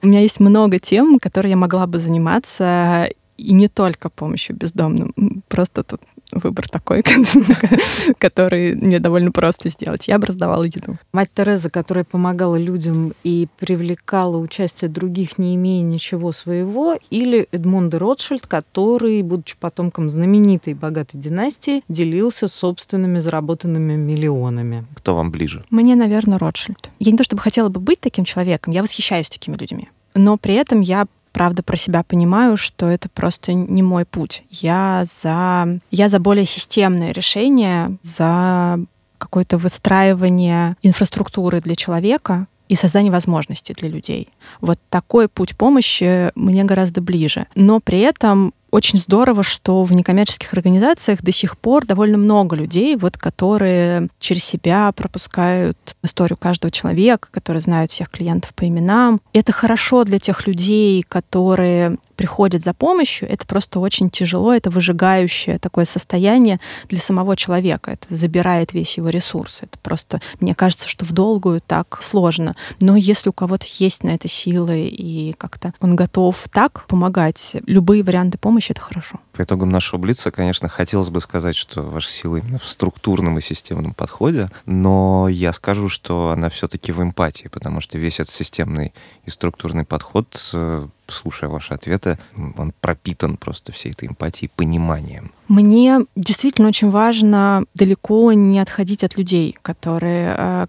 У 0.02 0.06
меня 0.06 0.20
есть 0.20 0.40
много 0.40 0.78
тем, 0.78 1.18
которые 1.18 1.50
я 1.50 1.56
могла 1.56 1.86
бы 1.86 1.98
заниматься, 1.98 3.08
и 3.36 3.52
не 3.52 3.68
только 3.68 4.10
помощью 4.10 4.56
бездомным. 4.56 5.14
Просто 5.48 5.84
тут 5.84 6.00
выбор 6.32 6.68
такой, 6.68 7.02
который 8.18 8.74
мне 8.74 8.98
довольно 8.98 9.32
просто 9.32 9.68
сделать. 9.68 10.08
Я 10.08 10.18
бы 10.18 10.26
раздавала 10.26 10.64
еду. 10.64 10.96
Мать 11.12 11.30
Тереза, 11.34 11.70
которая 11.70 12.04
помогала 12.04 12.56
людям 12.56 13.12
и 13.24 13.48
привлекала 13.58 14.36
участие 14.36 14.90
других, 14.90 15.38
не 15.38 15.54
имея 15.54 15.82
ничего 15.82 16.32
своего, 16.32 16.96
или 17.10 17.48
Эдмунд 17.52 17.94
Ротшильд, 17.94 18.46
который, 18.46 19.22
будучи 19.22 19.56
потомком 19.58 20.10
знаменитой 20.10 20.74
богатой 20.74 21.20
династии, 21.20 21.82
делился 21.88 22.48
собственными 22.48 23.18
заработанными 23.18 23.94
миллионами. 23.94 24.84
Кто 24.94 25.14
вам 25.14 25.30
ближе? 25.30 25.64
Мне, 25.70 25.96
наверное, 25.96 26.38
Ротшильд. 26.38 26.90
Я 26.98 27.12
не 27.12 27.18
то 27.18 27.24
чтобы 27.24 27.42
хотела 27.42 27.68
бы 27.68 27.80
быть 27.80 28.00
таким 28.00 28.24
человеком, 28.24 28.72
я 28.72 28.82
восхищаюсь 28.82 29.28
такими 29.28 29.56
людьми. 29.56 29.88
Но 30.14 30.36
при 30.36 30.54
этом 30.54 30.80
я 30.80 31.06
правда 31.38 31.62
про 31.62 31.76
себя 31.76 32.02
понимаю, 32.02 32.56
что 32.56 32.88
это 32.88 33.08
просто 33.08 33.52
не 33.52 33.80
мой 33.80 34.04
путь. 34.04 34.42
Я 34.50 35.04
за, 35.22 35.78
я 35.92 36.08
за 36.08 36.18
более 36.18 36.44
системное 36.44 37.12
решение, 37.12 37.96
за 38.02 38.80
какое-то 39.18 39.56
выстраивание 39.56 40.76
инфраструктуры 40.82 41.60
для 41.60 41.76
человека, 41.76 42.48
и 42.68 42.74
создание 42.74 43.10
возможностей 43.10 43.72
для 43.72 43.88
людей. 43.88 44.28
Вот 44.60 44.78
такой 44.90 45.28
путь 45.28 45.56
помощи 45.56 46.30
мне 46.34 46.64
гораздо 46.64 47.00
ближе. 47.00 47.46
Но 47.54 47.80
при 47.80 48.00
этом 48.00 48.52
очень 48.70 48.98
здорово, 48.98 49.42
что 49.42 49.82
в 49.82 49.92
некоммерческих 49.92 50.52
организациях 50.52 51.22
до 51.22 51.32
сих 51.32 51.58
пор 51.58 51.86
довольно 51.86 52.18
много 52.18 52.56
людей, 52.56 52.96
вот, 52.96 53.16
которые 53.16 54.08
через 54.20 54.44
себя 54.44 54.92
пропускают 54.92 55.96
историю 56.02 56.36
каждого 56.36 56.70
человека, 56.70 57.28
которые 57.30 57.60
знают 57.60 57.92
всех 57.92 58.10
клиентов 58.10 58.54
по 58.54 58.66
именам. 58.66 59.20
Это 59.32 59.52
хорошо 59.52 60.04
для 60.04 60.18
тех 60.18 60.46
людей, 60.46 61.02
которые 61.02 61.98
приходят 62.16 62.62
за 62.62 62.74
помощью. 62.74 63.30
Это 63.30 63.46
просто 63.46 63.80
очень 63.80 64.10
тяжело, 64.10 64.52
это 64.52 64.70
выжигающее 64.70 65.58
такое 65.58 65.84
состояние 65.84 66.60
для 66.88 66.98
самого 66.98 67.36
человека. 67.36 67.92
Это 67.92 68.14
забирает 68.14 68.72
весь 68.72 68.96
его 68.96 69.08
ресурс. 69.08 69.60
Это 69.62 69.78
просто, 69.78 70.20
мне 70.40 70.54
кажется, 70.54 70.88
что 70.88 71.04
в 71.04 71.12
долгую 71.12 71.60
так 71.60 72.00
сложно. 72.02 72.56
Но 72.80 72.96
если 72.96 73.30
у 73.30 73.32
кого-то 73.32 73.66
есть 73.78 74.04
на 74.04 74.10
это 74.10 74.28
силы 74.28 74.88
и 74.88 75.32
как-то 75.38 75.72
он 75.80 75.96
готов 75.96 76.48
так 76.52 76.86
помогать, 76.86 77.56
любые 77.66 78.02
варианты 78.02 78.36
помощи 78.38 78.57
помощь— 78.58 78.70
это 78.70 78.80
хорошо. 78.80 79.20
По 79.32 79.42
итогам 79.42 79.68
нашего 79.68 80.00
Блица, 80.00 80.30
конечно, 80.30 80.68
хотелось 80.68 81.10
бы 81.10 81.20
сказать, 81.20 81.54
что 81.54 81.82
ваша 81.82 82.08
сила 82.08 82.38
именно 82.38 82.58
в 82.58 82.68
структурном 82.68 83.38
и 83.38 83.40
системном 83.40 83.94
подходе, 83.94 84.50
но 84.66 85.28
я 85.28 85.52
скажу, 85.52 85.88
что 85.88 86.30
она 86.30 86.48
все-таки 86.48 86.92
в 86.92 87.00
эмпатии, 87.00 87.48
потому 87.48 87.80
что 87.80 87.98
весь 87.98 88.20
этот 88.20 88.34
системный 88.34 88.92
и 89.26 89.30
структурный 89.30 89.84
подход, 89.84 90.26
э, 90.52 90.88
слушая 91.06 91.50
ваши 91.50 91.74
ответы, 91.74 92.18
он 92.56 92.72
пропитан 92.80 93.36
просто 93.36 93.70
всей 93.72 93.92
этой 93.92 94.08
эмпатией, 94.08 94.50
пониманием. 94.56 95.30
Мне 95.46 96.00
действительно 96.16 96.68
очень 96.68 96.90
важно 96.90 97.64
далеко 97.74 98.32
не 98.32 98.58
отходить 98.58 99.04
от 99.04 99.16
людей, 99.16 99.56
которые, 99.62 100.34
э, 100.36 100.66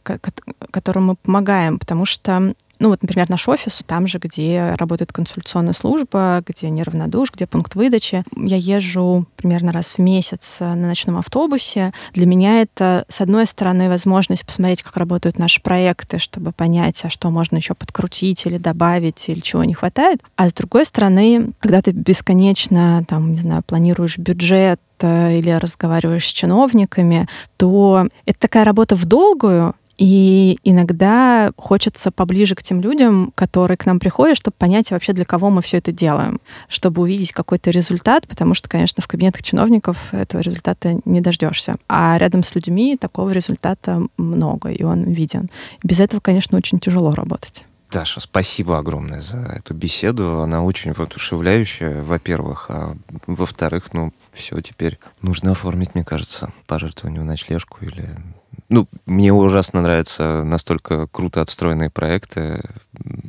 которым 0.72 1.06
мы 1.08 1.16
помогаем, 1.16 1.80
потому 1.80 2.06
что 2.06 2.54
ну 2.80 2.90
вот, 2.90 3.02
например, 3.02 3.30
наш 3.30 3.48
офис, 3.48 3.82
там 3.86 4.08
же, 4.08 4.20
где 4.20 4.74
работает 4.78 5.12
консультационная 5.12 5.74
служба, 5.74 6.42
где 6.46 6.70
неравнодуш, 6.70 7.32
где 7.34 7.46
пункт 7.46 7.76
выдачи. 7.76 8.24
Я 8.36 8.56
езжу 8.56 9.28
примерно 9.36 9.74
раз 9.74 9.98
в 9.98 10.00
месяц 10.00 10.58
на 10.62 10.76
ночном 10.76 11.18
автобусе. 11.18 11.94
Для 12.14 12.26
меня 12.26 12.62
это, 12.62 13.06
с 13.10 13.20
одной 13.20 13.46
стороны, 13.48 13.90
возможность 13.90 14.46
посмотреть, 14.46 14.82
как 14.84 14.96
работают 14.96 15.38
наши 15.38 15.62
проекты, 15.62 16.20
чтобы 16.20 16.54
понять, 16.54 17.02
а 17.04 17.10
что 17.10 17.30
можно 17.30 17.58
еще 17.58 17.74
подкрутить 17.74 18.46
или 18.46 18.58
добавить, 18.58 19.28
или 19.28 19.42
чего 19.42 19.66
не 19.66 19.74
хватает. 19.74 20.22
А 20.38 20.50
с 20.50 20.54
другой 20.54 20.86
стороны, 20.86 21.52
когда 21.60 21.82
ты 21.82 21.92
бесконечно, 21.92 23.04
там, 23.08 23.34
не 23.34 23.40
знаю, 23.40 23.62
планируешь 23.64 24.18
бюджет, 24.18 24.80
э, 25.02 25.38
или 25.38 25.52
разговариваешь 25.52 26.26
с 26.28 26.32
чиновниками, 26.32 27.28
то 27.58 28.08
это 28.26 28.40
такая 28.40 28.64
работа 28.64 28.96
в 28.96 29.06
долгую, 29.06 29.76
и 30.00 30.58
иногда 30.64 31.52
хочется 31.58 32.10
поближе 32.10 32.56
к 32.56 32.64
тем 32.64 32.80
людям, 32.80 33.34
которые 33.36 33.76
к 33.76 33.86
нам 33.86 34.00
приходят, 34.00 34.38
чтобы 34.38 34.56
понять 34.58 34.92
вообще, 34.92 35.12
для 35.12 35.26
кого 35.26 35.50
мы 35.50 35.62
все 35.62 35.78
это 35.78 35.92
делаем, 35.92 36.40
чтобы 36.70 37.02
увидеть 37.02 37.34
какой-то 37.34 37.70
результат, 37.70 38.26
потому 38.26 38.54
что, 38.54 38.70
конечно, 38.70 39.04
в 39.04 39.08
кабинетах 39.08 39.44
чиновников 39.44 40.14
этого 40.14 40.40
результата 40.40 41.02
не 41.04 41.20
дождешься. 41.20 41.76
А 41.90 42.18
рядом 42.18 42.44
с 42.44 42.56
людьми 42.56 42.96
такого 42.96 43.32
результата 43.32 44.02
много, 44.16 44.70
и 44.70 44.84
он 44.84 45.04
виден. 45.04 45.50
Без 45.84 46.00
этого, 46.00 46.22
конечно, 46.22 46.58
очень 46.58 46.80
тяжело 46.80 47.14
работать. 47.14 47.66
Даша, 47.92 48.22
спасибо 48.22 48.78
огромное 48.78 49.20
за 49.20 49.40
эту 49.40 49.74
беседу. 49.74 50.40
Она 50.40 50.64
очень 50.64 50.94
воодушевляющая, 50.94 52.04
во-первых. 52.04 52.68
А 52.70 52.96
во-вторых, 53.28 53.92
ну, 53.92 54.14
все, 54.32 54.62
теперь 54.62 54.98
нужно 55.22 55.52
оформить, 55.52 55.94
мне 55.94 56.06
кажется, 56.06 56.54
пожертвование 56.68 57.20
в 57.20 57.26
ночлежку 57.26 57.80
или 57.82 58.16
ну, 58.70 58.88
мне 59.06 59.34
ужасно 59.34 59.82
нравятся 59.82 60.44
настолько 60.44 61.08
круто 61.08 61.42
отстроенные 61.42 61.90
проекты, 61.90 62.62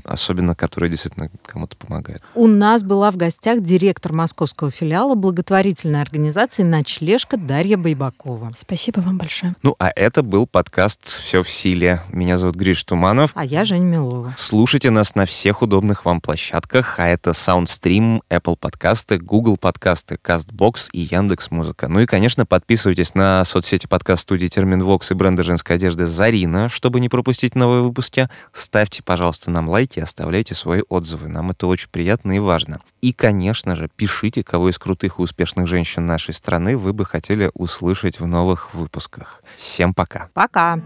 особенно 0.05 0.55
которые 0.55 0.91
действительно 0.91 1.31
кому-то 1.47 1.77
помогают. 1.77 2.23
У 2.35 2.47
нас 2.47 2.83
была 2.83 3.11
в 3.11 3.17
гостях 3.17 3.63
директор 3.63 4.13
московского 4.13 4.71
филиала 4.71 5.15
благотворительной 5.15 6.03
организации 6.03 6.63
«Ночлежка» 6.63 7.37
Дарья 7.37 7.77
Байбакова. 7.77 8.51
Спасибо 8.57 9.01
вам 9.01 9.19
большое. 9.19 9.55
Ну, 9.63 9.75
а 9.79 9.91
это 9.95 10.23
был 10.23 10.47
подкаст 10.47 11.07
«Все 11.07 11.43
в 11.43 11.51
силе». 11.51 12.03
Меня 12.11 12.39
зовут 12.39 12.57
Гриш 12.57 12.85
Туманов. 12.85 13.31
А 13.35 13.45
я 13.45 13.65
Женя 13.65 13.85
Милова. 13.85 14.35
Слушайте 14.37 14.91
нас 14.91 15.15
на 15.15 15.25
всех 15.25 15.63
удобных 15.63 16.05
вам 16.05 16.21
площадках, 16.21 16.99
а 16.99 17.07
это 17.07 17.31
SoundStream, 17.31 18.21
Apple 18.29 18.57
подкасты, 18.57 19.19
Google 19.19 19.57
подкасты, 19.57 20.19
CastBox 20.23 20.91
и 20.93 21.01
Яндекс 21.01 21.51
Музыка. 21.51 21.89
Ну 21.89 22.01
и, 22.01 22.07
конечно, 22.07 22.45
подписывайтесь 22.45 23.15
на 23.15 23.45
соцсети 23.45 23.87
подкаст-студии 23.87 24.49
Терминвокс 24.49 25.11
и 25.11 25.15
бренд 25.15 25.31
бренда 25.31 25.45
женской 25.45 25.77
одежды 25.77 26.07
«Зарина». 26.07 26.69
Чтобы 26.69 26.99
не 26.99 27.09
пропустить 27.09 27.55
новые 27.55 27.83
выпуски, 27.83 28.29
ставьте, 28.53 29.03
пожалуйста, 29.03 29.51
нам 29.51 29.60
лайки 29.69 29.99
и 29.99 30.03
оставляйте 30.03 30.55
свои 30.55 30.83
отзывы. 30.89 31.29
Нам 31.29 31.51
это 31.51 31.67
очень 31.67 31.89
приятно 31.91 32.33
и 32.33 32.39
важно. 32.39 32.81
И, 33.01 33.13
конечно 33.13 33.77
же, 33.77 33.89
пишите, 33.95 34.43
кого 34.43 34.71
из 34.71 34.79
крутых 34.79 35.19
и 35.19 35.23
успешных 35.23 35.67
женщин 35.67 36.07
нашей 36.07 36.35
страны 36.35 36.77
вы 36.77 36.93
бы 36.93 37.05
хотели 37.05 37.51
услышать 37.55 38.21
в 38.21 38.27
новых 38.27 38.75
выпусках. 38.75 39.43
Всем 39.57 39.95
пока. 39.95 40.29
Пока. 40.35 40.81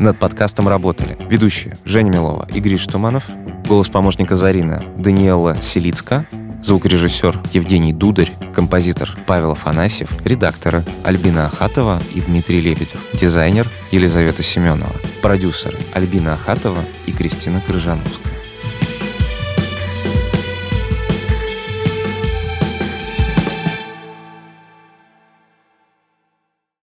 Над 0.00 0.18
подкастом 0.18 0.68
работали 0.68 1.16
ведущие 1.30 1.76
Женя 1.84 2.10
Милова 2.10 2.48
и 2.52 2.60
Гриш 2.60 2.84
Туманов, 2.86 3.24
голос 3.68 3.88
помощника 3.88 4.34
Зарина 4.34 4.82
Даниэла 4.98 5.56
Селицка, 5.56 6.26
звукорежиссер 6.64 7.38
Евгений 7.52 7.92
Дударь, 7.92 8.32
композитор 8.54 9.16
Павел 9.26 9.52
Афанасьев, 9.52 10.10
редакторы 10.24 10.82
Альбина 11.04 11.46
Ахатова 11.46 12.00
и 12.14 12.20
Дмитрий 12.22 12.60
Лебедев, 12.60 13.00
дизайнер 13.12 13.68
Елизавета 13.90 14.42
Семенова, 14.42 14.94
продюсеры 15.20 15.76
Альбина 15.92 16.34
Ахатова 16.34 16.80
и 17.06 17.12
Кристина 17.12 17.60
Крыжановская. 17.66 18.43